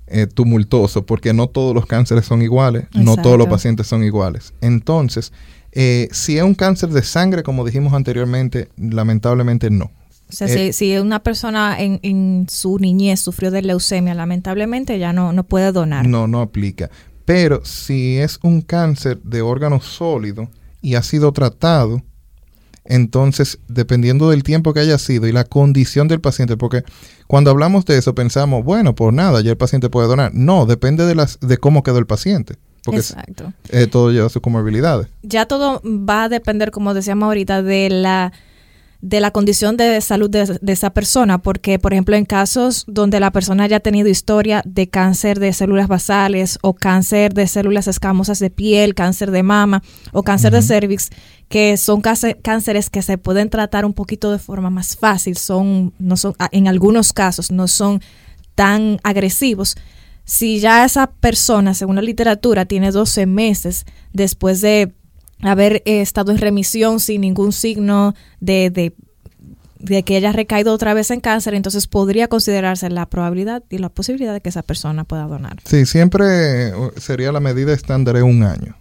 eh, 0.08 0.28
tumultuoso 0.28 1.06
porque 1.06 1.34
no 1.34 1.48
todos 1.48 1.74
los 1.74 1.86
cánceres 1.86 2.26
son 2.26 2.42
iguales, 2.42 2.86
no 2.94 3.18
todos 3.18 3.38
los 3.38 3.48
pacientes 3.48 3.88
son 3.88 4.04
iguales. 4.04 4.54
Entonces, 4.62 5.32
eh, 5.72 6.08
si 6.12 6.38
es 6.38 6.44
un 6.44 6.56
cáncer 6.56 6.90
de 6.90 7.02
sangre, 7.04 7.44
como 7.44 7.66
dijimos 7.66 7.94
anteriormente, 7.94 8.70
lamentablemente 8.78 9.70
no. 9.70 9.86
O 10.30 10.36
sea, 10.36 10.48
Eh, 10.48 10.74
si, 10.74 10.92
si 10.92 10.98
una 10.98 11.22
persona 11.22 11.80
en, 11.80 12.00
en 12.04 12.48
su 12.50 12.80
niñez 12.80 13.20
sufrió 13.20 13.52
de 13.52 13.62
leucemia, 13.62 14.14
lamentablemente 14.14 14.98
ya 15.00 15.14
no, 15.14 15.34
no 15.34 15.44
puede 15.44 15.72
donar. 15.72 16.08
No, 16.08 16.28
no 16.28 16.42
aplica. 16.42 16.90
Pero 17.26 17.64
si 17.64 18.18
es 18.18 18.40
un 18.44 18.62
cáncer 18.62 19.22
de 19.24 19.42
órgano 19.42 19.80
sólido 19.80 20.50
y 20.82 20.96
ha 20.96 21.04
sido 21.04 21.32
tratado, 21.32 22.02
entonces, 22.86 23.60
dependiendo 23.68 24.30
del 24.30 24.44
tiempo 24.44 24.74
que 24.74 24.82
haya 24.82 24.98
sido 24.98 25.28
y 25.28 25.32
la 25.32 25.46
condición 25.46 26.08
del 26.08 26.20
paciente, 26.20 26.58
porque 26.58 26.84
cuando 27.28 27.52
hablamos 27.52 27.86
de 27.86 27.98
eso 27.98 28.14
pensamos, 28.14 28.64
bueno, 28.64 28.94
por 28.96 29.14
nada, 29.14 29.42
ya 29.42 29.52
el 29.52 29.58
paciente 29.58 29.90
puede 29.90 30.08
donar. 30.08 30.32
No, 30.34 30.66
depende 30.66 31.06
de, 31.06 31.16
las, 31.16 31.40
de 31.40 31.58
cómo 31.58 31.84
quedó 31.84 31.98
el 31.98 32.06
paciente, 32.06 32.56
porque 32.84 33.00
Exacto. 33.00 33.54
eh, 33.70 33.88
todo 33.88 34.12
lleva 34.12 34.30
sus 34.30 34.42
comorbilidades. 34.42 35.08
Ya 35.22 35.46
todo 35.46 35.82
va 35.86 36.24
a 36.24 36.30
depender, 36.30 36.72
como 36.72 36.94
decíamos 36.94 37.28
ahorita, 37.28 37.64
de 37.64 37.90
la 37.90 38.34
de 39.06 39.20
la 39.20 39.32
condición 39.32 39.76
de 39.76 40.00
salud 40.00 40.30
de, 40.30 40.58
de 40.62 40.72
esa 40.72 40.92
persona, 40.92 41.38
porque 41.42 41.78
por 41.78 41.92
ejemplo 41.92 42.16
en 42.16 42.24
casos 42.24 42.86
donde 42.88 43.20
la 43.20 43.32
persona 43.32 43.66
haya 43.66 43.82
tenido 43.82 44.08
historia 44.08 44.62
de 44.66 44.88
cáncer 44.88 45.42
de 45.42 45.52
células 45.52 45.90
basales 45.90 46.58
o 46.62 46.74
cáncer 46.74 47.34
de 47.34 47.46
células 47.48 47.90
escamosas 47.90 48.40
de 48.40 48.50
piel, 48.50 48.96
cáncer 48.96 49.32
de 49.32 49.44
mama 49.44 49.84
o 50.14 50.24
cáncer 50.24 50.54
de 50.54 50.62
cervix, 50.62 51.10
que 51.50 51.76
son 51.76 52.02
cáncer- 52.02 52.40
cánceres 52.42 52.90
que 52.90 53.02
se 53.02 53.18
pueden 53.18 53.50
tratar 53.50 53.84
un 53.84 53.92
poquito 53.94 54.32
de 54.32 54.40
forma 54.40 54.70
más 54.70 54.96
fácil, 54.96 55.36
son 55.36 55.94
no 56.00 56.16
son 56.16 56.34
en 56.54 56.70
algunos 56.70 57.12
casos 57.12 57.52
no 57.52 57.68
son 57.68 58.02
tan 58.56 59.02
agresivos. 59.04 59.76
Si 60.24 60.62
ya 60.62 60.86
esa 60.86 61.08
persona, 61.08 61.74
según 61.74 61.98
la 61.98 62.02
literatura, 62.02 62.64
tiene 62.64 62.92
12 62.92 63.26
meses 63.26 63.86
después 64.14 64.62
de 64.62 64.94
haber 65.44 65.84
eh, 65.86 66.02
estado 66.02 66.32
en 66.32 66.38
remisión 66.38 67.00
sin 67.00 67.22
ningún 67.22 67.52
signo 67.52 68.16
de, 68.40 68.70
de, 68.70 68.94
de 69.80 70.04
que 70.04 70.16
haya 70.16 70.32
recaído 70.32 70.74
otra 70.74 70.94
vez 70.94 71.12
en 71.12 71.20
cáncer, 71.20 71.54
entonces 71.54 71.88
podría 71.88 72.28
considerarse 72.28 72.90
la 72.90 73.06
probabilidad 73.06 73.64
y 73.70 73.78
la 73.78 73.90
posibilidad 73.90 74.34
de 74.34 74.42
que 74.42 74.50
esa 74.50 74.62
persona 74.62 75.04
pueda 75.04 75.24
donar. 75.24 75.58
Sí, 75.66 75.86
siempre 75.86 76.70
eh, 76.70 76.74
sería 76.98 77.32
la 77.32 77.40
medida 77.40 77.74
estándar 77.74 78.16
un 78.24 78.44
año. 78.44 78.44
Un 78.44 78.54
año. 78.54 78.76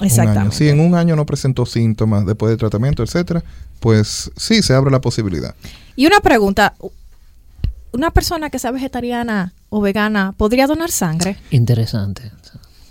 Exactamente. 0.00 0.56
Si 0.56 0.68
en 0.68 0.80
un 0.80 0.94
año 0.94 1.16
no 1.16 1.24
presentó 1.24 1.64
síntomas 1.66 2.26
después 2.26 2.50
del 2.50 2.58
tratamiento, 2.58 3.02
etcétera, 3.02 3.42
pues 3.80 4.30
sí 4.36 4.62
se 4.62 4.74
abre 4.74 4.90
la 4.90 5.00
posibilidad. 5.00 5.54
Y 5.94 6.06
una 6.06 6.20
pregunta, 6.20 6.74
¿una 7.92 8.10
persona 8.10 8.50
que 8.50 8.58
sea 8.58 8.70
vegetariana 8.70 9.52
o 9.70 9.80
vegana 9.80 10.34
podría 10.36 10.66
donar 10.66 10.90
sangre? 10.90 11.36
Interesante. 11.50 12.30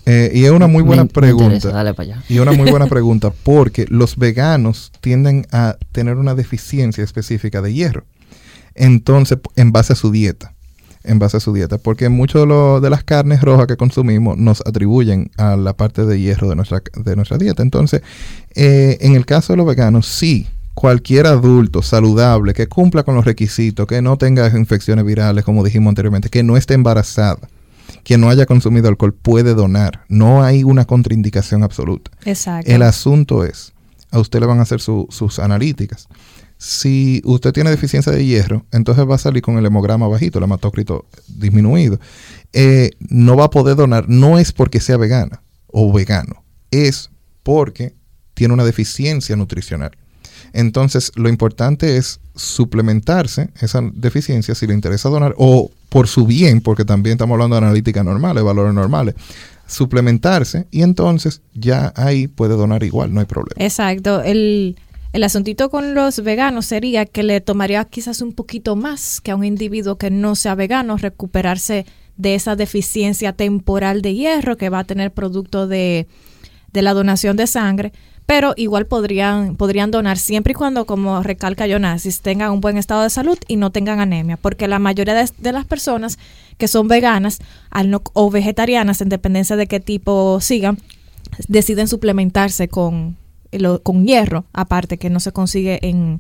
Eh, 0.06 0.32
y 0.36 0.46
es 0.46 0.52
una 0.52 0.68
muy 0.68 0.84
buena 0.84 1.04
Me- 1.04 1.08
me 1.22 1.28
interesa, 1.30 1.36
pregunta. 1.38 1.70
dale 1.72 1.94
para 1.96 2.14
allá. 2.14 2.24
Y 2.30 2.40
una 2.40 2.52
muy 2.52 2.70
buena 2.70 2.86
pregunta, 2.90 3.32
porque 3.44 3.86
los 3.90 4.18
veganos 4.18 4.92
tienden 5.02 5.48
a 5.52 5.78
tener 5.92 6.18
una 6.18 6.36
deficiencia 6.36 7.04
específica 7.04 7.62
de 7.62 7.74
hierro. 7.74 8.06
Entonces, 8.76 9.40
en 9.56 9.72
base 9.72 9.94
a 9.94 9.96
su 9.96 10.12
dieta. 10.12 10.54
En 11.04 11.20
base 11.20 11.38
a 11.38 11.40
su 11.40 11.54
dieta. 11.54 11.78
Porque 11.78 12.10
muchas 12.10 12.42
de, 12.42 12.48
lo- 12.48 12.82
de 12.82 12.90
las 12.90 13.04
carnes 13.04 13.42
rojas 13.42 13.68
que 13.68 13.78
consumimos 13.78 14.38
nos 14.38 14.62
atribuyen 14.66 15.32
a 15.38 15.56
la 15.56 15.74
parte 15.74 16.06
de 16.06 16.20
hierro 16.20 16.50
de 16.50 16.56
nuestra, 16.56 16.82
de 16.96 17.16
nuestra 17.16 17.38
dieta. 17.38 17.64
Entonces, 17.64 18.02
eh, 18.56 18.98
en 19.02 19.16
el 19.16 19.26
caso 19.26 19.54
de 19.54 19.58
los 19.58 19.66
veganos, 19.66 20.06
sí. 20.08 20.48
Cualquier 20.74 21.26
adulto 21.26 21.82
saludable 21.82 22.54
que 22.54 22.68
cumpla 22.68 23.04
con 23.04 23.16
los 23.16 23.24
requisitos, 23.24 23.88
que 23.88 24.02
no 24.02 24.18
tenga 24.18 24.46
infecciones 24.50 25.06
virales, 25.06 25.46
como 25.46 25.64
dijimos 25.64 25.90
anteriormente, 25.92 26.28
que 26.30 26.44
no 26.44 26.58
esté 26.58 26.74
embarazada, 26.74 27.38
que 28.06 28.18
no 28.18 28.30
haya 28.30 28.46
consumido 28.46 28.88
alcohol, 28.88 29.14
puede 29.14 29.54
donar. 29.56 30.06
No 30.08 30.44
hay 30.44 30.64
una 30.64 30.86
contraindicación 30.86 31.64
absoluta. 31.64 32.12
Exacto. 32.24 32.72
El 32.72 32.84
asunto 32.84 33.44
es, 33.44 33.74
a 34.12 34.20
usted 34.20 34.40
le 34.40 34.46
van 34.46 34.60
a 34.60 34.62
hacer 34.62 34.80
su- 34.80 35.08
sus 35.10 35.40
analíticas. 35.40 36.08
Si 36.58 37.22
usted 37.26 37.52
tiene 37.52 37.70
deficiencia 37.72 38.14
de 38.14 38.24
hierro, 38.26 38.66
entonces 38.72 39.06
va 39.10 39.16
a 39.16 39.18
salir 39.18 39.42
con 39.42 39.58
el 39.58 39.66
hemograma 39.66 40.08
bajito, 40.08 40.38
el 40.38 40.46
hematócrito 40.46 41.06
disminuido. 41.28 42.00
Eh, 42.54 42.92
no 43.00 43.36
va 43.36 43.46
a 43.46 43.50
poder 43.50 43.76
donar, 43.76 44.06
no 44.08 44.40
es 44.40 44.54
porque 44.54 44.80
sea 44.80 44.96
vegana 44.98 45.42
o 45.68 45.92
vegano, 45.92 46.44
es 46.72 47.10
porque 47.44 47.94
tiene 48.36 48.54
una 48.54 48.64
deficiencia 48.64 49.36
nutricional. 49.36 49.98
Entonces, 50.56 51.12
lo 51.16 51.30
importante 51.30 51.98
es 51.98 52.20
suplementarse 52.36 53.50
esa 53.62 53.82
deficiencia 53.94 54.56
si 54.56 54.68
le 54.68 54.74
interesa 54.74 55.10
donar 55.10 55.36
o 55.38 55.72
por 55.90 56.08
su 56.08 56.26
bien, 56.26 56.62
porque 56.62 56.86
también 56.86 57.14
estamos 57.14 57.36
hablando 57.36 57.56
de 57.56 57.66
analíticas 57.66 58.04
normales, 58.04 58.44
valores 58.44 58.74
normales, 58.74 59.16
suplementarse 59.68 60.68
y 60.72 60.82
entonces 60.82 61.42
ya 61.54 61.94
ahí 61.96 62.28
puede 62.28 62.56
donar 62.56 62.84
igual, 62.84 63.14
no 63.14 63.20
hay 63.20 63.26
problema. 63.26 63.64
Exacto. 63.64 64.22
El, 64.22 64.76
el 65.14 65.24
asuntito 65.24 65.70
con 65.70 65.96
los 65.96 66.22
veganos 66.24 66.66
sería 66.66 67.06
que 67.06 67.24
le 67.24 67.40
tomaría 67.42 67.86
quizás 67.86 68.22
un 68.22 68.34
poquito 68.34 68.76
más 68.76 69.22
que 69.22 69.32
a 69.32 69.36
un 69.36 69.46
individuo 69.46 69.98
que 69.98 70.12
no 70.12 70.36
sea 70.36 70.56
vegano 70.56 70.98
recuperarse 70.98 71.86
de 72.18 72.36
esa 72.36 72.56
deficiencia 72.56 73.34
temporal 73.34 74.02
de 74.02 74.14
hierro 74.14 74.58
que 74.58 74.70
va 74.70 74.80
a 74.80 74.84
tener 74.84 75.12
producto 75.12 75.68
de, 75.68 76.08
de 76.74 76.82
la 76.82 76.94
donación 76.94 77.38
de 77.38 77.48
sangre. 77.48 77.94
Pero 78.26 78.54
igual 78.58 78.86
podrían, 78.88 79.56
podrían 79.56 79.92
donar 79.92 80.18
siempre 80.18 80.52
y 80.52 80.56
cuando, 80.56 80.86
como 80.86 81.22
recalca 81.22 81.68
Jonasis, 81.68 82.22
tengan 82.22 82.52
un 82.52 82.62
buen 82.62 82.78
estado 82.78 83.04
de 83.04 83.10
salud 83.10 83.38
y 83.48 83.56
no 83.56 83.72
tengan 83.72 84.00
anemia, 84.00 84.38
porque 84.38 84.68
la 84.68 84.80
mayoría 84.80 85.14
de, 85.14 85.30
de 85.38 85.52
las 85.52 85.66
personas 85.66 86.18
que 86.58 86.68
son 86.68 86.88
veganas 86.88 87.40
al 87.70 87.90
no, 87.92 88.02
o 88.14 88.32
vegetarianas, 88.32 89.02
en 89.02 89.10
dependencia 89.10 89.56
de 89.56 89.68
qué 89.68 89.80
tipo 89.80 90.40
sigan, 90.42 90.80
deciden 91.48 91.88
suplementarse 91.88 92.68
con, 92.68 93.16
con 93.84 94.06
hierro, 94.06 94.46
aparte 94.54 94.98
que 94.98 95.10
no 95.10 95.20
se 95.20 95.32
consigue 95.32 95.80
en 95.88 96.20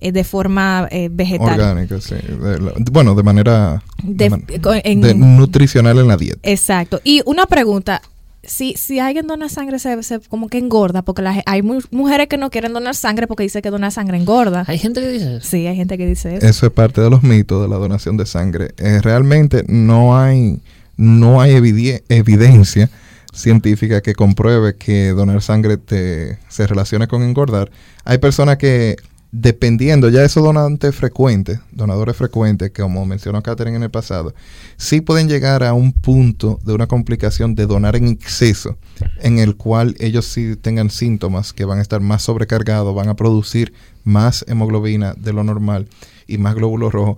eh, 0.00 0.12
de 0.12 0.22
forma 0.22 0.86
eh, 0.92 1.08
vegetal. 1.10 1.48
Orgánica, 1.60 2.00
sí. 2.00 2.14
De 2.14 2.60
la- 2.60 2.72
bueno, 2.92 3.14
de 3.16 3.22
manera 3.24 3.82
de 4.02 4.14
De- 4.24 4.30
man- 4.30 4.44
co- 4.62 4.72
en- 4.74 5.00
de 5.00 5.14
nutricional 5.14 5.98
en 5.98 6.06
la 6.08 6.16
dieta. 6.16 6.38
Exacto. 6.44 7.00
Y 7.02 7.22
una 7.26 7.46
pregunta, 7.46 8.00
si, 8.48 8.74
si 8.76 8.98
alguien 8.98 9.26
dona 9.26 9.48
sangre 9.48 9.78
se, 9.78 10.02
se 10.02 10.18
como 10.20 10.48
que 10.48 10.58
engorda, 10.58 11.02
porque 11.02 11.22
la 11.22 11.42
hay 11.46 11.62
mu- 11.62 11.80
mujeres 11.90 12.26
que 12.28 12.36
no 12.38 12.50
quieren 12.50 12.72
donar 12.72 12.94
sangre 12.96 13.26
porque 13.26 13.44
dice 13.44 13.62
que 13.62 13.70
donar 13.70 13.92
sangre 13.92 14.16
engorda. 14.16 14.64
Hay 14.66 14.78
gente 14.78 15.00
que 15.00 15.08
dice 15.08 15.36
eso. 15.36 15.46
Sí, 15.48 15.66
hay 15.66 15.76
gente 15.76 15.96
que 15.96 16.06
dice 16.06 16.36
eso. 16.36 16.46
Eso 16.46 16.66
es 16.66 16.72
parte 16.72 17.00
de 17.00 17.10
los 17.10 17.22
mitos 17.22 17.62
de 17.62 17.68
la 17.68 17.76
donación 17.76 18.16
de 18.16 18.26
sangre. 18.26 18.70
Eh, 18.78 19.00
realmente 19.02 19.64
no 19.68 20.18
hay, 20.18 20.58
no 20.96 21.40
hay 21.40 21.52
evide- 21.52 22.02
evidencia 22.08 22.90
científica 23.32 24.00
que 24.00 24.14
compruebe 24.14 24.74
que 24.76 25.10
donar 25.10 25.42
sangre 25.42 25.76
te, 25.76 26.38
se 26.48 26.66
relacione 26.66 27.06
con 27.06 27.22
engordar. 27.22 27.70
Hay 28.04 28.18
personas 28.18 28.56
que, 28.56 28.96
dependiendo, 29.30 30.08
ya 30.08 30.24
esos 30.24 30.42
donantes 30.42 30.94
frecuentes, 30.94 31.60
donadores 31.70 32.16
frecuentes, 32.16 32.70
como 32.74 33.04
mencionó 33.04 33.42
Catherine 33.42 33.76
en 33.76 33.82
el 33.82 33.90
pasado, 33.90 34.34
sí 34.76 35.00
pueden 35.00 35.28
llegar 35.28 35.62
a 35.62 35.74
un 35.74 35.92
punto 35.92 36.58
de 36.64 36.72
una 36.72 36.86
complicación 36.86 37.54
de 37.54 37.66
donar 37.66 37.96
en 37.96 38.08
exceso, 38.08 38.78
en 39.20 39.38
el 39.38 39.56
cual 39.56 39.96
ellos 39.98 40.26
sí 40.26 40.56
tengan 40.56 40.90
síntomas 40.90 41.52
que 41.52 41.64
van 41.64 41.78
a 41.78 41.82
estar 41.82 42.00
más 42.00 42.22
sobrecargados, 42.22 42.94
van 42.94 43.08
a 43.08 43.16
producir 43.16 43.72
más 44.04 44.44
hemoglobina 44.48 45.14
de 45.14 45.32
lo 45.32 45.44
normal 45.44 45.88
y 46.26 46.38
más 46.38 46.54
glóbulos 46.54 46.92
rojos. 46.92 47.16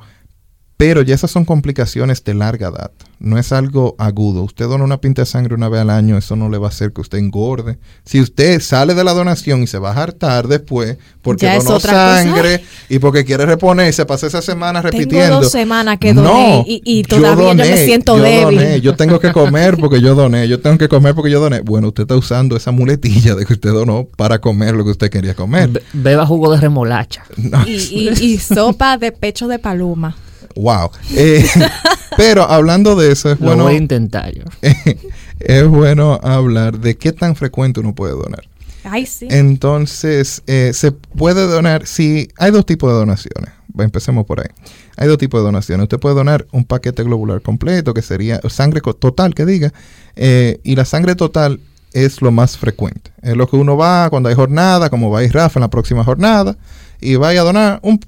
Pero 0.80 1.02
ya 1.02 1.14
esas 1.14 1.30
son 1.30 1.44
complicaciones 1.44 2.24
de 2.24 2.32
larga 2.32 2.70
data. 2.70 3.04
No 3.18 3.36
es 3.36 3.52
algo 3.52 3.96
agudo. 3.98 4.42
Usted 4.44 4.64
dona 4.66 4.82
una 4.82 4.98
pinta 4.98 5.20
de 5.22 5.26
sangre 5.26 5.54
una 5.54 5.68
vez 5.68 5.82
al 5.82 5.90
año, 5.90 6.16
eso 6.16 6.36
no 6.36 6.48
le 6.48 6.56
va 6.56 6.68
a 6.68 6.70
hacer 6.70 6.94
que 6.94 7.02
usted 7.02 7.18
engorde. 7.18 7.78
Si 8.02 8.18
usted 8.18 8.60
sale 8.62 8.94
de 8.94 9.04
la 9.04 9.12
donación 9.12 9.62
y 9.62 9.66
se 9.66 9.78
va 9.78 9.92
a 9.92 10.02
hartar 10.02 10.48
después 10.48 10.96
porque 11.20 11.44
Ya 11.44 11.58
donó 11.58 11.78
sangre 11.80 12.64
y 12.88 12.98
porque 12.98 13.26
quiere 13.26 13.44
reponerse, 13.44 14.06
pasa 14.06 14.26
esa 14.26 14.40
semana 14.40 14.80
Tengo 14.80 14.92
repitiendo. 14.98 15.40
dos 15.42 15.52
semanas 15.52 15.98
que 15.98 16.14
doné 16.14 16.64
y- 16.66 16.80
y 16.82 17.02
todavía 17.02 17.48
yo 17.52 17.54
me 17.56 17.76
siento 17.84 18.16
yo 18.16 18.22
débil. 18.22 18.58
doné, 18.58 18.80
yo 18.80 18.96
tengo 18.96 19.20
que 19.20 19.32
comer 19.32 19.76
porque 19.76 20.00
yo 20.00 20.14
doné, 20.14 20.48
yo 20.48 20.60
tengo 20.60 20.78
que 20.78 20.88
comer 20.88 21.14
porque 21.14 21.30
yo 21.30 21.40
doné. 21.40 21.60
Bueno, 21.60 21.88
usted 21.88 22.04
está 22.04 22.16
usando 22.16 22.56
esa 22.56 22.70
muletilla 22.70 23.34
de 23.34 23.44
que 23.44 23.52
usted 23.52 23.70
donó 23.70 24.06
para 24.16 24.40
comer 24.40 24.74
lo 24.74 24.84
que 24.84 24.92
usted 24.92 25.10
quería 25.10 25.34
comer. 25.34 25.68
Be- 25.68 25.82
beba 25.92 26.24
jugo 26.24 26.50
de 26.54 26.58
remolacha. 26.58 27.24
No. 27.36 27.66
Y, 27.66 27.72
y- 27.74 28.24
y 28.32 28.38
sopa 28.38 28.96
de 28.96 29.12
pecho 29.12 29.46
de 29.46 29.58
paloma. 29.58 30.16
Wow. 30.56 30.90
Eh, 31.14 31.46
pero 32.16 32.42
hablando 32.44 32.96
de 32.96 33.12
eso, 33.12 33.32
es 33.32 33.40
Lo 33.40 33.46
bueno, 33.46 33.64
voy 33.64 33.74
a 33.74 33.78
intentar 33.78 34.32
yo. 34.32 34.44
es 35.40 35.68
bueno 35.68 36.18
hablar 36.22 36.78
de 36.78 36.96
qué 36.96 37.12
tan 37.12 37.36
frecuente 37.36 37.80
uno 37.80 37.94
puede 37.94 38.12
donar. 38.12 38.48
Ay, 38.84 39.06
sí. 39.06 39.28
Entonces, 39.30 40.42
eh, 40.46 40.72
se 40.74 40.92
puede 40.92 41.46
donar, 41.46 41.86
si 41.86 42.28
hay 42.38 42.50
dos 42.50 42.66
tipos 42.66 42.90
de 42.90 42.98
donaciones. 42.98 43.52
Empecemos 43.78 44.26
por 44.26 44.40
ahí. 44.40 44.48
Hay 44.96 45.06
dos 45.06 45.18
tipos 45.18 45.40
de 45.40 45.44
donaciones. 45.44 45.84
Usted 45.84 45.98
puede 45.98 46.14
donar 46.14 46.46
un 46.52 46.64
paquete 46.64 47.02
globular 47.04 47.40
completo, 47.40 47.94
que 47.94 48.02
sería 48.02 48.40
sangre 48.48 48.80
total, 48.80 49.34
que 49.34 49.46
diga, 49.46 49.72
eh, 50.16 50.60
y 50.64 50.74
la 50.76 50.84
sangre 50.84 51.14
total 51.14 51.60
es 51.92 52.22
lo 52.22 52.30
más 52.30 52.56
frecuente. 52.56 53.12
Es 53.22 53.36
lo 53.36 53.48
que 53.48 53.56
uno 53.56 53.76
va 53.76 54.10
cuando 54.10 54.28
hay 54.28 54.34
jornada, 54.34 54.90
como 54.90 55.10
va 55.10 55.20
a 55.20 55.24
ir 55.24 55.32
Rafa 55.32 55.58
en 55.58 55.62
la 55.62 55.70
próxima 55.70 56.04
jornada, 56.04 56.56
y 57.00 57.16
vaya 57.16 57.40
a 57.40 57.44
donar 57.44 57.80
un 57.82 58.00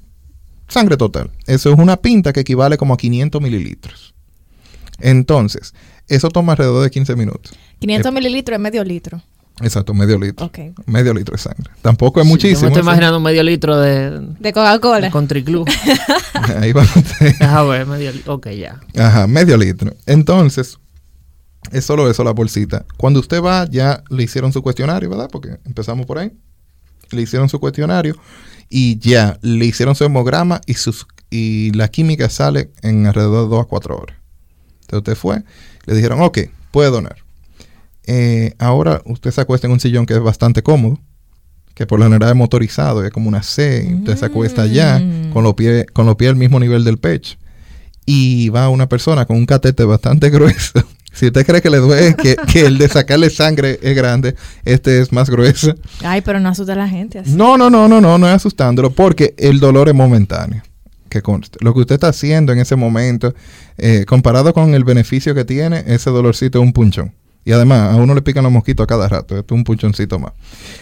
sangre 0.73 0.97
total. 0.97 1.31
Eso 1.45 1.71
es 1.71 1.79
una 1.79 1.97
pinta 1.97 2.33
que 2.33 2.41
equivale 2.41 2.77
como 2.77 2.93
a 2.93 2.97
500 2.97 3.41
mililitros. 3.41 4.13
Entonces, 4.99 5.73
eso 6.07 6.29
toma 6.29 6.53
alrededor 6.53 6.83
de 6.83 6.91
15 6.91 7.15
minutos. 7.15 7.53
500 7.79 8.09
eh, 8.09 8.13
mililitros 8.13 8.55
es 8.55 8.61
medio 8.61 8.83
litro. 8.83 9.21
Exacto, 9.61 9.93
medio 9.93 10.17
litro. 10.17 10.47
Ok. 10.47 10.59
Medio 10.87 11.13
litro 11.13 11.33
de 11.33 11.41
sangre. 11.41 11.71
Tampoco 11.81 12.19
es 12.19 12.25
Sí, 12.25 12.31
muchísimo. 12.31 12.61
Yo 12.61 12.61
me 12.61 12.67
estoy 12.69 12.81
imaginando 12.81 13.19
medio 13.19 13.43
litro 13.43 13.79
de, 13.79 14.19
De 14.39 14.51
Coca-Cola. 14.51 15.11
Country 15.11 15.43
Club. 15.43 15.69
Ahí 16.59 16.73
va 16.73 16.81
usted. 16.81 17.03
Deja 17.39 17.63
ver, 17.63 17.85
medio 17.85 18.11
litro. 18.11 18.33
Ok, 18.33 18.49
ya. 18.49 18.79
Ajá, 18.97 19.27
medio 19.27 19.55
litro. 19.57 19.93
Entonces, 20.07 20.79
es 21.71 21.85
solo 21.85 22.09
eso 22.09 22.23
la 22.23 22.31
bolsita. 22.31 22.85
Cuando 22.97 23.19
usted 23.19 23.41
va, 23.41 23.67
ya 23.69 24.03
le 24.09 24.23
hicieron 24.23 24.51
su 24.51 24.63
cuestionario, 24.63 25.09
¿verdad? 25.09 25.29
Porque 25.31 25.59
empezamos 25.65 26.05
por 26.07 26.17
ahí. 26.17 26.31
Le 27.11 27.21
hicieron 27.21 27.47
su 27.47 27.59
cuestionario 27.59 28.15
y 28.75 28.97
ya 28.97 29.37
le 29.43 29.65
hicieron 29.65 29.93
su 29.93 30.03
hemograma 30.03 30.59
y, 30.65 30.73
sus, 30.73 31.05
y 31.29 31.71
la 31.73 31.89
química 31.89 32.27
sale 32.27 32.71
en 32.81 33.05
alrededor 33.05 33.43
de 33.43 33.55
2 33.55 33.61
a 33.65 33.67
4 33.67 33.95
horas. 33.95 34.17
Entonces 34.81 34.97
usted 34.97 35.15
fue, 35.15 35.43
le 35.85 35.93
dijeron, 35.95 36.19
ok, 36.21 36.39
puede 36.71 36.89
donar. 36.89 37.17
Eh, 38.05 38.55
ahora 38.57 39.03
usted 39.05 39.29
se 39.29 39.41
acuesta 39.41 39.67
en 39.67 39.73
un 39.73 39.79
sillón 39.79 40.07
que 40.07 40.15
es 40.15 40.19
bastante 40.21 40.63
cómodo, 40.63 40.99
que 41.75 41.85
por 41.85 41.99
lo 41.99 42.05
general 42.05 42.29
es 42.31 42.35
motorizado, 42.35 43.05
es 43.05 43.11
como 43.11 43.29
una 43.29 43.43
C, 43.43 43.87
y 43.89 43.93
usted 43.93 44.17
se 44.17 44.25
acuesta 44.25 44.63
allá 44.63 44.97
Mm. 44.99 45.31
con 45.31 45.43
los 45.43 45.53
pies 45.53 45.85
con 45.93 46.05
los 46.07 46.15
pies 46.15 46.29
al 46.29 46.35
mismo 46.35 46.59
nivel 46.59 46.83
del 46.83 46.97
pecho. 46.97 47.37
Y 48.07 48.49
va 48.49 48.69
una 48.69 48.89
persona 48.89 49.25
con 49.25 49.37
un 49.37 49.45
catete 49.45 49.83
bastante 49.85 50.29
grueso. 50.31 50.83
Si 51.13 51.27
usted 51.27 51.45
cree 51.45 51.61
que 51.61 51.69
le 51.69 51.77
duele, 51.77 52.15
que, 52.15 52.35
que 52.51 52.65
el 52.65 52.77
de 52.77 52.89
sacarle 52.89 53.29
sangre 53.29 53.79
es 53.81 53.95
grande, 53.95 54.35
este 54.65 54.99
es 54.99 55.11
más 55.11 55.29
grueso. 55.29 55.75
Ay, 56.03 56.21
pero 56.21 56.39
no 56.39 56.49
asusta 56.49 56.73
a 56.73 56.75
la 56.75 56.89
gente 56.89 57.19
así. 57.19 57.31
No, 57.31 57.57
no, 57.57 57.69
no, 57.69 57.87
no, 57.87 58.01
no, 58.01 58.17
no 58.17 58.27
es 58.27 58.33
asustándolo, 58.33 58.89
porque 58.89 59.35
el 59.37 59.59
dolor 59.59 59.89
es 59.89 59.95
momentáneo. 59.95 60.63
Que 61.09 61.21
conste. 61.21 61.59
Lo 61.61 61.75
que 61.75 61.81
usted 61.81 61.95
está 61.95 62.07
haciendo 62.07 62.51
en 62.51 62.59
ese 62.59 62.75
momento, 62.75 63.35
eh, 63.77 64.05
comparado 64.07 64.51
con 64.53 64.73
el 64.73 64.83
beneficio 64.83 65.35
que 65.35 65.45
tiene, 65.45 65.83
ese 65.85 66.09
dolorcito 66.09 66.59
es 66.59 66.65
un 66.65 66.73
punchón. 66.73 67.13
Y 67.45 67.51
además, 67.51 67.93
a 67.93 67.95
uno 67.97 68.15
le 68.15 68.21
pican 68.21 68.43
los 68.43 68.51
mosquitos 68.51 68.83
a 68.83 68.87
cada 68.87 69.07
rato. 69.07 69.37
Es 69.37 69.43
un 69.51 69.63
punchoncito 69.63 70.17
más. 70.19 70.33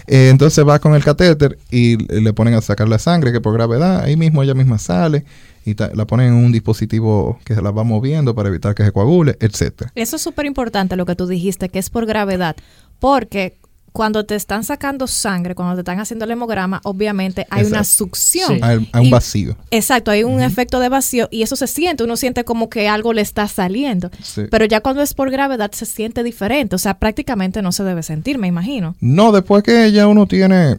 Eh, 0.07 0.29
entonces 0.29 0.65
va 0.67 0.79
con 0.79 0.93
el 0.93 1.03
catéter 1.03 1.57
y 1.71 1.97
le 1.97 2.33
ponen 2.33 2.53
a 2.53 2.61
sacar 2.61 2.87
la 2.87 2.99
sangre, 2.99 3.31
que 3.31 3.41
por 3.41 3.53
gravedad, 3.53 4.01
ahí 4.01 4.15
mismo 4.15 4.43
ella 4.43 4.53
misma 4.53 4.77
sale 4.77 5.25
y 5.65 5.75
la 5.75 6.05
ponen 6.05 6.27
en 6.27 6.33
un 6.33 6.51
dispositivo 6.51 7.39
que 7.45 7.55
se 7.55 7.61
la 7.61 7.71
va 7.71 7.83
moviendo 7.83 8.33
para 8.33 8.49
evitar 8.49 8.73
que 8.75 8.83
se 8.83 8.91
coagule, 8.91 9.37
etcétera. 9.39 9.91
Eso 9.95 10.15
es 10.15 10.21
súper 10.21 10.45
importante 10.45 10.95
lo 10.95 11.05
que 11.05 11.15
tú 11.15 11.27
dijiste, 11.27 11.69
que 11.69 11.79
es 11.79 11.89
por 11.89 12.05
gravedad. 12.05 12.55
Porque 12.99 13.57
cuando 13.91 14.25
te 14.25 14.35
están 14.35 14.63
sacando 14.63 15.05
sangre, 15.07 15.53
cuando 15.53 15.75
te 15.75 15.81
están 15.81 15.99
haciendo 15.99 16.23
el 16.25 16.31
hemograma, 16.31 16.79
obviamente 16.85 17.45
hay 17.49 17.65
una 17.65 17.83
succión. 17.83 18.55
Sí. 18.55 18.59
Hay, 18.61 18.89
hay 18.93 19.01
un 19.01 19.07
Y- 19.07 19.11
vacío. 19.11 19.57
Exacto, 19.69 20.11
hay 20.11 20.23
un 20.23 20.41
efecto 20.41 20.79
de 20.79 20.87
vacío 20.89 21.27
y 21.31 21.41
eso 21.41 21.55
se 21.57 21.67
siente, 21.67 22.03
uno 22.03 22.15
siente 22.15 22.43
como 22.45 22.69
que 22.69 22.87
algo 22.87 23.11
le 23.13 23.21
está 23.21 23.47
saliendo. 23.47 24.09
Sí. 24.23 24.43
Pero 24.49 24.65
ya 24.65 24.79
cuando 24.81 25.01
es 25.01 25.13
por 25.13 25.29
gravedad 25.29 25.71
se 25.73 25.85
siente 25.85 26.23
diferente, 26.23 26.75
o 26.75 26.79
sea, 26.79 26.99
prácticamente 26.99 27.61
no 27.61 27.71
se 27.73 27.83
debe 27.83 28.01
sentir, 28.03 28.37
me 28.37 28.47
imagino. 28.47 28.95
No, 29.01 29.31
después 29.31 29.61
que 29.63 29.91
ya 29.91 30.07
uno 30.07 30.25
tiene. 30.25 30.77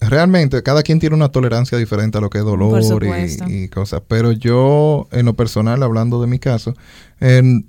Realmente, 0.00 0.62
cada 0.64 0.82
quien 0.82 0.98
tiene 0.98 1.14
una 1.14 1.28
tolerancia 1.28 1.78
diferente 1.78 2.18
a 2.18 2.20
lo 2.20 2.28
que 2.28 2.38
es 2.38 2.44
dolor 2.44 2.82
y, 3.48 3.64
y 3.64 3.68
cosas. 3.68 4.02
Pero 4.08 4.32
yo, 4.32 5.06
en 5.12 5.26
lo 5.26 5.34
personal, 5.34 5.80
hablando 5.82 6.20
de 6.20 6.26
mi 6.26 6.40
caso, 6.40 6.74
en- 7.20 7.68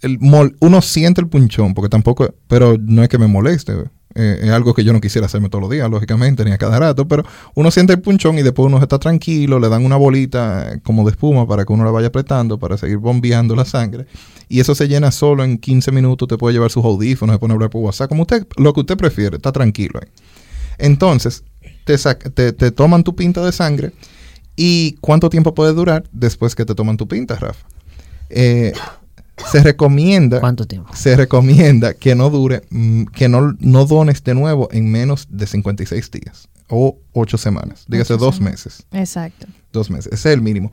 el 0.00 0.18
mol- 0.18 0.56
uno 0.60 0.80
siente 0.80 1.20
el 1.20 1.28
punchón, 1.28 1.74
porque 1.74 1.90
tampoco. 1.90 2.34
Pero 2.48 2.76
no 2.80 3.02
es 3.02 3.10
que 3.10 3.18
me 3.18 3.26
moleste. 3.26 3.74
Eh, 4.14 4.40
es 4.42 4.50
algo 4.50 4.74
que 4.74 4.84
yo 4.84 4.92
no 4.92 5.00
quisiera 5.00 5.26
hacerme 5.26 5.48
todos 5.48 5.62
los 5.62 5.70
días, 5.70 5.88
lógicamente, 5.90 6.44
ni 6.44 6.52
a 6.52 6.58
cada 6.58 6.78
rato. 6.78 7.06
Pero 7.06 7.24
uno 7.54 7.70
siente 7.70 7.92
el 7.92 8.00
punchón 8.00 8.38
y 8.38 8.42
después 8.42 8.66
uno 8.66 8.78
está 8.80 8.98
tranquilo, 8.98 9.58
le 9.58 9.68
dan 9.68 9.84
una 9.84 9.96
bolita 9.96 10.72
eh, 10.72 10.80
como 10.82 11.04
de 11.04 11.10
espuma 11.10 11.46
para 11.46 11.64
que 11.64 11.72
uno 11.72 11.84
la 11.84 11.90
vaya 11.90 12.08
apretando, 12.08 12.58
para 12.58 12.76
seguir 12.76 12.98
bombeando 12.98 13.54
la 13.54 13.64
sangre. 13.64 14.06
Y 14.48 14.60
eso 14.60 14.74
se 14.74 14.88
llena 14.88 15.10
solo 15.10 15.44
en 15.44 15.58
15 15.58 15.92
minutos. 15.92 16.28
Te 16.28 16.38
puede 16.38 16.54
llevar 16.54 16.70
sus 16.70 16.84
audífonos, 16.84 17.34
se 17.34 17.38
pone 17.38 17.52
a 17.52 17.54
hablar 17.54 17.70
por 17.70 17.82
WhatsApp, 17.82 18.08
como 18.08 18.22
usted, 18.22 18.46
lo 18.56 18.72
que 18.72 18.80
usted 18.80 18.96
prefiere, 18.96 19.36
está 19.36 19.52
tranquilo 19.52 20.00
ahí. 20.02 20.08
Entonces, 20.78 21.44
te, 21.84 21.96
te, 21.98 22.52
te 22.52 22.70
toman 22.70 23.04
tu 23.04 23.14
pinta 23.14 23.44
de 23.44 23.52
sangre. 23.52 23.92
¿Y 24.56 24.96
cuánto 25.00 25.30
tiempo 25.30 25.54
puede 25.54 25.72
durar 25.72 26.04
después 26.10 26.56
que 26.56 26.64
te 26.64 26.74
toman 26.74 26.96
tu 26.96 27.06
pinta, 27.06 27.36
Rafa? 27.36 27.64
Eh, 28.30 28.72
se 29.50 29.62
recomienda 29.62 30.40
¿Cuánto 30.40 30.66
tiempo? 30.66 30.90
se 30.94 31.16
recomienda 31.16 31.94
que 31.94 32.14
no 32.14 32.30
dure, 32.30 32.62
mm, 32.70 33.04
que 33.06 33.28
no, 33.28 33.54
no 33.60 33.84
dones 33.86 34.22
de 34.24 34.34
nuevo 34.34 34.68
en 34.72 34.90
menos 34.90 35.26
de 35.30 35.46
56 35.46 36.10
días 36.10 36.48
o 36.68 36.98
8 37.12 37.38
semanas, 37.38 37.84
dígase 37.88 38.14
Ocho 38.14 38.24
dos 38.26 38.36
semanas. 38.36 38.66
meses, 38.66 38.86
Exacto. 38.92 39.46
dos 39.72 39.90
meses, 39.90 40.12
ese 40.12 40.28
es 40.30 40.34
el 40.34 40.42
mínimo, 40.42 40.72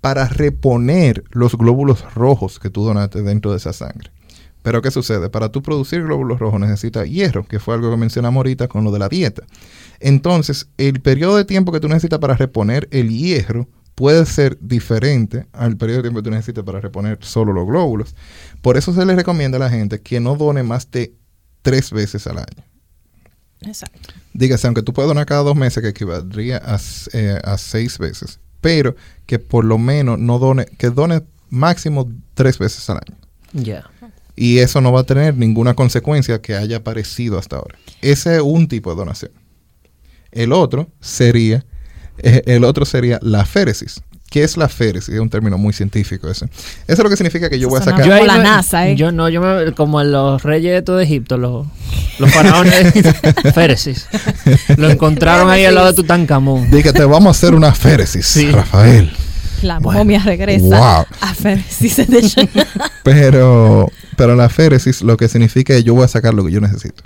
para 0.00 0.26
reponer 0.28 1.24
los 1.30 1.56
glóbulos 1.56 2.04
rojos 2.14 2.58
que 2.58 2.70
tú 2.70 2.84
donaste 2.84 3.22
dentro 3.22 3.50
de 3.52 3.56
esa 3.58 3.72
sangre. 3.72 4.10
Pero 4.62 4.82
¿qué 4.82 4.90
sucede? 4.90 5.30
Para 5.30 5.50
tú 5.50 5.62
producir 5.62 6.02
glóbulos 6.02 6.38
rojos 6.40 6.60
necesitas 6.60 7.08
hierro, 7.08 7.46
que 7.46 7.58
fue 7.60 7.74
algo 7.74 7.90
que 7.90 7.96
mencionamos 7.96 8.36
ahorita 8.38 8.66
con 8.68 8.82
lo 8.84 8.90
de 8.90 8.98
la 8.98 9.08
dieta. 9.08 9.44
Entonces, 10.00 10.68
el 10.76 11.00
periodo 11.00 11.36
de 11.36 11.44
tiempo 11.44 11.72
que 11.72 11.80
tú 11.80 11.88
necesitas 11.88 12.18
para 12.18 12.34
reponer 12.34 12.88
el 12.90 13.08
hierro 13.10 13.68
puede 13.98 14.24
ser 14.26 14.56
diferente 14.60 15.48
al 15.52 15.76
periodo 15.76 15.96
de 15.96 16.02
tiempo 16.04 16.20
que 16.20 16.24
tú 16.26 16.30
necesitas 16.30 16.62
para 16.62 16.80
reponer 16.80 17.18
solo 17.20 17.52
los 17.52 17.66
glóbulos. 17.66 18.14
Por 18.62 18.76
eso 18.76 18.92
se 18.92 19.04
le 19.04 19.16
recomienda 19.16 19.56
a 19.56 19.58
la 19.58 19.70
gente 19.70 20.00
que 20.00 20.20
no 20.20 20.36
done 20.36 20.62
más 20.62 20.88
de 20.92 21.16
tres 21.62 21.90
veces 21.90 22.24
al 22.28 22.38
año. 22.38 22.64
Exacto. 23.62 23.98
Dígase, 24.34 24.68
aunque 24.68 24.84
tú 24.84 24.92
puedes 24.92 25.08
donar 25.08 25.26
cada 25.26 25.42
dos 25.42 25.56
meses, 25.56 25.82
que 25.82 25.88
equivaldría 25.88 26.62
a, 26.64 26.78
eh, 27.12 27.40
a 27.42 27.58
seis 27.58 27.98
veces, 27.98 28.38
pero 28.60 28.94
que 29.26 29.40
por 29.40 29.64
lo 29.64 29.78
menos 29.78 30.16
no 30.16 30.38
done, 30.38 30.66
que 30.78 30.90
done 30.90 31.24
máximo 31.50 32.08
tres 32.34 32.56
veces 32.56 32.88
al 32.90 32.98
año. 32.98 33.18
Ya. 33.52 33.90
Y 34.36 34.58
eso 34.58 34.80
no 34.80 34.92
va 34.92 35.00
a 35.00 35.04
tener 35.06 35.36
ninguna 35.36 35.74
consecuencia 35.74 36.40
que 36.40 36.54
haya 36.54 36.76
aparecido 36.76 37.36
hasta 37.36 37.56
ahora. 37.56 37.76
Ese 38.00 38.36
es 38.36 38.42
un 38.42 38.68
tipo 38.68 38.90
de 38.90 38.96
donación. 38.96 39.32
El 40.30 40.52
otro 40.52 40.88
sería, 41.00 41.66
eh, 42.22 42.42
el 42.46 42.64
otro 42.64 42.84
sería 42.84 43.18
la 43.22 43.44
féresis. 43.44 44.00
¿Qué 44.30 44.44
es 44.44 44.58
la 44.58 44.68
féresis? 44.68 45.14
Es 45.14 45.20
un 45.20 45.30
término 45.30 45.56
muy 45.56 45.72
científico 45.72 46.28
ese. 46.30 46.44
Eso 46.44 46.52
es 46.86 46.98
lo 46.98 47.08
que 47.08 47.16
significa 47.16 47.48
que 47.48 47.58
yo 47.58 47.70
voy 47.70 47.80
a 47.80 47.82
sacar... 47.84 48.02
Ahí 48.12 48.26
la 48.26 48.36
NASA, 48.36 48.86
¿eh? 48.86 48.94
Yo 48.94 49.10
no, 49.10 49.30
yo 49.30 49.40
me, 49.40 49.72
como 49.72 50.02
en 50.02 50.12
los 50.12 50.42
reyes 50.42 50.74
de 50.74 50.82
todo 50.82 51.00
Egipto, 51.00 51.38
los, 51.38 51.66
los 52.18 52.30
faraones 52.30 52.92
Féresis. 53.54 54.06
Lo 54.76 54.90
encontraron 54.90 55.48
ahí 55.48 55.64
al 55.64 55.74
lado 55.74 55.86
de 55.86 55.94
Tutankamón. 55.94 56.70
Dije, 56.70 56.92
te 56.92 57.04
vamos 57.06 57.28
a 57.28 57.30
hacer 57.30 57.54
una 57.54 57.72
féresis, 57.72 58.26
Sí. 58.26 58.50
Rafael. 58.50 59.10
La 59.62 59.78
Bueno. 59.78 60.00
momia 60.00 60.22
regresa 60.22 60.64
Wow. 60.66 61.06
a 61.22 61.34
Féresis. 61.34 61.96
Pero, 63.02 63.90
pero 64.16 64.36
la 64.36 64.48
féresis 64.48 65.02
lo 65.02 65.16
que 65.16 65.28
significa 65.28 65.74
es 65.74 65.84
yo 65.84 65.94
voy 65.94 66.04
a 66.04 66.08
sacar 66.08 66.34
lo 66.34 66.44
que 66.44 66.52
yo 66.52 66.60
necesito. 66.60 67.02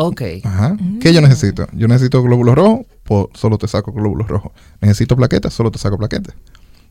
Ok. 0.00 0.22
Ajá. 0.44 0.76
¿Qué 1.00 1.12
yo 1.12 1.20
necesito? 1.20 1.66
Yo 1.72 1.88
necesito 1.88 2.22
glóbulos 2.22 2.54
rojos, 2.54 2.86
pues 3.02 3.26
solo 3.34 3.58
te 3.58 3.66
saco 3.66 3.92
glóbulos 3.92 4.28
rojos. 4.28 4.52
Necesito 4.80 5.16
plaquetas, 5.16 5.52
solo 5.52 5.72
te 5.72 5.78
saco 5.78 5.98
plaquetas. 5.98 6.34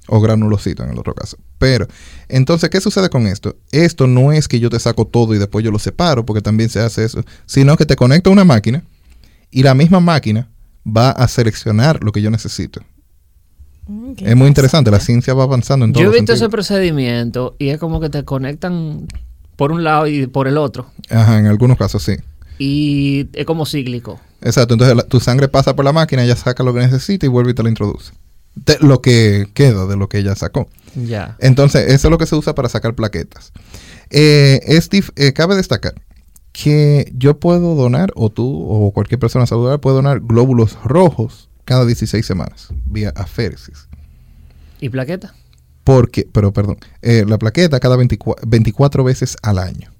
O 0.08 0.20
granulocitos 0.20 0.86
en 0.86 0.91
el 0.91 0.99
otro 0.99 1.14
caso. 1.16 1.38
Pero, 1.58 1.88
entonces, 2.28 2.70
¿qué 2.70 2.82
sucede 2.82 3.10
con 3.10 3.26
esto? 3.26 3.55
Esto 3.72 4.08
no 4.08 4.34
es 4.34 4.47
que 4.49 4.60
yo 4.60 4.70
te 4.70 4.80
saco 4.80 5.05
todo 5.05 5.34
y 5.34 5.38
después 5.38 5.64
yo 5.64 5.72
lo 5.72 5.80
separo, 5.80 6.26
porque 6.26 6.41
también 6.41 6.70
se 6.70 6.80
hace 6.82 7.05
eso, 7.05 7.24
sino 7.45 7.78
que 7.78 7.86
te 7.86 7.95
conecto 7.95 8.30
a 8.30 8.34
una 8.34 8.43
máquina 8.43 8.84
y 9.51 9.64
la 9.64 9.74
misma 9.74 10.01
máquina 10.01 10.49
va 10.86 11.12
a 11.12 11.28
seleccionar 11.30 12.03
lo 12.03 12.12
que 12.12 12.22
yo 12.22 12.30
necesito. 12.30 12.82
Mm, 13.88 14.12
Es 14.18 14.36
muy 14.36 14.47
interesante, 14.47 14.91
la 14.91 14.99
ciencia 14.99 15.34
va 15.34 15.43
avanzando 15.43 15.86
en 15.86 15.93
todo 15.93 16.03
Yo 16.03 16.12
he 16.12 16.14
visto 16.14 16.34
ese 16.34 16.49
procedimiento 16.49 17.55
y 17.58 17.70
es 17.70 17.80
como 17.80 18.01
que 18.01 18.10
te 18.10 18.26
conectan 18.26 19.08
por 19.55 19.72
un 19.72 19.84
lado 19.84 20.08
y 20.08 20.28
por 20.28 20.47
el 20.47 20.58
otro. 20.58 20.88
Ajá, 21.10 21.39
en 21.39 21.47
algunos 21.47 21.78
casos 21.78 22.03
sí. 22.03 22.16
Y 22.60 23.28
es 23.34 23.45
como 23.45 23.66
cíclico. 23.66 24.20
Exacto, 24.41 24.74
entonces 24.74 24.95
la- 24.95 25.03
tu 25.03 25.20
sangre 25.20 25.47
pasa 25.47 25.76
por 25.76 25.86
la 25.86 25.93
máquina, 25.93 26.24
ella 26.24 26.36
saca 26.36 26.64
lo 26.64 26.74
que 26.74 26.80
necesita 26.80 27.26
y 27.26 27.30
vuelve 27.30 27.51
y 27.51 27.53
te 27.53 27.64
lo 27.64 27.70
introduce. 27.70 28.12
Lo 28.82 29.01
que 29.01 29.47
queda 29.53 29.86
de 29.86 29.95
lo 29.97 30.10
que 30.10 30.18
ella 30.20 30.36
sacó. 30.36 30.68
Ya. 30.95 31.36
Entonces, 31.39 31.91
eso 31.93 32.08
es 32.08 32.12
lo 32.12 32.18
que 32.18 32.26
se 32.26 32.36
usa 32.36 32.55
para 32.55 32.70
sacar 32.70 32.95
plaquetas. 32.95 33.51
Eh, 34.10 34.62
es 34.66 34.89
dif- 34.89 35.12
eh, 35.16 35.34
cabe 35.34 35.55
destacar 35.55 35.93
que 36.53 37.12
yo 37.16 37.39
puedo 37.39 37.76
donar, 37.76 38.12
o 38.16 38.32
tú, 38.32 38.66
o 38.68 38.91
cualquier 38.91 39.20
persona 39.20 39.45
saludable 39.45 39.78
puede 39.78 39.97
donar 39.97 40.22
glóbulos 40.22 40.76
rojos 40.84 41.49
cada 41.66 41.86
16 41.86 42.26
semanas, 42.26 42.70
vía 42.86 43.14
aféresis. 43.16 43.88
¿Y 44.82 44.89
plaqueta? 44.89 45.36
Porque, 45.84 46.28
pero 46.32 46.51
perdón, 46.53 46.78
eh, 47.03 47.26
la 47.28 47.38
plaqueta 47.38 47.80
cada 47.80 47.95
24, 47.95 48.47
24 48.47 49.03
veces 49.03 49.38
al 49.43 49.60
año. 49.60 49.91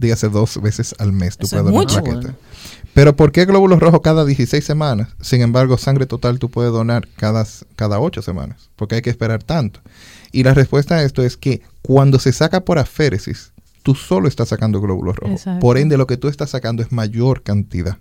Dígase 0.00 0.28
dos 0.30 0.60
veces 0.62 0.94
al 0.98 1.12
mes 1.12 1.36
tú 1.36 1.46
Eso 1.46 1.56
puedes 1.56 1.66
es 1.66 1.72
donar 1.72 1.82
mucho. 1.82 2.02
plaqueta. 2.02 2.20
Bueno. 2.32 2.36
Pero 2.94 3.14
¿por 3.14 3.32
qué 3.32 3.44
glóbulos 3.44 3.80
rojos 3.80 4.00
cada 4.02 4.24
16 4.24 4.64
semanas? 4.64 5.08
Sin 5.20 5.42
embargo, 5.42 5.76
sangre 5.78 6.06
total 6.06 6.38
tú 6.38 6.50
puedes 6.50 6.72
donar 6.72 7.06
cada, 7.16 7.46
cada 7.76 8.00
8 8.00 8.22
semanas. 8.22 8.70
Porque 8.76 8.96
hay 8.96 9.02
que 9.02 9.10
esperar 9.10 9.42
tanto. 9.42 9.80
Y 10.32 10.42
la 10.42 10.54
respuesta 10.54 10.96
a 10.96 11.02
esto 11.02 11.22
es 11.22 11.36
que 11.36 11.60
cuando 11.82 12.18
se 12.18 12.32
saca 12.32 12.60
por 12.62 12.78
aféresis, 12.78 13.52
tú 13.82 13.94
solo 13.94 14.26
estás 14.26 14.48
sacando 14.48 14.80
glóbulos 14.80 15.16
rojos. 15.16 15.40
Exacto. 15.40 15.60
Por 15.60 15.76
ende, 15.76 15.96
lo 15.98 16.06
que 16.06 16.16
tú 16.16 16.28
estás 16.28 16.50
sacando 16.50 16.82
es 16.82 16.90
mayor 16.92 17.42
cantidad. 17.42 17.98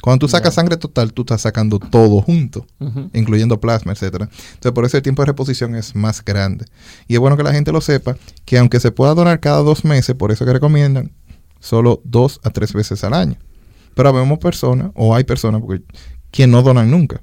Cuando 0.00 0.18
tú 0.18 0.28
sacas 0.28 0.54
sangre 0.54 0.76
total, 0.76 1.12
tú 1.12 1.22
estás 1.22 1.42
sacando 1.42 1.78
todo 1.78 2.22
junto 2.22 2.66
incluyendo 3.12 3.60
plasma, 3.60 3.92
etcétera. 3.92 4.28
Entonces, 4.54 4.72
por 4.72 4.84
eso 4.84 4.96
el 4.96 5.02
tiempo 5.02 5.22
de 5.22 5.26
reposición 5.26 5.74
es 5.74 5.94
más 5.94 6.24
grande. 6.24 6.64
Y 7.06 7.14
es 7.14 7.20
bueno 7.20 7.36
que 7.36 7.42
la 7.42 7.52
gente 7.52 7.72
lo 7.72 7.80
sepa, 7.80 8.16
que 8.44 8.58
aunque 8.58 8.80
se 8.80 8.92
pueda 8.92 9.14
donar 9.14 9.40
cada 9.40 9.58
dos 9.58 9.84
meses, 9.84 10.14
por 10.14 10.32
eso 10.32 10.44
que 10.44 10.52
recomiendan 10.52 11.12
solo 11.60 12.00
dos 12.04 12.40
a 12.44 12.50
tres 12.50 12.72
veces 12.72 13.04
al 13.04 13.14
año. 13.14 13.36
Pero 13.94 14.12
vemos 14.12 14.38
personas, 14.38 14.90
o 14.94 15.14
hay 15.14 15.24
personas, 15.24 15.60
porque 15.60 15.84
que 16.30 16.46
no 16.46 16.62
donan 16.62 16.90
nunca. 16.90 17.20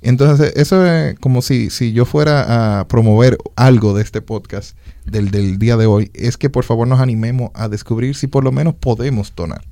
Entonces, 0.00 0.52
eso 0.54 0.86
es 0.86 1.18
como 1.18 1.42
si, 1.42 1.70
si 1.70 1.92
yo 1.92 2.04
fuera 2.04 2.80
a 2.80 2.86
promover 2.86 3.36
algo 3.56 3.94
de 3.94 4.02
este 4.02 4.22
podcast 4.22 4.76
del, 5.04 5.30
del 5.30 5.58
día 5.58 5.76
de 5.76 5.86
hoy, 5.86 6.10
es 6.14 6.36
que 6.36 6.50
por 6.50 6.64
favor 6.64 6.86
nos 6.86 7.00
animemos 7.00 7.50
a 7.54 7.68
descubrir 7.68 8.14
si 8.14 8.28
por 8.28 8.44
lo 8.44 8.52
menos 8.52 8.74
podemos 8.74 9.34
donar. 9.34 9.64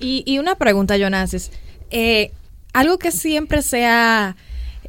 Y, 0.00 0.22
y 0.26 0.38
una 0.38 0.56
pregunta, 0.56 0.96
Jonasis. 0.98 1.50
Eh, 1.90 2.32
algo 2.72 2.98
que 2.98 3.10
siempre 3.10 3.62
se 3.62 3.86
ha 3.86 4.36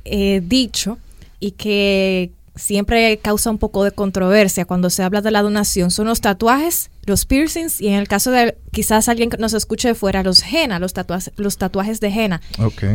eh, 0.06 0.42
dicho 0.44 0.98
y 1.40 1.52
que 1.52 2.32
siempre 2.56 3.18
causa 3.20 3.50
un 3.50 3.58
poco 3.58 3.84
de 3.84 3.92
controversia 3.92 4.66
cuando 4.66 4.90
se 4.90 5.04
habla 5.04 5.22
de 5.22 5.32
la 5.32 5.42
donación 5.42 5.92
son 5.92 6.08
los 6.08 6.22
tatuajes, 6.22 6.90
los 7.06 7.26
piercings 7.26 7.80
y 7.80 7.88
en 7.88 7.94
el 7.94 8.08
caso 8.08 8.32
de 8.32 8.58
quizás 8.72 9.08
alguien 9.08 9.30
que 9.30 9.38
nos 9.38 9.54
escuche 9.54 9.90
de 9.90 9.96
fuera, 9.96 10.24
los 10.24 10.42
henna, 10.44 10.80
los 10.80 10.94
tatuajes, 10.94 11.32
los 11.38 11.58
tatuajes 11.58 12.00
de 12.00 12.08
henna. 12.08 12.42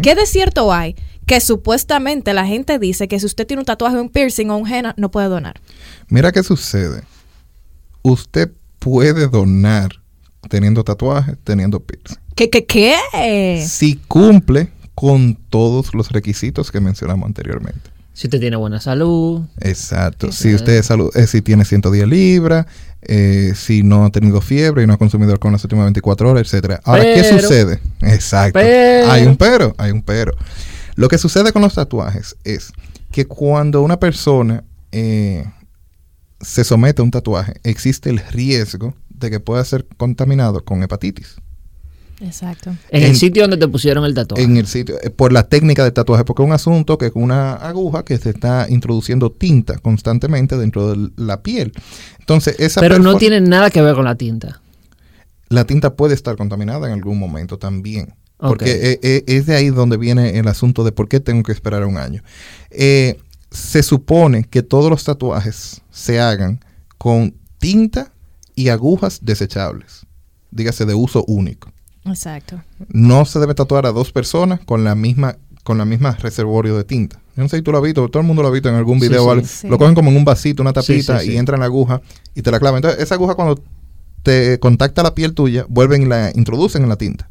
¿Qué 0.02 0.14
de 0.14 0.26
cierto 0.26 0.72
hay? 0.72 0.96
Que 1.26 1.40
supuestamente 1.40 2.34
la 2.34 2.44
gente 2.44 2.78
dice 2.78 3.08
que 3.08 3.20
si 3.20 3.26
usted 3.26 3.46
tiene 3.46 3.60
un 3.60 3.66
tatuaje, 3.66 3.98
un 3.98 4.08
piercing 4.08 4.50
o 4.50 4.56
un 4.56 4.70
henna, 4.70 4.94
no 4.98 5.10
puede 5.10 5.28
donar. 5.28 5.60
Mira 6.08 6.32
qué 6.32 6.42
sucede. 6.42 7.04
Usted 8.02 8.50
puede 8.78 9.28
donar 9.28 10.01
teniendo 10.48 10.84
tatuajes, 10.84 11.36
teniendo 11.44 11.80
piercing. 11.80 12.16
¿Qué, 12.34 12.50
qué, 12.50 12.64
qué? 12.66 13.64
Si 13.66 13.96
cumple 14.08 14.70
con 14.94 15.34
todos 15.50 15.94
los 15.94 16.10
requisitos 16.10 16.70
que 16.70 16.80
mencionamos 16.80 17.26
anteriormente. 17.26 17.90
Si 18.14 18.28
te 18.28 18.38
tiene 18.38 18.56
buena 18.56 18.78
salud. 18.80 19.42
Exacto. 19.60 20.30
Si 20.32 20.48
Exacto. 20.48 20.56
usted 20.64 20.72
es 20.78 20.86
salud, 20.86 21.10
eh, 21.16 21.26
si 21.26 21.40
tiene 21.40 21.64
110 21.64 22.06
libras, 22.06 22.66
eh, 23.02 23.52
si 23.56 23.82
no 23.82 24.04
ha 24.04 24.10
tenido 24.10 24.40
fiebre 24.42 24.82
y 24.82 24.86
no 24.86 24.92
ha 24.92 24.98
consumido 24.98 25.32
alcohol 25.32 25.50
en 25.50 25.54
las 25.54 25.64
últimas 25.64 25.84
24 25.86 26.30
horas, 26.30 26.42
etcétera. 26.46 26.80
Ahora, 26.84 27.02
¿qué 27.02 27.24
sucede? 27.24 27.80
Exacto. 28.02 28.58
Pero- 28.60 29.10
Hay 29.10 29.24
un 29.26 29.36
pero, 29.36 29.74
hay 29.78 29.90
un 29.92 30.02
pero. 30.02 30.32
Lo 30.94 31.08
que 31.08 31.16
sucede 31.16 31.52
con 31.52 31.62
los 31.62 31.74
tatuajes 31.74 32.36
es 32.44 32.72
que 33.10 33.24
cuando 33.26 33.80
una 33.82 33.98
persona 33.98 34.62
eh, 34.92 35.46
se 36.40 36.64
somete 36.64 37.00
a 37.00 37.04
un 37.04 37.10
tatuaje, 37.10 37.54
existe 37.64 38.10
el 38.10 38.18
riesgo 38.18 38.94
de 39.26 39.30
que 39.30 39.40
pueda 39.40 39.64
ser 39.64 39.86
contaminado 39.96 40.64
con 40.64 40.82
hepatitis. 40.82 41.36
Exacto. 42.20 42.70
En, 42.90 43.02
En- 43.02 43.10
el 43.10 43.16
sitio 43.16 43.42
donde 43.42 43.56
te 43.56 43.66
pusieron 43.66 44.04
el 44.04 44.14
tatuaje. 44.14 44.44
en 44.44 44.56
el 44.56 44.66
sitio, 44.66 44.96
eh, 45.02 45.10
por 45.10 45.32
la 45.32 45.48
técnica 45.48 45.82
de 45.82 45.90
tatuaje, 45.90 46.24
porque 46.24 46.42
es 46.42 46.46
un 46.46 46.52
asunto 46.52 46.96
que 46.96 47.10
con 47.10 47.22
una 47.24 47.54
aguja 47.54 48.04
que 48.04 48.16
se 48.18 48.30
está 48.30 48.66
introduciendo 48.68 49.32
tinta 49.32 49.78
constantemente 49.78 50.56
dentro 50.56 50.92
de 50.94 51.10
la 51.16 51.42
piel. 51.42 51.72
Entonces, 52.20 52.60
esa 52.60 52.80
Pero 52.80 52.98
no 53.00 53.16
tiene 53.16 53.40
nada 53.40 53.70
que 53.70 53.82
ver 53.82 53.94
con 53.96 54.04
la 54.04 54.14
tinta. 54.14 54.60
la 55.48 55.64
tinta 55.64 55.96
puede 55.96 56.14
estar 56.14 56.36
contaminada 56.36 56.86
en 56.86 56.92
algún 56.94 57.18
momento 57.18 57.58
también. 57.58 58.14
Porque 58.38 58.70
eh, 58.92 59.00
eh, 59.02 59.24
es 59.26 59.46
de 59.46 59.54
ahí 59.54 59.70
donde 59.70 59.96
viene 59.96 60.38
el 60.38 60.48
asunto 60.48 60.82
de 60.84 60.90
por 60.92 61.08
qué 61.08 61.20
tengo 61.20 61.42
que 61.44 61.52
esperar 61.52 61.84
un 61.84 61.96
año. 61.96 62.22
Eh, 62.70 63.18
se 63.50 63.82
supone 63.82 64.44
que 64.44 64.62
todos 64.62 64.90
los 64.90 65.04
tatuajes 65.04 65.80
se 65.90 66.18
hagan 66.20 66.58
con 66.98 67.34
tinta 67.58 68.11
y 68.54 68.68
agujas 68.68 69.20
desechables. 69.22 70.06
Dígase 70.50 70.84
de 70.86 70.94
uso 70.94 71.24
único. 71.26 71.70
Exacto. 72.04 72.60
no 72.88 73.24
se 73.24 73.38
debe 73.38 73.54
tatuar 73.54 73.86
a 73.86 73.92
dos 73.92 74.10
personas 74.10 74.58
con 74.64 74.82
la 74.82 74.94
misma 74.96 75.36
con 75.62 75.78
la 75.78 75.84
misma 75.84 76.10
reservorio 76.16 76.76
de 76.76 76.82
tinta. 76.82 77.20
Yo 77.36 77.44
no 77.44 77.48
sé 77.48 77.58
si 77.58 77.62
tú 77.62 77.70
lo 77.70 77.78
has 77.78 77.84
visto, 77.84 78.08
todo 78.08 78.20
el 78.20 78.26
mundo 78.26 78.42
lo 78.42 78.48
ha 78.48 78.50
visto 78.50 78.68
en 78.68 78.74
algún 78.74 78.98
video. 78.98 79.22
sí, 79.24 79.30
algo. 79.30 79.46
sí. 79.46 79.68
Lo 79.68 79.78
cogen 79.78 79.94
como 79.94 80.10
en 80.10 80.16
un 80.16 80.24
vasito, 80.24 80.60
una 80.62 80.70
Sí, 80.72 80.74
tapita 80.74 81.20
sí, 81.20 81.26
sí. 81.26 81.32
y 81.32 81.36
entra 81.36 81.54
en 81.54 81.60
la 81.60 81.66
aguja 81.66 82.02
y 82.34 82.42
te 82.42 82.50
la 82.50 82.58
clavan. 82.58 82.78
Entonces, 82.78 83.00
esa 83.00 83.14
aguja 83.14 83.36
cuando 83.36 83.62
te 84.24 84.58
contacta 84.58 85.04
la 85.04 85.14
piel 85.14 85.32
tuya, 85.34 85.64
vuelven 85.68 86.02
y 86.02 86.06
la 86.06 86.32
introducen 86.34 86.82
en 86.82 86.88
la 86.88 86.96
tinta. 86.96 87.28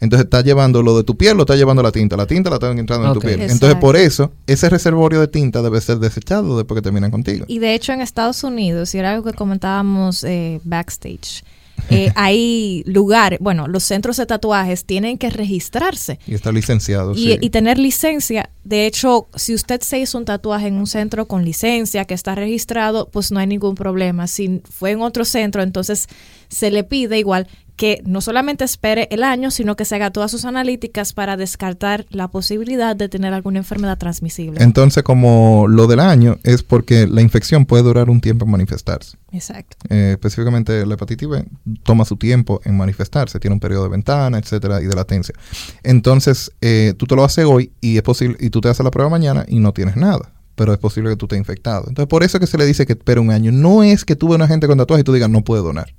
Entonces, 0.00 0.24
está 0.24 0.40
llevando 0.42 0.82
lo 0.82 0.96
de 0.96 1.04
tu 1.04 1.16
piel, 1.16 1.36
lo 1.36 1.42
está 1.42 1.56
llevando 1.56 1.82
la 1.82 1.92
tinta. 1.92 2.16
La 2.16 2.26
tinta 2.26 2.50
la 2.50 2.56
está 2.56 2.70
entrando 2.70 3.08
en 3.08 3.14
tu 3.14 3.20
piel. 3.20 3.34
Exacto. 3.34 3.52
Entonces, 3.52 3.78
por 3.80 3.96
eso, 3.96 4.32
ese 4.46 4.68
reservorio 4.68 5.20
de 5.20 5.28
tinta 5.28 5.62
debe 5.62 5.80
ser 5.80 5.98
desechado 5.98 6.56
después 6.56 6.78
que 6.78 6.82
terminan 6.82 7.10
contigo. 7.10 7.44
Y 7.48 7.58
de 7.58 7.74
hecho 7.74 7.92
en 7.92 8.00
Estados 8.00 8.44
Unidos, 8.44 8.94
y 8.94 8.98
era 8.98 9.12
algo 9.12 9.30
que 9.30 9.36
comentábamos 9.36 10.24
eh, 10.24 10.60
backstage, 10.64 11.44
eh, 11.90 12.12
hay 12.14 12.82
lugares, 12.86 13.38
bueno, 13.40 13.66
los 13.68 13.84
centros 13.84 14.16
de 14.16 14.26
tatuajes 14.26 14.84
tienen 14.84 15.18
que 15.18 15.30
registrarse 15.30 16.18
Y 16.26 16.34
está 16.34 16.52
licenciado. 16.52 17.12
y, 17.12 17.32
sí. 17.32 17.38
y 17.40 17.50
tener 17.50 17.78
licencia. 17.78 18.50
De 18.64 18.86
hecho, 18.86 19.28
si 19.34 19.54
usted 19.54 19.80
se 19.82 19.98
hizo 19.98 20.16
un 20.18 20.24
tatuaje 20.24 20.68
en 20.68 20.74
un 20.74 20.86
centro 20.86 21.26
con 21.26 21.44
licencia 21.44 22.04
que 22.04 22.14
está 22.14 22.34
registrado, 22.34 23.08
pues 23.10 23.30
no 23.30 23.40
hay 23.40 23.46
ningún 23.46 23.74
problema. 23.74 24.26
Si 24.26 24.62
fue 24.70 24.92
en 24.92 25.02
otro 25.02 25.24
centro, 25.24 25.62
entonces 25.62 26.08
se 26.48 26.70
le 26.70 26.84
pide 26.84 27.18
igual 27.18 27.48
que 27.76 28.02
no 28.06 28.20
solamente 28.20 28.64
espere 28.64 29.08
el 29.10 29.22
año, 29.22 29.50
sino 29.50 29.76
que 29.76 29.84
se 29.84 29.96
haga 29.96 30.10
todas 30.10 30.30
sus 30.30 30.44
analíticas 30.44 31.12
para 31.12 31.36
descartar 31.36 32.06
la 32.10 32.28
posibilidad 32.28 32.94
de 32.94 33.08
tener 33.08 33.32
alguna 33.32 33.58
enfermedad 33.58 33.98
transmisible. 33.98 34.62
Entonces, 34.62 35.02
como 35.02 35.66
lo 35.68 35.86
del 35.86 36.00
año 36.00 36.38
es 36.44 36.62
porque 36.62 37.06
la 37.06 37.20
infección 37.20 37.66
puede 37.66 37.82
durar 37.82 38.10
un 38.10 38.20
tiempo 38.20 38.44
en 38.44 38.52
manifestarse. 38.52 39.16
Exacto. 39.32 39.76
Eh, 39.90 40.12
específicamente 40.12 40.86
la 40.86 40.94
hepatitis 40.94 41.28
B 41.28 41.44
toma 41.82 42.04
su 42.04 42.16
tiempo 42.16 42.60
en 42.64 42.76
manifestarse, 42.76 43.40
tiene 43.40 43.54
un 43.54 43.60
periodo 43.60 43.84
de 43.84 43.88
ventana, 43.88 44.38
etcétera, 44.38 44.80
y 44.80 44.86
de 44.86 44.94
latencia. 44.94 45.34
Entonces, 45.82 46.52
eh, 46.60 46.94
tú 46.96 47.06
te 47.06 47.16
lo 47.16 47.24
haces 47.24 47.44
hoy 47.44 47.72
y 47.80 47.96
es 47.96 48.02
posible, 48.02 48.36
y 48.38 48.50
tú 48.50 48.60
te 48.60 48.68
haces 48.68 48.84
la 48.84 48.90
prueba 48.90 49.10
mañana 49.10 49.44
y 49.48 49.58
no 49.58 49.72
tienes 49.72 49.96
nada. 49.96 50.32
Pero 50.54 50.72
es 50.72 50.78
posible 50.78 51.10
que 51.10 51.16
tú 51.16 51.26
estés 51.26 51.38
infectado. 51.38 51.86
Entonces, 51.88 52.06
por 52.06 52.22
eso 52.22 52.36
es 52.36 52.40
que 52.40 52.46
se 52.46 52.56
le 52.56 52.64
dice 52.64 52.86
que 52.86 52.92
espera 52.92 53.20
un 53.20 53.32
año. 53.32 53.50
No 53.50 53.82
es 53.82 54.04
que 54.04 54.14
tuve 54.14 54.36
una 54.36 54.46
gente 54.46 54.68
con 54.68 54.78
tatuaje 54.78 55.00
y 55.00 55.04
tú 55.04 55.12
digas 55.12 55.28
no 55.28 55.42
puede 55.42 55.62
donar. 55.62 55.92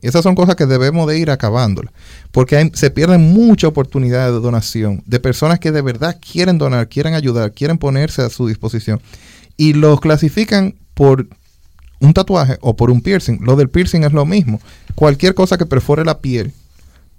Esas 0.00 0.22
son 0.22 0.34
cosas 0.34 0.56
que 0.56 0.66
debemos 0.66 1.08
de 1.08 1.18
ir 1.18 1.30
acabándolas. 1.30 1.92
Porque 2.30 2.70
se 2.74 2.90
pierden 2.90 3.32
muchas 3.32 3.68
oportunidades 3.68 4.32
de 4.32 4.40
donación 4.40 5.02
de 5.06 5.20
personas 5.20 5.58
que 5.58 5.72
de 5.72 5.82
verdad 5.82 6.18
quieren 6.20 6.58
donar, 6.58 6.88
quieren 6.88 7.14
ayudar, 7.14 7.52
quieren 7.52 7.78
ponerse 7.78 8.22
a 8.22 8.30
su 8.30 8.46
disposición. 8.46 9.00
Y 9.56 9.72
los 9.72 10.00
clasifican 10.00 10.76
por 10.94 11.26
un 12.00 12.14
tatuaje 12.14 12.58
o 12.60 12.76
por 12.76 12.90
un 12.90 13.00
piercing. 13.00 13.40
Lo 13.42 13.56
del 13.56 13.70
piercing 13.70 14.04
es 14.04 14.12
lo 14.12 14.24
mismo. 14.24 14.60
Cualquier 14.94 15.34
cosa 15.34 15.58
que 15.58 15.66
perfore 15.66 16.04
la 16.04 16.20
piel 16.20 16.52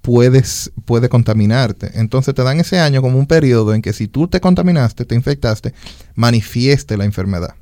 puedes, 0.02 0.72
puede 0.86 1.10
contaminarte. 1.10 1.92
Entonces 2.00 2.34
te 2.34 2.44
dan 2.44 2.60
ese 2.60 2.80
año 2.80 3.02
como 3.02 3.20
un 3.20 3.28
periodo 3.28 3.74
en 3.74 3.82
que 3.82 3.92
si 3.92 4.08
tú 4.08 4.28
te 4.28 4.40
contaminaste, 4.40 5.04
te 5.04 5.16
infectaste, 5.16 5.74
manifieste 6.16 6.96
la 6.96 7.06
enfermedad 7.06 7.56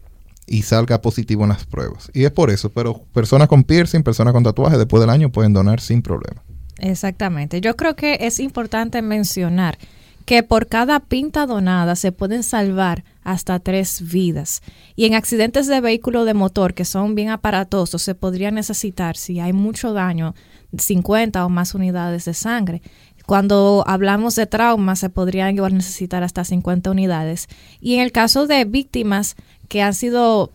y 0.47 0.63
salga 0.63 1.01
positivo 1.01 1.43
en 1.43 1.49
las 1.49 1.65
pruebas. 1.65 2.09
Y 2.13 2.23
es 2.23 2.31
por 2.31 2.49
eso, 2.49 2.71
pero 2.71 3.03
personas 3.13 3.47
con 3.47 3.63
piercing, 3.63 4.01
personas 4.01 4.33
con 4.33 4.43
tatuaje 4.43 4.77
después 4.77 5.01
del 5.01 5.09
año 5.09 5.31
pueden 5.31 5.53
donar 5.53 5.81
sin 5.81 6.01
problema. 6.01 6.41
Exactamente. 6.79 7.61
Yo 7.61 7.75
creo 7.75 7.95
que 7.95 8.17
es 8.21 8.39
importante 8.39 9.01
mencionar 9.01 9.77
que 10.25 10.43
por 10.43 10.67
cada 10.67 10.99
pinta 10.99 11.45
donada 11.45 11.95
se 11.95 12.11
pueden 12.11 12.43
salvar 12.43 13.05
hasta 13.23 13.59
tres 13.59 14.11
vidas. 14.11 14.61
Y 14.95 15.05
en 15.05 15.13
accidentes 15.13 15.67
de 15.67 15.79
vehículo 15.79 16.25
de 16.25 16.33
motor 16.33 16.73
que 16.73 16.83
son 16.83 17.15
bien 17.15 17.29
aparatosos, 17.29 18.01
se 18.01 18.13
podría 18.13 18.51
necesitar, 18.51 19.15
si 19.15 19.39
hay 19.39 19.53
mucho 19.53 19.93
daño, 19.93 20.35
50 20.77 21.45
o 21.45 21.49
más 21.49 21.73
unidades 21.73 22.25
de 22.25 22.33
sangre. 22.33 22.81
Cuando 23.25 23.85
hablamos 23.87 24.35
de 24.35 24.47
traumas, 24.47 24.99
se 24.99 25.09
podrían 25.09 25.55
necesitar 25.55 26.23
hasta 26.23 26.43
50 26.43 26.91
unidades. 26.91 27.47
Y 27.79 27.95
en 27.95 28.01
el 28.01 28.11
caso 28.11 28.47
de 28.47 28.65
víctimas 28.65 29.35
que 29.67 29.81
han 29.81 29.93
sido 29.93 30.51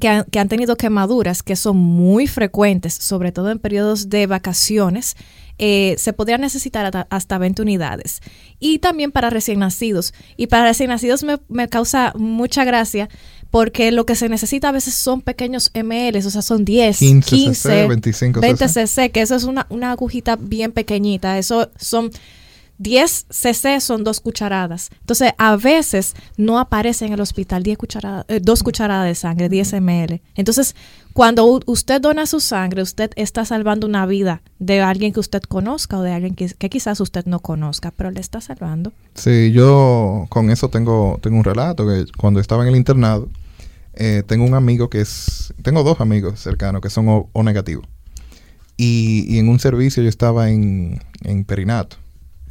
que 0.00 0.08
han, 0.08 0.24
que 0.24 0.38
han 0.38 0.48
tenido 0.48 0.76
quemaduras 0.76 1.42
que 1.42 1.56
son 1.56 1.76
muy 1.76 2.26
frecuentes, 2.26 2.94
sobre 2.94 3.32
todo 3.32 3.50
en 3.50 3.58
periodos 3.58 4.08
de 4.10 4.26
vacaciones, 4.26 5.16
eh, 5.58 5.94
se 5.98 6.12
podría 6.12 6.36
necesitar 6.36 6.84
hasta, 6.84 7.06
hasta 7.10 7.38
20 7.38 7.62
unidades. 7.62 8.20
Y 8.58 8.80
también 8.80 9.12
para 9.12 9.30
recién 9.30 9.60
nacidos. 9.60 10.12
Y 10.36 10.48
para 10.48 10.64
recién 10.64 10.90
nacidos 10.90 11.22
me, 11.22 11.38
me 11.48 11.68
causa 11.68 12.12
mucha 12.16 12.64
gracia 12.64 13.08
porque 13.50 13.92
lo 13.92 14.04
que 14.04 14.16
se 14.16 14.28
necesita 14.28 14.70
a 14.70 14.72
veces 14.72 14.94
son 14.94 15.20
pequeños 15.20 15.70
ml, 15.74 16.26
o 16.26 16.30
sea, 16.30 16.42
son 16.42 16.64
10, 16.64 16.98
15 16.98 17.36
15, 17.36 17.68
cc, 17.68 17.88
25 17.88 18.40
20 18.40 18.68
cc. 18.68 18.86
cc, 18.88 19.12
que 19.12 19.20
eso 19.20 19.36
es 19.36 19.44
una, 19.44 19.68
una 19.70 19.92
agujita 19.92 20.34
bien 20.34 20.72
pequeñita. 20.72 21.38
Eso 21.38 21.70
son 21.76 22.10
10 22.78 23.26
cc 23.30 23.80
son 23.80 24.04
dos 24.04 24.20
cucharadas. 24.20 24.90
Entonces, 25.00 25.32
a 25.38 25.56
veces 25.56 26.14
no 26.36 26.58
aparece 26.58 27.06
en 27.06 27.12
el 27.12 27.20
hospital 27.20 27.62
10 27.62 27.78
cucharadas, 27.78 28.24
eh, 28.28 28.40
dos 28.42 28.62
cucharadas 28.62 29.06
de 29.06 29.14
sangre, 29.14 29.48
10 29.48 29.74
ml. 29.74 30.20
Entonces, 30.34 30.74
cuando 31.12 31.60
usted 31.66 32.00
dona 32.00 32.26
su 32.26 32.40
sangre, 32.40 32.82
usted 32.82 33.12
está 33.16 33.44
salvando 33.44 33.86
una 33.86 34.04
vida 34.06 34.42
de 34.58 34.80
alguien 34.80 35.12
que 35.12 35.20
usted 35.20 35.42
conozca 35.42 35.98
o 35.98 36.02
de 36.02 36.12
alguien 36.12 36.34
que, 36.34 36.48
que 36.48 36.68
quizás 36.68 37.00
usted 37.00 37.24
no 37.26 37.38
conozca, 37.38 37.92
pero 37.92 38.10
le 38.10 38.20
está 38.20 38.40
salvando. 38.40 38.92
Sí, 39.14 39.52
yo 39.52 40.26
con 40.28 40.50
eso 40.50 40.68
tengo, 40.70 41.18
tengo 41.22 41.36
un 41.36 41.44
relato 41.44 41.86
que 41.86 42.06
cuando 42.16 42.40
estaba 42.40 42.64
en 42.64 42.70
el 42.70 42.76
internado, 42.76 43.28
eh, 43.94 44.24
tengo 44.26 44.44
un 44.44 44.54
amigo 44.54 44.90
que 44.90 45.00
es, 45.00 45.54
tengo 45.62 45.84
dos 45.84 46.00
amigos 46.00 46.40
cercanos 46.40 46.80
que 46.80 46.90
son 46.90 47.08
O, 47.08 47.28
O 47.32 47.42
negativo. 47.44 47.82
Y, 48.76 49.24
y 49.28 49.38
en 49.38 49.48
un 49.48 49.60
servicio 49.60 50.02
yo 50.02 50.08
estaba 50.08 50.50
en, 50.50 51.00
en 51.22 51.44
Perinato. 51.44 51.96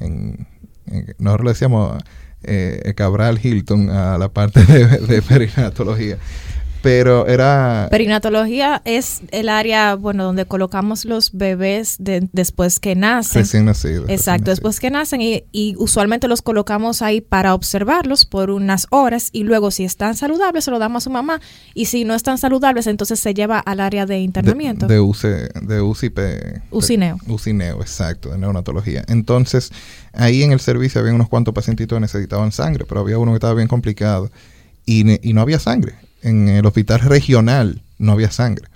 En, 0.04 0.48
en- 0.88 1.16
nosotros 1.18 1.46
le 1.46 1.52
decíamos 1.52 2.04
eh, 2.44 2.94
Cabral 2.96 3.40
Hilton 3.42 3.90
a 3.90 4.18
la 4.18 4.30
parte 4.30 4.64
de, 4.66 4.86
de 5.00 5.22
perinatología. 5.28 6.18
Pero 6.84 7.26
era... 7.28 7.88
Perinatología 7.90 8.82
es 8.84 9.22
el 9.32 9.48
área, 9.48 9.96
bueno, 9.96 10.26
donde 10.26 10.46
colocamos 10.46 11.06
los 11.06 11.32
bebés 11.32 11.96
de- 11.98 12.28
después 12.34 12.80
que 12.82 12.94
nacen. 12.94 13.42
Recién 13.44 13.64
nacido. 13.66 14.02
recién 14.02 14.16
Exacto, 14.20 14.42
nacido. 14.42 14.52
después 14.52 14.80
que 14.82 14.90
nacen 14.92 15.22
y, 15.22 15.46
y 15.54 15.76
usualmente 15.78 16.28
los 16.28 16.42
colocamos 16.42 17.02
ahí 17.02 17.22
para 17.22 17.54
observarlos 17.56 18.26
por 18.26 18.50
unas 18.52 18.86
horas 18.90 19.30
y 19.32 19.44
luego 19.44 19.72
si 19.72 19.86
están 19.86 20.16
saludables 20.18 20.66
se 20.66 20.72
lo 20.72 20.78
damos 20.78 21.04
a 21.04 21.06
su 21.06 21.10
mamá 21.10 21.40
y 21.74 21.86
si 21.86 22.04
no 22.04 22.16
están 22.16 22.38
saludables 22.38 22.86
entonces 22.88 23.18
se 23.20 23.34
lleva 23.34 23.60
al 23.60 23.80
área 23.80 24.06
de 24.06 24.20
internamiento. 24.20 24.86
De, 24.86 24.96
de, 24.96 25.00
UC, 25.00 25.22
de 25.62 25.82
UCP. 25.82 26.20
Ucineo. 26.70 27.18
Ucineo, 27.28 27.80
exacto, 27.82 28.30
de 28.30 28.38
neonatología. 28.38 29.06
Entonces, 29.08 29.72
ahí 30.12 30.44
en 30.44 30.52
el 30.52 30.60
servicio 30.60 31.00
había 31.00 31.14
unos 31.14 31.30
cuantos 31.30 31.54
pacientitos 31.54 31.96
que 31.96 32.02
necesitaban 32.02 32.52
sangre, 32.52 32.84
pero 32.86 33.00
había 33.00 33.18
uno 33.18 33.32
que 33.32 33.38
estaba 33.38 33.54
bien 33.54 33.70
complicado 33.70 34.30
y, 34.86 35.06
ne- 35.06 35.20
y 35.24 35.32
no 35.32 35.40
había 35.40 35.60
sangre. 35.60 35.96
En 36.24 36.48
el 36.50 36.66
hospital 36.66 37.02
regional 37.02 37.82
no 37.98 38.14
había 38.14 38.32
sangre. 38.32 38.68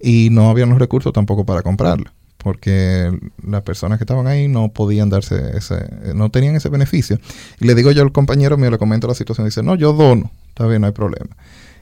Y 0.00 0.28
no 0.30 0.50
había 0.50 0.66
los 0.66 0.78
recursos 0.78 1.12
tampoco 1.12 1.46
para 1.46 1.62
comprarla, 1.62 2.12
porque 2.38 3.16
las 3.46 3.62
personas 3.62 3.98
que 3.98 4.04
estaban 4.04 4.26
ahí 4.26 4.48
no 4.48 4.68
podían 4.70 5.10
darse 5.10 5.56
ese, 5.56 5.76
no 6.14 6.28
tenían 6.30 6.56
ese 6.56 6.68
beneficio. 6.68 7.20
Y 7.60 7.66
le 7.66 7.74
digo 7.76 7.92
yo 7.92 8.02
al 8.02 8.10
compañero 8.10 8.56
mío, 8.56 8.70
le 8.70 8.78
comento 8.78 9.06
la 9.06 9.14
situación, 9.14 9.46
dice, 9.46 9.62
no, 9.62 9.76
yo 9.76 9.92
dono, 9.92 10.30
está 10.48 10.66
bien, 10.66 10.80
no 10.80 10.88
hay 10.88 10.92
problema. 10.92 11.36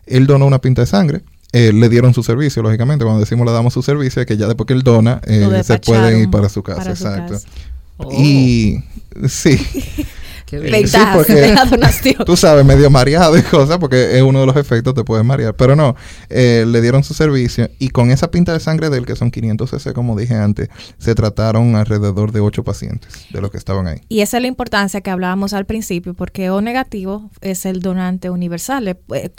Él 0.07 0.27
donó 0.27 0.47
una 0.47 0.61
pinta 0.61 0.83
de 0.83 0.87
sangre, 0.87 1.23
eh, 1.53 1.73
le 1.73 1.89
dieron 1.89 2.15
su 2.15 2.23
servicio, 2.23 2.63
lógicamente, 2.63 3.05
cuando 3.05 3.21
decimos 3.21 3.47
le 3.47 3.53
damos 3.53 3.73
su 3.73 3.83
servicio, 3.83 4.21
es 4.21 4.27
que 4.27 4.37
ya 4.37 4.47
después 4.47 4.67
que 4.67 4.75
él 4.75 4.83
dona, 4.83 5.21
eh, 5.27 5.63
se 5.65 5.79
pueden 5.79 6.21
ir 6.21 6.31
para 6.31 6.49
su 6.49 6.63
casa, 6.63 6.83
para 6.83 6.97
su 6.97 7.07
exacto. 7.07 7.33
casa. 7.33 7.49
Oh, 7.97 8.13
Y 8.13 8.85
sí, 9.29 9.59
qué 10.51 10.59
bien. 10.59 10.73
Ventajas 10.73 11.17
porque- 11.17 11.35
de 11.35 11.55
la 11.55 11.65
donación. 11.65 12.17
tú 12.27 12.37
sabes, 12.37 12.65
medio 12.65 12.91
mareado 12.91 13.39
y 13.39 13.43
cosas, 13.43 13.79
porque 13.79 14.17
es 14.19 14.23
uno 14.23 14.41
de 14.41 14.47
los 14.47 14.57
efectos, 14.57 14.95
te 14.95 15.05
puedes 15.05 15.25
marear. 15.25 15.55
Pero 15.55 15.77
no, 15.77 15.95
eh, 16.29 16.65
le 16.67 16.81
dieron 16.83 17.05
su 17.05 17.15
servicio 17.15 17.71
y 17.79 17.91
con 17.91 18.11
esa 18.11 18.31
pinta 18.31 18.53
de 18.53 18.61
sangre 18.61 18.91
de 18.91 18.99
él, 18.99 19.07
que 19.07 19.17
son 19.17 19.31
500 19.31 19.71
cc, 19.71 19.93
como 19.95 20.19
dije 20.19 20.35
antes, 20.35 20.69
se 20.99 21.15
trataron 21.15 21.77
alrededor 21.77 22.33
de 22.33 22.41
8 22.41 22.65
pacientes 22.65 23.27
de 23.31 23.41
los 23.41 23.51
que 23.51 23.57
estaban 23.59 23.87
ahí. 23.87 24.01
Y 24.09 24.21
esa 24.21 24.39
es 24.39 24.43
la 24.43 24.49
importancia 24.49 25.01
que 25.01 25.11
hablábamos 25.11 25.53
al 25.53 25.67
principio, 25.67 26.15
porque 26.15 26.51
O 26.51 26.61
negativo 26.61 27.31
es 27.41 27.65
el 27.67 27.81
donante 27.81 28.29
universal. 28.31 28.89
Eh, 28.89 29.31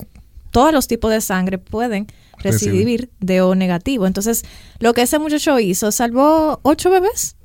Todos 0.51 0.73
los 0.73 0.87
tipos 0.87 1.11
de 1.11 1.21
sangre 1.21 1.57
pueden 1.57 2.07
Recibir. 2.39 2.73
recibir 2.73 3.09
de 3.21 3.41
O 3.41 3.55
negativo. 3.55 4.05
Entonces, 4.07 4.43
lo 4.79 4.93
que 4.93 5.01
ese 5.03 5.17
muchacho 5.19 5.59
hizo, 5.59 5.91
salvó 5.91 6.59
ocho 6.63 6.89
bebés. 6.89 7.35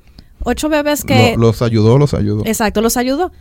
Ocho 0.49 0.69
bebés 0.69 1.05
que... 1.05 1.33
Lo- 1.37 1.49
los 1.49 1.61
ayudó, 1.61 1.99
los 1.99 2.15
ayudó. 2.15 2.45
Exacto, 2.47 2.81
los 2.81 2.97
ayudó. 2.97 3.33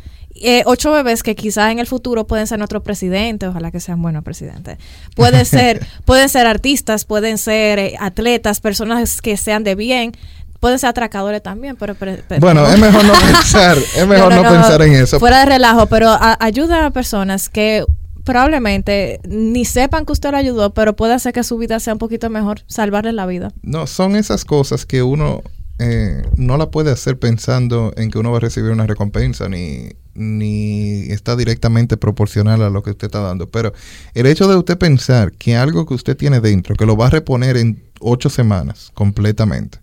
Eh, 0.42 0.64
ocho 0.66 0.92
bebés 0.92 1.22
que 1.22 1.36
quizás 1.36 1.72
en 1.72 1.78
el 1.80 1.86
futuro 1.86 2.26
pueden 2.26 2.48
ser 2.48 2.58
nuestro 2.58 2.82
presidente, 2.82 3.48
ojalá 3.48 3.70
que 3.72 3.80
sean 3.80 4.02
buenos 4.02 4.24
presidentes. 4.24 4.78
Pueden 5.16 5.46
ser, 5.56 5.86
pueden 6.04 6.28
ser 6.30 6.48
artistas, 6.48 7.06
pueden 7.06 7.38
ser 7.38 7.78
eh, 7.80 7.96
atletas, 8.00 8.60
personas 8.60 9.22
que 9.22 9.38
sean 9.38 9.64
de 9.64 9.76
bien, 9.76 10.14
pueden 10.60 10.80
ser 10.80 10.90
atracadores 10.90 11.44
también, 11.44 11.76
pero... 11.76 11.96
Bueno, 12.40 12.68
es 12.68 12.80
mejor 12.80 13.06
no 13.06 13.14
pensar, 13.22 13.78
es 13.78 14.08
mejor 14.08 14.34
no, 14.34 14.42
pensar 14.42 14.82
en 14.82 14.94
eso. 14.96 15.20
Fuera 15.20 15.42
de 15.42 15.46
relajo, 15.46 15.86
pero 15.86 16.10
a- 16.10 16.38
ayuda 16.42 16.88
a 16.88 16.90
personas 16.90 17.48
que 17.50 17.86
probablemente 18.24 19.22
ni 19.30 19.64
sepan 19.64 20.06
que 20.06 20.12
usted 20.12 20.32
lo 20.32 20.38
ayudó, 20.38 20.74
pero 20.74 20.96
puede 20.96 21.14
hacer 21.14 21.32
que 21.32 21.44
su 21.44 21.58
vida 21.60 21.80
sea 21.80 21.94
un 21.94 22.00
poquito 22.00 22.30
mejor, 22.30 22.62
salvarles 22.68 23.14
la 23.14 23.26
vida. 23.28 23.52
No, 23.62 23.86
son 23.88 24.16
esas 24.16 24.44
cosas 24.44 24.86
que 24.86 25.04
uno 25.04 25.44
eh, 25.78 26.24
no 26.38 26.58
la 26.58 26.72
puede 26.72 26.92
hacer 26.92 27.20
pensando 27.20 27.94
en 27.98 28.10
que 28.10 28.18
uno 28.18 28.32
va 28.32 28.38
a 28.38 28.42
recibir 28.42 28.72
una 28.72 28.88
recompensa, 28.88 29.50
ni, 29.50 29.90
ni 30.14 31.12
está 31.12 31.36
directamente 31.36 31.98
proporcional 31.98 32.62
a 32.62 32.70
lo 32.70 32.82
que 32.82 32.92
usted 32.92 33.08
está 33.08 33.20
dando. 33.20 33.50
Pero 33.50 33.74
el 34.14 34.26
hecho 34.26 34.48
de 34.48 34.56
usted 34.56 34.78
pensar 34.78 35.34
que 35.34 35.56
algo 35.56 35.86
que 35.86 35.94
usted 35.94 36.16
tiene 36.16 36.40
dentro, 36.40 36.76
que 36.76 36.86
lo 36.86 36.96
va 36.96 37.08
a 37.08 37.12
reponer 37.12 37.58
en 37.58 37.84
ocho 38.00 38.30
semanas 38.30 38.92
completamente, 38.94 39.80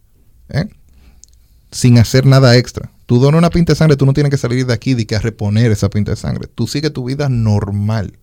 ¿eh? 0.48 0.66
sin 1.70 1.98
hacer 1.98 2.24
nada 2.26 2.56
extra. 2.56 2.90
Tú 3.06 3.18
donas 3.18 3.38
una 3.38 3.50
pinta 3.50 3.72
de 3.72 3.76
sangre, 3.76 3.96
tú 3.96 4.06
no 4.06 4.14
tienes 4.14 4.30
que 4.30 4.38
salir 4.38 4.64
de 4.64 4.72
aquí 4.72 4.94
de 4.94 5.06
que 5.06 5.16
a 5.16 5.20
reponer 5.20 5.70
esa 5.72 5.90
pinta 5.90 6.12
de 6.12 6.16
sangre. 6.16 6.48
Tú 6.54 6.66
sigues 6.66 6.92
tu 6.92 7.04
vida 7.04 7.28
normal 7.28 8.18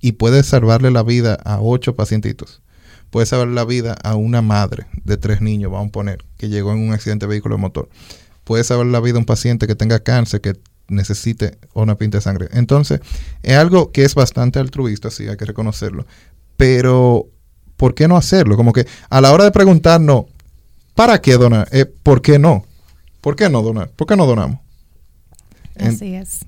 y 0.00 0.12
puedes 0.12 0.46
salvarle 0.46 0.90
la 0.90 1.02
vida 1.02 1.34
a 1.44 1.60
ocho 1.60 1.96
pacientitos. 1.96 2.62
Puedes 3.10 3.30
salvar 3.30 3.48
la 3.48 3.64
vida 3.64 3.96
a 4.04 4.14
una 4.14 4.42
madre 4.42 4.86
de 5.04 5.16
tres 5.16 5.40
niños, 5.40 5.72
vamos 5.72 5.88
a 5.88 5.92
poner, 5.92 6.24
que 6.40 6.48
llegó 6.48 6.72
en 6.72 6.78
un 6.78 6.92
accidente 6.92 7.26
de 7.26 7.30
vehículo 7.30 7.56
de 7.56 7.60
motor. 7.60 7.88
Puedes 8.44 8.66
salvar 8.66 8.86
la 8.86 9.00
vida 9.00 9.16
a 9.16 9.18
un 9.18 9.26
paciente 9.26 9.66
que 9.66 9.74
tenga 9.74 10.00
cáncer, 10.00 10.40
que 10.40 10.54
necesite 10.88 11.58
una 11.74 11.96
pinta 11.96 12.18
de 12.18 12.22
sangre. 12.22 12.48
Entonces, 12.52 13.00
es 13.42 13.56
algo 13.56 13.92
que 13.92 14.04
es 14.04 14.14
bastante 14.14 14.58
altruista, 14.58 15.10
sí, 15.10 15.28
hay 15.28 15.36
que 15.36 15.44
reconocerlo. 15.44 16.06
Pero, 16.56 17.26
¿por 17.76 17.94
qué 17.94 18.08
no 18.08 18.16
hacerlo? 18.16 18.56
Como 18.56 18.72
que 18.72 18.86
a 19.08 19.20
la 19.20 19.32
hora 19.32 19.44
de 19.44 19.52
preguntarnos, 19.52 20.24
¿Para 21.00 21.18
qué 21.20 21.32
donar? 21.38 21.66
Eh, 21.72 21.86
¿Por 21.86 22.20
qué 22.20 22.38
no? 22.38 22.66
¿Por 23.22 23.34
qué 23.34 23.48
no 23.48 23.62
donar? 23.62 23.88
¿Por 23.88 24.06
qué 24.06 24.16
no 24.16 24.26
donamos? 24.26 24.60
Así 25.76 26.14
es. 26.14 26.40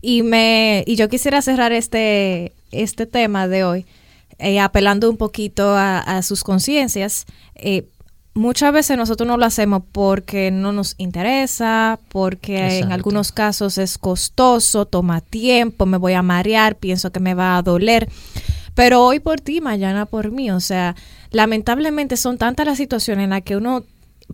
Y 0.00 0.24
me 0.24 0.82
y 0.88 0.96
yo 0.96 1.08
quisiera 1.08 1.40
cerrar 1.40 1.70
este 1.70 2.52
este 2.72 3.06
tema 3.06 3.46
de 3.46 3.62
hoy 3.62 3.86
eh, 4.40 4.58
apelando 4.58 5.08
un 5.08 5.16
poquito 5.16 5.76
a, 5.76 6.00
a 6.00 6.22
sus 6.22 6.42
conciencias. 6.42 7.26
Eh, 7.54 7.86
muchas 8.34 8.72
veces 8.72 8.96
nosotros 8.96 9.26
no 9.26 9.36
lo 9.36 9.44
hacemos 9.44 9.82
porque 9.92 10.50
no 10.50 10.72
nos 10.72 10.94
interesa, 10.98 11.98
porque 12.08 12.78
en 12.78 12.92
algunos 12.92 13.32
casos 13.32 13.78
es 13.78 13.98
costoso, 13.98 14.86
toma 14.86 15.20
tiempo, 15.20 15.86
me 15.86 15.98
voy 15.98 16.14
a 16.14 16.22
marear, 16.22 16.76
pienso 16.76 17.12
que 17.12 17.20
me 17.20 17.34
va 17.34 17.56
a 17.56 17.62
doler. 17.62 18.08
Pero 18.74 19.04
hoy 19.04 19.20
por 19.20 19.40
ti, 19.40 19.60
mañana 19.60 20.06
por 20.06 20.30
mí. 20.30 20.50
O 20.50 20.60
sea, 20.60 20.96
lamentablemente 21.30 22.16
son 22.16 22.38
tantas 22.38 22.66
las 22.66 22.78
situaciones 22.78 23.24
en 23.24 23.30
las 23.30 23.42
que 23.42 23.56
uno 23.56 23.84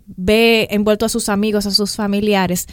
ve 0.05 0.68
envuelto 0.70 1.07
a 1.07 1.09
sus 1.09 1.28
amigos, 1.28 1.66
a 1.66 1.70
sus 1.70 1.97
familiares, 1.97 2.66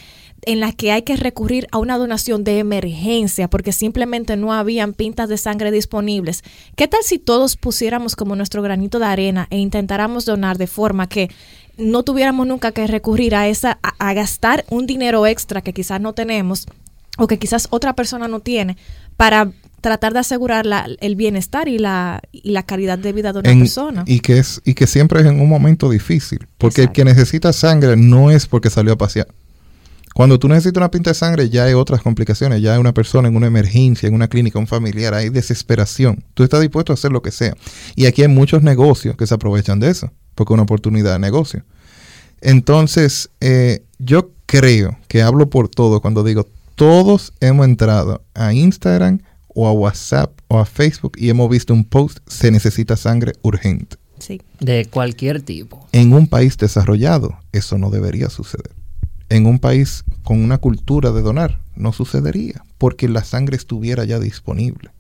en 0.44 0.60
las 0.60 0.76
que 0.76 0.92
hay 0.92 1.04
que 1.04 1.16
recurrir 1.16 1.68
a 1.72 1.78
una 1.78 1.98
donación 1.98 2.44
de 2.44 2.60
emergencia 2.60 3.50
porque 3.50 3.72
simplemente 3.72 4.38
no 4.38 4.54
habían 4.54 4.94
pintas 4.94 5.30
de 5.30 5.38
sangre 5.38 5.72
disponibles. 5.72 6.44
¿Qué 6.76 6.88
tal 6.88 7.02
si 7.04 7.20
todos 7.20 7.58
pusiéramos 7.58 8.16
como 8.16 8.36
nuestro 8.36 8.62
granito 8.62 9.00
de 9.00 9.06
arena 9.06 9.48
e 9.50 9.58
intentáramos 9.58 10.26
donar 10.26 10.58
de 10.58 10.68
forma 10.68 11.08
que 11.08 11.30
no 11.78 12.04
tuviéramos 12.04 12.48
nunca 12.48 12.72
que 12.72 12.88
recurrir 12.88 13.36
a 13.36 13.48
esa 13.48 13.80
a, 13.82 14.14
gastar 14.14 14.66
un 14.70 14.86
dinero 14.86 15.26
extra 15.26 15.62
que 15.62 15.74
quizás 15.74 16.00
no 16.00 16.14
tenemos 16.14 16.68
o 17.18 17.28
que 17.28 17.40
quizás 17.40 17.68
otra 17.72 17.94
persona 17.94 18.28
no 18.28 18.40
tiene 18.40 18.78
para 19.18 19.52
tratar 19.86 20.14
de 20.14 20.20
asegurar 20.20 20.66
la- 20.66 20.88
el 21.00 21.16
bienestar 21.16 21.68
y 21.68 21.78
la, 21.78 22.22
y 22.32 22.50
la 22.50 22.64
calidad 22.64 22.98
de 22.98 23.14
vida 23.14 23.32
de 23.34 23.40
una 23.40 23.52
en- 23.52 23.60
persona? 23.60 24.04
y 24.08 24.20
que 24.20 24.40
es 24.40 24.60
y 24.66 24.74
que 24.74 24.88
siempre 24.88 25.20
es 25.22 25.28
en 25.28 25.40
un 25.40 25.48
momento 25.48 25.92
difícil 25.92 26.40
porque 26.58 26.82
el 26.82 26.86
Exacto. 26.88 26.94
que 26.96 27.06
necesita 27.06 27.54
sangre 27.54 27.96
no 27.96 28.32
es 28.32 28.48
porque 28.48 28.72
salió 28.72 28.94
a 28.94 28.98
pasear 28.98 29.28
cuando 30.16 30.40
tú 30.40 30.48
necesitas 30.48 30.78
una 30.82 30.90
pinta 30.90 31.12
de 31.12 31.14
sangre 31.14 31.50
ya 31.52 31.66
hay 31.66 31.74
otras 31.74 32.02
complicaciones 32.02 32.64
ya 32.64 32.74
hay 32.74 32.80
una 32.80 32.94
persona 32.96 33.28
en 33.28 33.36
una 33.36 33.46
emergencia 33.46 34.08
en 34.08 34.16
una 34.16 34.28
clínica 34.28 34.58
un 34.58 34.66
familiar 34.66 35.14
hay 35.14 35.30
desesperación 35.30 36.24
tú 36.34 36.44
estás 36.44 36.62
dispuesto 36.62 36.92
a 36.92 36.96
hacer 36.96 37.12
lo 37.12 37.22
que 37.22 37.30
sea 37.32 37.54
y 37.96 38.08
aquí 38.08 38.24
hay 38.24 38.28
muchos 38.28 38.64
negocios 38.64 39.16
que 39.16 39.28
se 39.28 39.36
aprovechan 39.36 39.80
de 39.80 39.90
eso 39.92 40.12
porque 40.34 40.52
es 40.52 40.56
una 40.56 40.64
oportunidad 40.64 41.14
de 41.14 41.20
negocio 41.20 41.64
entonces 42.42 43.30
eh, 43.40 43.84
yo 44.00 44.32
creo 44.48 44.98
que 45.08 45.22
hablo 45.22 45.50
por 45.50 45.70
todo 45.70 46.02
cuando 46.02 46.24
digo 46.24 46.48
todos 46.76 47.34
hemos 47.40 47.66
entrado 47.66 48.24
a 48.34 48.54
Instagram 48.54 49.20
o 49.56 49.68
a 49.68 49.72
WhatsApp 49.72 50.32
o 50.48 50.60
a 50.60 50.66
Facebook 50.66 51.14
y 51.18 51.30
hemos 51.30 51.50
visto 51.50 51.74
un 51.74 51.84
post 51.86 52.20
se 52.28 52.52
necesita 52.52 52.96
sangre 52.96 53.34
urgente 53.42 53.98
Sí. 54.20 54.42
De 54.62 54.86
cualquier 54.86 55.42
tipo. 55.42 55.88
en 55.92 56.14
un 56.14 56.28
país 56.28 56.58
desarrollado, 56.58 57.38
eso 57.52 57.78
no 57.78 57.90
debería 57.90 58.30
suceder. 58.30 58.72
En 59.28 59.46
un 59.46 59.60
país 59.60 60.04
con 60.24 60.40
una 60.42 60.58
cultura 60.60 61.12
de 61.12 61.22
donar, 61.22 61.60
no 61.76 61.92
sucedería, 61.92 62.64
porque 62.78 63.10
la 63.10 63.24
sangre 63.26 63.58
estuviera 63.58 64.06
ya 64.06 64.20
disponible. 64.20 64.92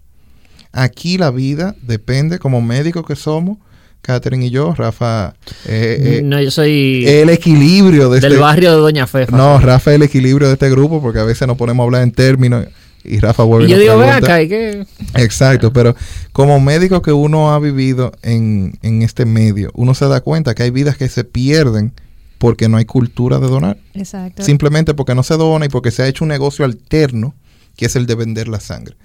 Aquí 0.73 1.17
la 1.17 1.31
vida 1.31 1.75
depende, 1.81 2.39
como 2.39 2.61
médicos 2.61 3.05
que 3.05 3.15
somos, 3.15 3.57
Catherine 4.01 4.45
y 4.45 4.49
yo, 4.49 4.73
Rafa, 4.75 5.33
eh, 5.65 6.17
eh, 6.17 6.21
no, 6.23 6.39
yo 6.41 6.51
soy 6.51 7.05
el 7.07 7.29
equilibrio 7.29 8.09
de 8.09 8.19
del 8.19 8.33
este- 8.33 8.41
barrio 8.41 8.71
de 8.71 8.77
Doña 8.77 9.07
Fefa. 9.07 9.35
No, 9.35 9.59
Rafa 9.59 9.91
es 9.91 9.95
el 9.95 10.03
equilibrio 10.03 10.47
de 10.47 10.53
este 10.53 10.69
grupo, 10.69 11.01
porque 11.01 11.19
a 11.19 11.23
veces 11.23 11.47
nos 11.47 11.57
ponemos 11.57 11.83
a 11.83 11.85
hablar 11.85 12.03
en 12.03 12.11
términos 12.11 12.65
y 13.05 13.19
Rafa 13.19 13.43
vuelve 13.43 13.67
y 13.67 13.71
yo 13.71 13.79
digo, 13.79 13.97
ven 13.97 14.09
pregunta. 14.09 14.33
acá, 14.33 14.41
¿y 14.41 14.49
qué? 14.49 14.85
Exacto, 15.15 15.71
pero 15.71 15.95
como 16.31 16.59
médico 16.59 17.01
que 17.01 17.11
uno 17.11 17.53
ha 17.53 17.59
vivido 17.59 18.11
en, 18.21 18.77
en 18.81 19.01
este 19.01 19.25
medio, 19.25 19.71
uno 19.73 19.93
se 19.93 20.07
da 20.07 20.21
cuenta 20.21 20.55
que 20.55 20.63
hay 20.63 20.71
vidas 20.71 20.97
que 20.97 21.07
se 21.09 21.23
pierden 21.23 21.93
porque 22.37 22.69
no 22.69 22.77
hay 22.77 22.85
cultura 22.85 23.39
de 23.39 23.47
donar. 23.47 23.77
Exacto. 23.93 24.43
Simplemente 24.43 24.93
porque 24.93 25.15
no 25.15 25.23
se 25.23 25.35
dona 25.35 25.65
y 25.65 25.69
porque 25.69 25.91
se 25.91 26.03
ha 26.03 26.07
hecho 26.07 26.25
un 26.25 26.29
negocio 26.29 26.65
alterno, 26.65 27.33
que 27.75 27.85
es 27.85 27.95
el 27.95 28.05
de 28.05 28.15
vender 28.15 28.47
la 28.47 28.59
sangre. 28.59 28.95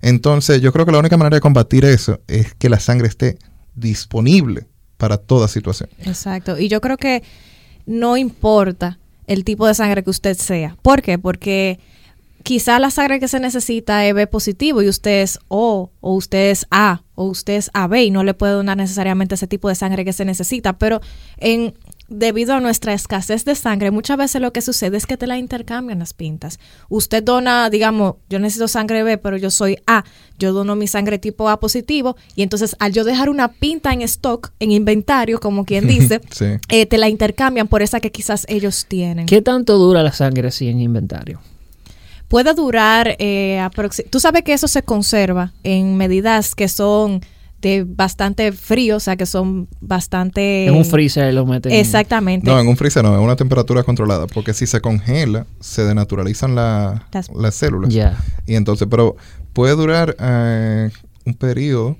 Entonces, 0.00 0.60
yo 0.60 0.72
creo 0.72 0.86
que 0.86 0.92
la 0.92 0.98
única 0.98 1.16
manera 1.16 1.36
de 1.36 1.40
combatir 1.40 1.84
eso 1.84 2.20
es 2.28 2.54
que 2.54 2.68
la 2.68 2.80
sangre 2.80 3.08
esté 3.08 3.38
disponible 3.74 4.66
para 4.96 5.16
toda 5.16 5.48
situación. 5.48 5.88
Exacto. 6.00 6.58
Y 6.58 6.68
yo 6.68 6.80
creo 6.80 6.96
que 6.96 7.22
no 7.86 8.16
importa 8.16 8.98
el 9.26 9.44
tipo 9.44 9.66
de 9.66 9.74
sangre 9.74 10.02
que 10.02 10.10
usted 10.10 10.36
sea. 10.36 10.76
¿Por 10.82 11.02
qué? 11.02 11.18
Porque 11.18 11.78
quizá 12.42 12.78
la 12.78 12.90
sangre 12.90 13.20
que 13.20 13.28
se 13.28 13.40
necesita 13.40 14.06
es 14.06 14.14
B 14.14 14.26
positivo 14.26 14.82
y 14.82 14.88
usted 14.88 15.22
es 15.22 15.38
O, 15.48 15.90
o 16.00 16.14
usted 16.14 16.50
es 16.50 16.66
A, 16.70 17.02
o 17.14 17.24
usted 17.24 17.54
es 17.54 17.70
AB 17.74 17.94
y 17.96 18.10
no 18.10 18.22
le 18.24 18.34
puede 18.34 18.52
donar 18.52 18.76
necesariamente 18.76 19.34
ese 19.34 19.46
tipo 19.46 19.68
de 19.68 19.74
sangre 19.74 20.04
que 20.04 20.12
se 20.12 20.24
necesita. 20.24 20.78
Pero 20.78 21.00
en 21.38 21.74
debido 22.10 22.54
a 22.54 22.60
nuestra 22.60 22.94
escasez 22.94 23.44
de 23.44 23.54
sangre, 23.54 23.90
muchas 23.90 24.16
veces 24.16 24.40
lo 24.40 24.50
que 24.50 24.62
sucede 24.62 24.96
es 24.96 25.04
que 25.04 25.18
te 25.18 25.26
la 25.26 25.36
intercambian 25.36 25.98
las 25.98 26.14
pintas. 26.14 26.58
Usted 26.88 27.22
dona, 27.22 27.68
digamos, 27.68 28.14
yo 28.30 28.38
necesito 28.38 28.66
sangre 28.66 29.02
B, 29.02 29.18
pero 29.18 29.36
yo 29.36 29.50
soy 29.50 29.76
A. 29.86 30.04
Yo 30.38 30.54
dono 30.54 30.74
mi 30.74 30.86
sangre 30.86 31.18
tipo 31.18 31.50
A 31.50 31.60
positivo 31.60 32.16
y 32.34 32.42
entonces 32.42 32.76
al 32.78 32.92
yo 32.92 33.04
dejar 33.04 33.28
una 33.28 33.48
pinta 33.48 33.92
en 33.92 34.00
stock, 34.02 34.52
en 34.58 34.72
inventario, 34.72 35.38
como 35.38 35.66
quien 35.66 35.86
dice, 35.88 36.20
Sí. 36.30 36.46
eh, 36.70 36.86
te 36.86 36.96
la 36.96 37.10
intercambian 37.10 37.68
por 37.68 37.82
esa 37.82 38.00
que 38.00 38.10
quizás 38.10 38.46
ellos 38.48 38.86
tienen. 38.88 39.26
¿Qué 39.26 39.42
tanto 39.42 39.76
dura 39.76 40.02
la 40.02 40.12
sangre 40.12 40.48
así 40.48 40.68
en 40.68 40.80
inventario? 40.80 41.40
Puede 42.28 42.52
durar, 42.54 43.16
eh, 43.18 43.58
aproxi- 43.60 44.04
tú 44.08 44.20
sabes 44.20 44.42
que 44.42 44.52
eso 44.52 44.68
se 44.68 44.82
conserva 44.82 45.52
en 45.62 45.96
medidas 45.96 46.54
que 46.54 46.68
son 46.68 47.20
de 47.62 47.84
bastante 47.84 48.52
frío, 48.52 48.96
o 48.96 49.00
sea, 49.00 49.16
que 49.16 49.26
son 49.26 49.66
bastante... 49.80 50.66
en 50.66 50.74
un 50.74 50.84
freezer 50.84 51.34
lo 51.34 51.44
meten. 51.44 51.72
Exactamente. 51.72 52.48
No, 52.48 52.60
en 52.60 52.68
un 52.68 52.76
freezer 52.76 53.02
no, 53.02 53.14
en 53.14 53.20
una 53.20 53.34
temperatura 53.34 53.82
controlada, 53.82 54.26
porque 54.28 54.54
si 54.54 54.66
se 54.66 54.80
congela, 54.80 55.46
se 55.58 55.82
denaturalizan 55.84 56.54
la- 56.54 57.08
Las- 57.12 57.30
las 57.34 57.54
células. 57.56 57.92
Ya. 57.92 58.16
Y 58.46 58.54
entonces, 58.54 58.86
pero 58.88 59.16
puede 59.54 59.74
durar 59.74 60.14
eh, 60.20 60.90
un 61.26 61.34
periodo 61.34 61.96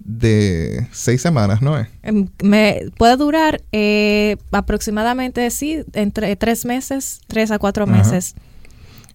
de 0.00 0.88
seis 0.90 1.22
semanas, 1.22 1.62
¿no 1.62 1.78
es? 1.78 1.86
Em, 2.02 2.26
Me, 2.42 2.80
puede 2.98 3.16
durar 3.16 3.62
eh, 3.70 4.36
aproximadamente, 4.50 5.48
sí, 5.50 5.84
entre 5.92 6.34
tres 6.36 6.64
meses, 6.64 7.20
tres 7.28 7.50
a 7.52 7.58
cuatro 7.60 7.84
Ajá. 7.84 7.92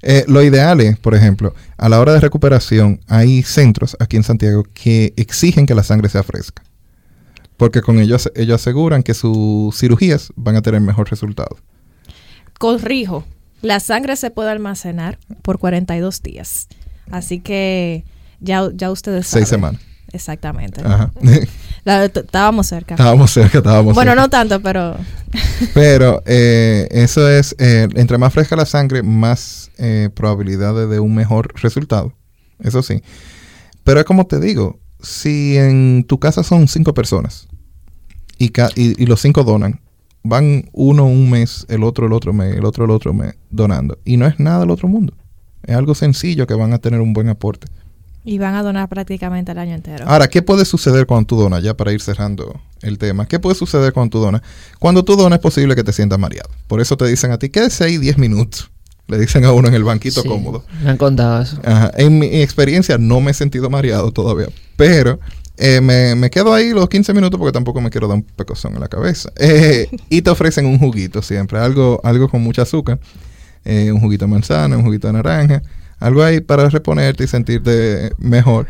Eh, 0.01 0.25
lo 0.27 0.43
ideal 0.43 0.79
es, 0.81 0.97
por 0.97 1.15
ejemplo, 1.15 1.53
a 1.77 1.89
la 1.89 1.99
hora 1.99 2.13
de 2.13 2.19
recuperación, 2.19 2.99
hay 3.07 3.43
centros 3.43 3.97
aquí 3.99 4.17
en 4.17 4.23
Santiago 4.23 4.63
que 4.73 5.13
exigen 5.17 5.65
que 5.65 5.75
la 5.75 5.83
sangre 5.83 6.09
sea 6.09 6.23
fresca. 6.23 6.63
Porque 7.57 7.81
con 7.81 7.99
ellos 7.99 8.31
ellos 8.35 8.61
aseguran 8.61 9.01
que 9.01 9.13
sus 9.13 9.75
cirugías 9.75 10.31
van 10.35 10.55
a 10.55 10.61
tener 10.61 10.81
mejor 10.81 11.09
resultado. 11.09 11.57
Corrijo, 12.59 13.25
la 13.61 13.79
sangre 13.79 14.15
se 14.15 14.29
puede 14.29 14.51
almacenar 14.51 15.17
por 15.41 15.57
42 15.57 16.21
días. 16.21 16.67
Así 17.09 17.39
que 17.39 18.03
ya, 18.39 18.69
ya 18.73 18.91
ustedes 18.91 19.27
saben. 19.27 19.45
Seis 19.45 19.49
semanas. 19.49 19.81
Exactamente. 20.11 20.81
Ajá. 20.83 21.11
La- 21.87 22.05
estábamos 22.05 22.67
cerca. 22.67 22.95
estábamos 22.95 23.31
cerca, 23.31 23.57
estábamos 23.59 23.95
bueno, 23.95 24.11
cerca. 24.11 24.21
no 24.21 24.29
tanto, 24.29 24.61
pero 24.61 24.95
Pero 25.73 26.21
eh, 26.25 26.87
eso 26.91 27.29
es, 27.29 27.55
eh, 27.59 27.87
entre 27.95 28.17
más 28.17 28.33
fresca 28.33 28.55
la 28.55 28.65
sangre, 28.65 29.03
más 29.03 29.71
eh, 29.77 30.09
probabilidades 30.13 30.89
de 30.89 30.99
un 30.99 31.13
mejor 31.15 31.53
resultado. 31.61 32.13
Eso 32.59 32.81
sí. 32.83 33.01
Pero 33.83 33.99
es 33.99 34.05
como 34.05 34.25
te 34.27 34.39
digo, 34.39 34.79
si 35.01 35.57
en 35.57 36.03
tu 36.07 36.19
casa 36.19 36.43
son 36.43 36.67
cinco 36.67 36.93
personas 36.93 37.47
y, 38.37 38.49
ca- 38.49 38.69
y, 38.75 39.01
y 39.01 39.05
los 39.05 39.21
cinco 39.21 39.43
donan, 39.43 39.79
van 40.23 40.69
uno 40.73 41.05
un 41.05 41.29
mes, 41.29 41.65
el 41.69 41.83
otro 41.83 42.07
el 42.07 42.13
otro 42.13 42.33
mes, 42.33 42.55
el 42.57 42.65
otro 42.65 42.85
el 42.85 42.91
otro 42.91 43.13
mes 43.13 43.35
donando. 43.49 43.97
Y 44.05 44.17
no 44.17 44.27
es 44.27 44.39
nada 44.39 44.59
del 44.61 44.71
otro 44.71 44.87
mundo. 44.87 45.13
Es 45.63 45.75
algo 45.75 45.95
sencillo 45.95 46.47
que 46.47 46.53
van 46.53 46.73
a 46.73 46.79
tener 46.79 46.99
un 47.01 47.13
buen 47.13 47.29
aporte. 47.29 47.67
Y 48.27 48.39
van 48.39 48.55
a 48.55 48.61
donar 48.61 48.89
prácticamente 48.89 49.53
el 49.53 49.57
año 49.57 49.73
entero. 49.73 50.03
Ahora, 50.05 50.27
¿qué 50.27 50.41
puede 50.41 50.65
suceder 50.65 51.07
cuando 51.07 51.27
tú 51.27 51.37
donas? 51.37 51.63
Ya 51.63 51.77
para 51.77 51.93
ir 51.93 52.01
cerrando 52.01 52.59
el 52.81 52.97
tema. 52.97 53.25
¿Qué 53.25 53.39
puede 53.39 53.55
suceder 53.55 53.93
cuando 53.93 54.11
tú 54.11 54.19
donas? 54.19 54.41
Cuando 54.79 55.05
tú 55.05 55.15
donas 55.15 55.37
es 55.37 55.41
posible 55.41 55.75
que 55.75 55.83
te 55.85 55.93
sientas 55.93 56.19
mareado. 56.19 56.49
Por 56.67 56.81
eso 56.81 56.97
te 56.97 57.05
dicen 57.05 57.31
a 57.31 57.39
ti, 57.39 57.47
quédese 57.47 57.85
ahí 57.85 57.97
10 57.97 58.17
minutos. 58.17 58.69
Le 59.07 59.17
dicen 59.17 59.45
a 59.45 59.53
uno 59.53 59.69
en 59.69 59.75
el 59.75 59.85
banquito 59.85 60.23
Sí, 60.23 60.27
cómodo. 60.27 60.65
Me 60.83 60.89
han 60.89 60.97
contado 60.97 61.41
eso. 61.41 61.57
Ajá. 61.63 61.89
En 61.95 62.19
mi 62.19 62.27
experiencia 62.41 62.97
no 62.97 63.21
me 63.21 63.31
he 63.31 63.33
sentido 63.33 63.69
mareado 63.69 64.11
todavía. 64.11 64.49
Pero 64.75 65.21
eh, 65.55 65.79
me, 65.79 66.13
me 66.15 66.29
quedo 66.29 66.53
ahí 66.53 66.71
los 66.71 66.89
15 66.89 67.13
minutos 67.13 67.39
porque 67.39 67.53
tampoco 67.53 67.79
me 67.79 67.89
quiero 67.89 68.09
dar 68.09 68.17
un 68.17 68.23
pecozón 68.23 68.73
en 68.73 68.81
la 68.81 68.89
cabeza. 68.89 69.31
Eh, 69.39 69.89
y 70.09 70.21
te 70.21 70.29
ofrecen 70.29 70.65
un 70.65 70.79
juguito 70.79 71.21
siempre. 71.21 71.59
Algo, 71.59 72.01
algo 72.03 72.27
con 72.27 72.41
mucha 72.41 72.63
azúcar. 72.63 72.99
Eh, 73.63 73.89
un 73.89 74.01
juguito 74.01 74.25
de 74.25 74.31
manzana, 74.31 74.75
un 74.75 74.83
juguito 74.83 75.07
de 75.07 75.13
naranja. 75.13 75.61
Algo 75.99 76.23
ahí 76.23 76.41
para 76.41 76.69
reponerte 76.69 77.23
y 77.23 77.27
sentirte 77.27 78.11
mejor. 78.17 78.67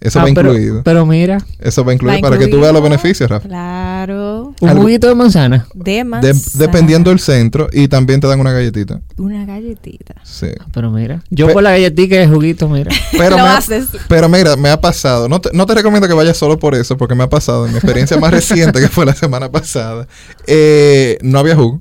Eso 0.00 0.20
Ah, 0.20 0.22
va 0.22 0.30
pero, 0.32 0.50
incluido. 0.52 0.82
pero 0.84 1.04
mira, 1.06 1.38
Eso 1.58 1.84
va 1.84 1.92
incluido 1.92 2.18
Va 2.22 2.28
para 2.30 2.38
que 2.38 2.46
tú 2.46 2.60
veas 2.60 2.72
los 2.72 2.80
beneficios, 2.84 3.28
Rafa. 3.28 3.48
Claro. 3.48 4.54
un 4.60 4.68
Algo- 4.68 4.82
juguito 4.82 5.08
de 5.08 5.16
manzana. 5.16 5.66
De 5.74 5.90
De- 5.92 6.04
manzana. 6.04 6.38
dependiendo 6.54 7.10
del 7.10 7.18
centro 7.18 7.68
y 7.72 7.88
también 7.88 8.20
te 8.20 8.28
dan 8.28 8.38
una 8.38 8.52
galletita. 8.52 9.00
Una 9.16 9.44
galletita. 9.44 10.14
Sí. 10.22 10.50
Pero 10.72 10.92
mira, 10.92 11.20
yo 11.30 11.48
Pe- 11.48 11.52
por 11.52 11.64
la 11.64 11.70
galletita 11.72 12.14
y 12.14 12.18
el 12.18 12.30
juguito, 12.30 12.68
mira. 12.68 12.92
Pero, 13.18 13.30
Lo 13.38 13.42
me 13.42 13.48
ha- 13.48 13.60
pero 14.08 14.28
mira, 14.28 14.54
me 14.54 14.68
ha 14.70 14.80
pasado. 14.80 15.28
No 15.28 15.40
te, 15.40 15.50
no 15.52 15.66
te 15.66 15.74
recomiendo 15.74 16.06
que 16.06 16.14
vayas 16.14 16.36
solo 16.36 16.60
por 16.60 16.76
eso, 16.76 16.96
porque 16.96 17.16
me 17.16 17.24
ha 17.24 17.28
pasado. 17.28 17.66
En 17.66 17.72
mi 17.72 17.78
experiencia 17.78 18.16
más 18.18 18.30
reciente, 18.30 18.80
que 18.80 18.86
fue 18.88 19.04
la 19.04 19.14
semana 19.16 19.50
pasada, 19.50 20.06
eh, 20.46 21.18
no 21.22 21.40
había 21.40 21.56
jugo. 21.56 21.80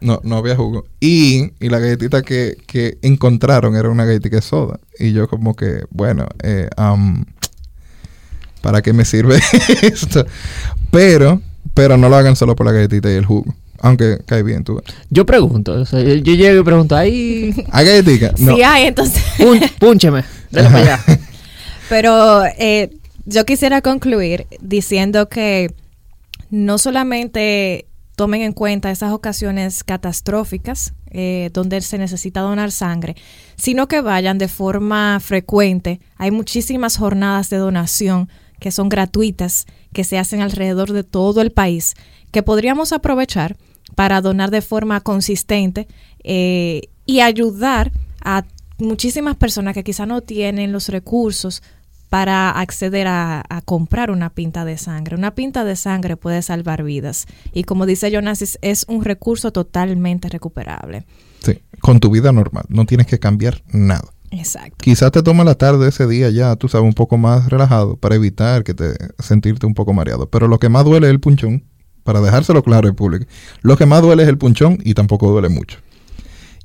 No, 0.00 0.20
no 0.22 0.36
había 0.36 0.54
jugo. 0.56 0.84
Y, 1.00 1.52
y 1.60 1.68
la 1.68 1.78
galletita 1.80 2.22
que, 2.22 2.56
que 2.66 2.98
encontraron 3.02 3.74
era 3.76 3.88
una 3.88 4.04
galletita 4.04 4.36
de 4.36 4.42
soda. 4.42 4.78
Y 4.98 5.12
yo 5.12 5.28
como 5.28 5.54
que, 5.56 5.84
bueno, 5.90 6.26
eh, 6.42 6.68
¿para 8.62 8.82
qué 8.82 8.92
me 8.92 9.04
sirve 9.04 9.40
esto? 9.82 10.26
Pero, 10.90 11.40
pero 11.74 11.96
no 11.96 12.08
lo 12.08 12.16
hagan 12.16 12.36
solo 12.36 12.54
por 12.56 12.66
la 12.66 12.72
galletita 12.72 13.10
y 13.10 13.14
el 13.14 13.24
jugo. 13.24 13.54
Aunque 13.80 14.18
cae 14.26 14.42
bien, 14.42 14.64
tú. 14.64 14.80
Yo 15.10 15.24
pregunto, 15.24 15.72
o 15.72 15.84
sea, 15.86 16.00
yo, 16.00 16.14
yo 16.14 16.34
llego 16.34 16.60
y 16.60 16.64
pregunto, 16.64 16.96
ahí, 16.96 17.54
¿Hay 17.70 17.86
galletita? 17.86 18.34
No. 18.38 18.56
Sí 18.56 18.62
hay, 18.62 18.86
entonces. 18.88 19.22
pun- 19.38 19.70
púncheme, 19.78 20.24
allá. 20.52 21.00
Pero 21.88 22.44
eh, 22.58 22.90
yo 23.24 23.44
quisiera 23.46 23.80
concluir 23.80 24.46
diciendo 24.60 25.28
que 25.28 25.72
no 26.50 26.78
solamente 26.78 27.86
tomen 28.18 28.42
en 28.42 28.52
cuenta 28.52 28.90
esas 28.90 29.12
ocasiones 29.12 29.84
catastróficas 29.84 30.92
eh, 31.12 31.50
donde 31.52 31.80
se 31.82 31.98
necesita 31.98 32.40
donar 32.40 32.72
sangre, 32.72 33.14
sino 33.54 33.86
que 33.86 34.00
vayan 34.00 34.38
de 34.38 34.48
forma 34.48 35.20
frecuente. 35.20 36.00
Hay 36.16 36.32
muchísimas 36.32 36.96
jornadas 36.96 37.48
de 37.48 37.58
donación 37.58 38.28
que 38.58 38.72
son 38.72 38.88
gratuitas, 38.88 39.66
que 39.92 40.02
se 40.02 40.18
hacen 40.18 40.40
alrededor 40.40 40.92
de 40.92 41.04
todo 41.04 41.40
el 41.42 41.52
país, 41.52 41.94
que 42.32 42.42
podríamos 42.42 42.92
aprovechar 42.92 43.56
para 43.94 44.20
donar 44.20 44.50
de 44.50 44.62
forma 44.62 45.00
consistente 45.00 45.86
eh, 46.24 46.88
y 47.06 47.20
ayudar 47.20 47.92
a 48.20 48.44
muchísimas 48.78 49.36
personas 49.36 49.74
que 49.74 49.84
quizá 49.84 50.06
no 50.06 50.22
tienen 50.22 50.72
los 50.72 50.88
recursos 50.88 51.62
para 52.08 52.50
acceder 52.50 53.06
a, 53.06 53.44
a 53.48 53.60
comprar 53.62 54.10
una 54.10 54.30
pinta 54.30 54.64
de 54.64 54.78
sangre. 54.78 55.16
Una 55.16 55.34
pinta 55.34 55.64
de 55.64 55.76
sangre 55.76 56.16
puede 56.16 56.42
salvar 56.42 56.82
vidas 56.82 57.26
y 57.52 57.64
como 57.64 57.86
dice 57.86 58.10
Jonas, 58.10 58.58
es 58.60 58.84
un 58.88 59.04
recurso 59.04 59.52
totalmente 59.52 60.28
recuperable. 60.28 61.04
Sí, 61.40 61.60
con 61.80 62.00
tu 62.00 62.10
vida 62.10 62.32
normal. 62.32 62.64
No 62.68 62.86
tienes 62.86 63.06
que 63.06 63.18
cambiar 63.18 63.62
nada. 63.72 64.08
Exacto. 64.30 64.76
Quizás 64.80 65.10
te 65.12 65.22
toma 65.22 65.44
la 65.44 65.54
tarde 65.54 65.88
ese 65.88 66.06
día 66.06 66.30
ya, 66.30 66.56
tú 66.56 66.68
sabes, 66.68 66.86
un 66.86 66.94
poco 66.94 67.16
más 67.16 67.48
relajado 67.48 67.96
para 67.96 68.14
evitar 68.14 68.64
que 68.64 68.74
te 68.74 68.94
sentirte 69.18 69.66
un 69.66 69.74
poco 69.74 69.92
mareado. 69.92 70.28
Pero 70.28 70.48
lo 70.48 70.58
que 70.58 70.68
más 70.68 70.84
duele 70.84 71.06
es 71.06 71.12
el 71.12 71.20
punchón, 71.20 71.64
para 72.04 72.20
dejárselo 72.20 72.62
claro 72.62 72.88
al 72.88 72.94
público. 72.94 73.26
Lo 73.62 73.76
que 73.76 73.86
más 73.86 74.02
duele 74.02 74.22
es 74.22 74.28
el 74.28 74.38
punchón 74.38 74.78
y 74.82 74.94
tampoco 74.94 75.30
duele 75.30 75.48
mucho. 75.48 75.78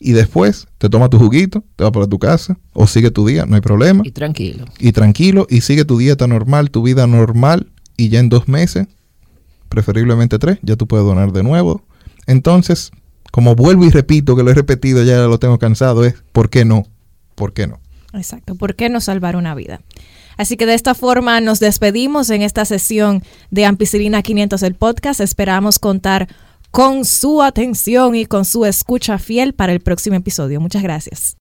Y 0.06 0.12
después 0.12 0.68
te 0.80 0.90
toma 0.90 1.10
tu 1.10 1.18
juguito, 1.18 1.64
te 1.78 1.86
vas 1.86 1.94
para 1.94 2.08
tu 2.08 2.20
casa 2.20 2.58
o 2.74 2.88
sigue 2.88 3.10
tu 3.10 3.26
día, 3.26 3.46
no 3.46 3.56
hay 3.56 3.62
problema. 3.62 4.02
Y 4.04 4.12
tranquilo. 4.12 4.66
Y 4.78 4.92
tranquilo 4.92 5.48
y 5.50 5.62
sigue 5.62 5.86
tu 5.86 5.98
dieta 5.98 6.28
normal, 6.28 6.72
tu 6.72 6.84
vida 6.84 7.08
normal 7.08 7.72
y 7.96 8.10
ya 8.10 8.20
en 8.20 8.28
dos 8.28 8.50
meses, 8.50 8.88
preferiblemente 9.70 10.40
tres, 10.40 10.60
ya 10.62 10.76
tú 10.76 10.88
puedes 10.88 11.06
donar 11.06 11.32
de 11.32 11.42
nuevo. 11.42 11.86
Entonces, 12.28 12.92
como 13.32 13.56
vuelvo 13.56 13.86
y 13.86 13.92
repito, 13.92 14.36
que 14.36 14.44
lo 14.44 14.52
he 14.52 14.54
repetido, 14.54 15.04
ya 15.04 15.20
lo 15.22 15.40
tengo 15.40 15.58
cansado, 15.58 16.04
es 16.04 16.16
¿por 16.34 16.50
qué 16.50 16.66
no? 16.66 16.86
¿Por 17.36 17.54
qué 17.54 17.68
no? 17.68 17.80
Exacto. 18.14 18.56
¿Por 18.56 18.76
qué 18.76 18.90
no 18.90 19.00
salvar 19.00 19.38
una 19.38 19.56
vida? 19.56 19.82
Así 20.36 20.58
que 20.58 20.66
de 20.66 20.74
esta 20.74 20.96
forma 20.96 21.40
nos 21.40 21.62
despedimos 21.62 22.30
en 22.30 22.42
esta 22.42 22.66
sesión 22.66 23.24
de 23.52 23.66
Ampicilina 23.66 24.22
500 24.22 24.64
el 24.64 24.76
podcast. 24.76 25.22
Esperamos 25.22 25.80
contar 25.80 26.28
con 26.74 27.06
su 27.06 27.44
atención 27.44 28.16
y 28.16 28.26
con 28.26 28.46
su 28.46 28.66
escucha 28.66 29.20
fiel 29.20 29.54
para 29.54 29.74
el 29.74 29.80
próximo 29.80 30.16
episodio. 30.16 30.60
Muchas 30.60 30.82
gracias. 30.82 31.32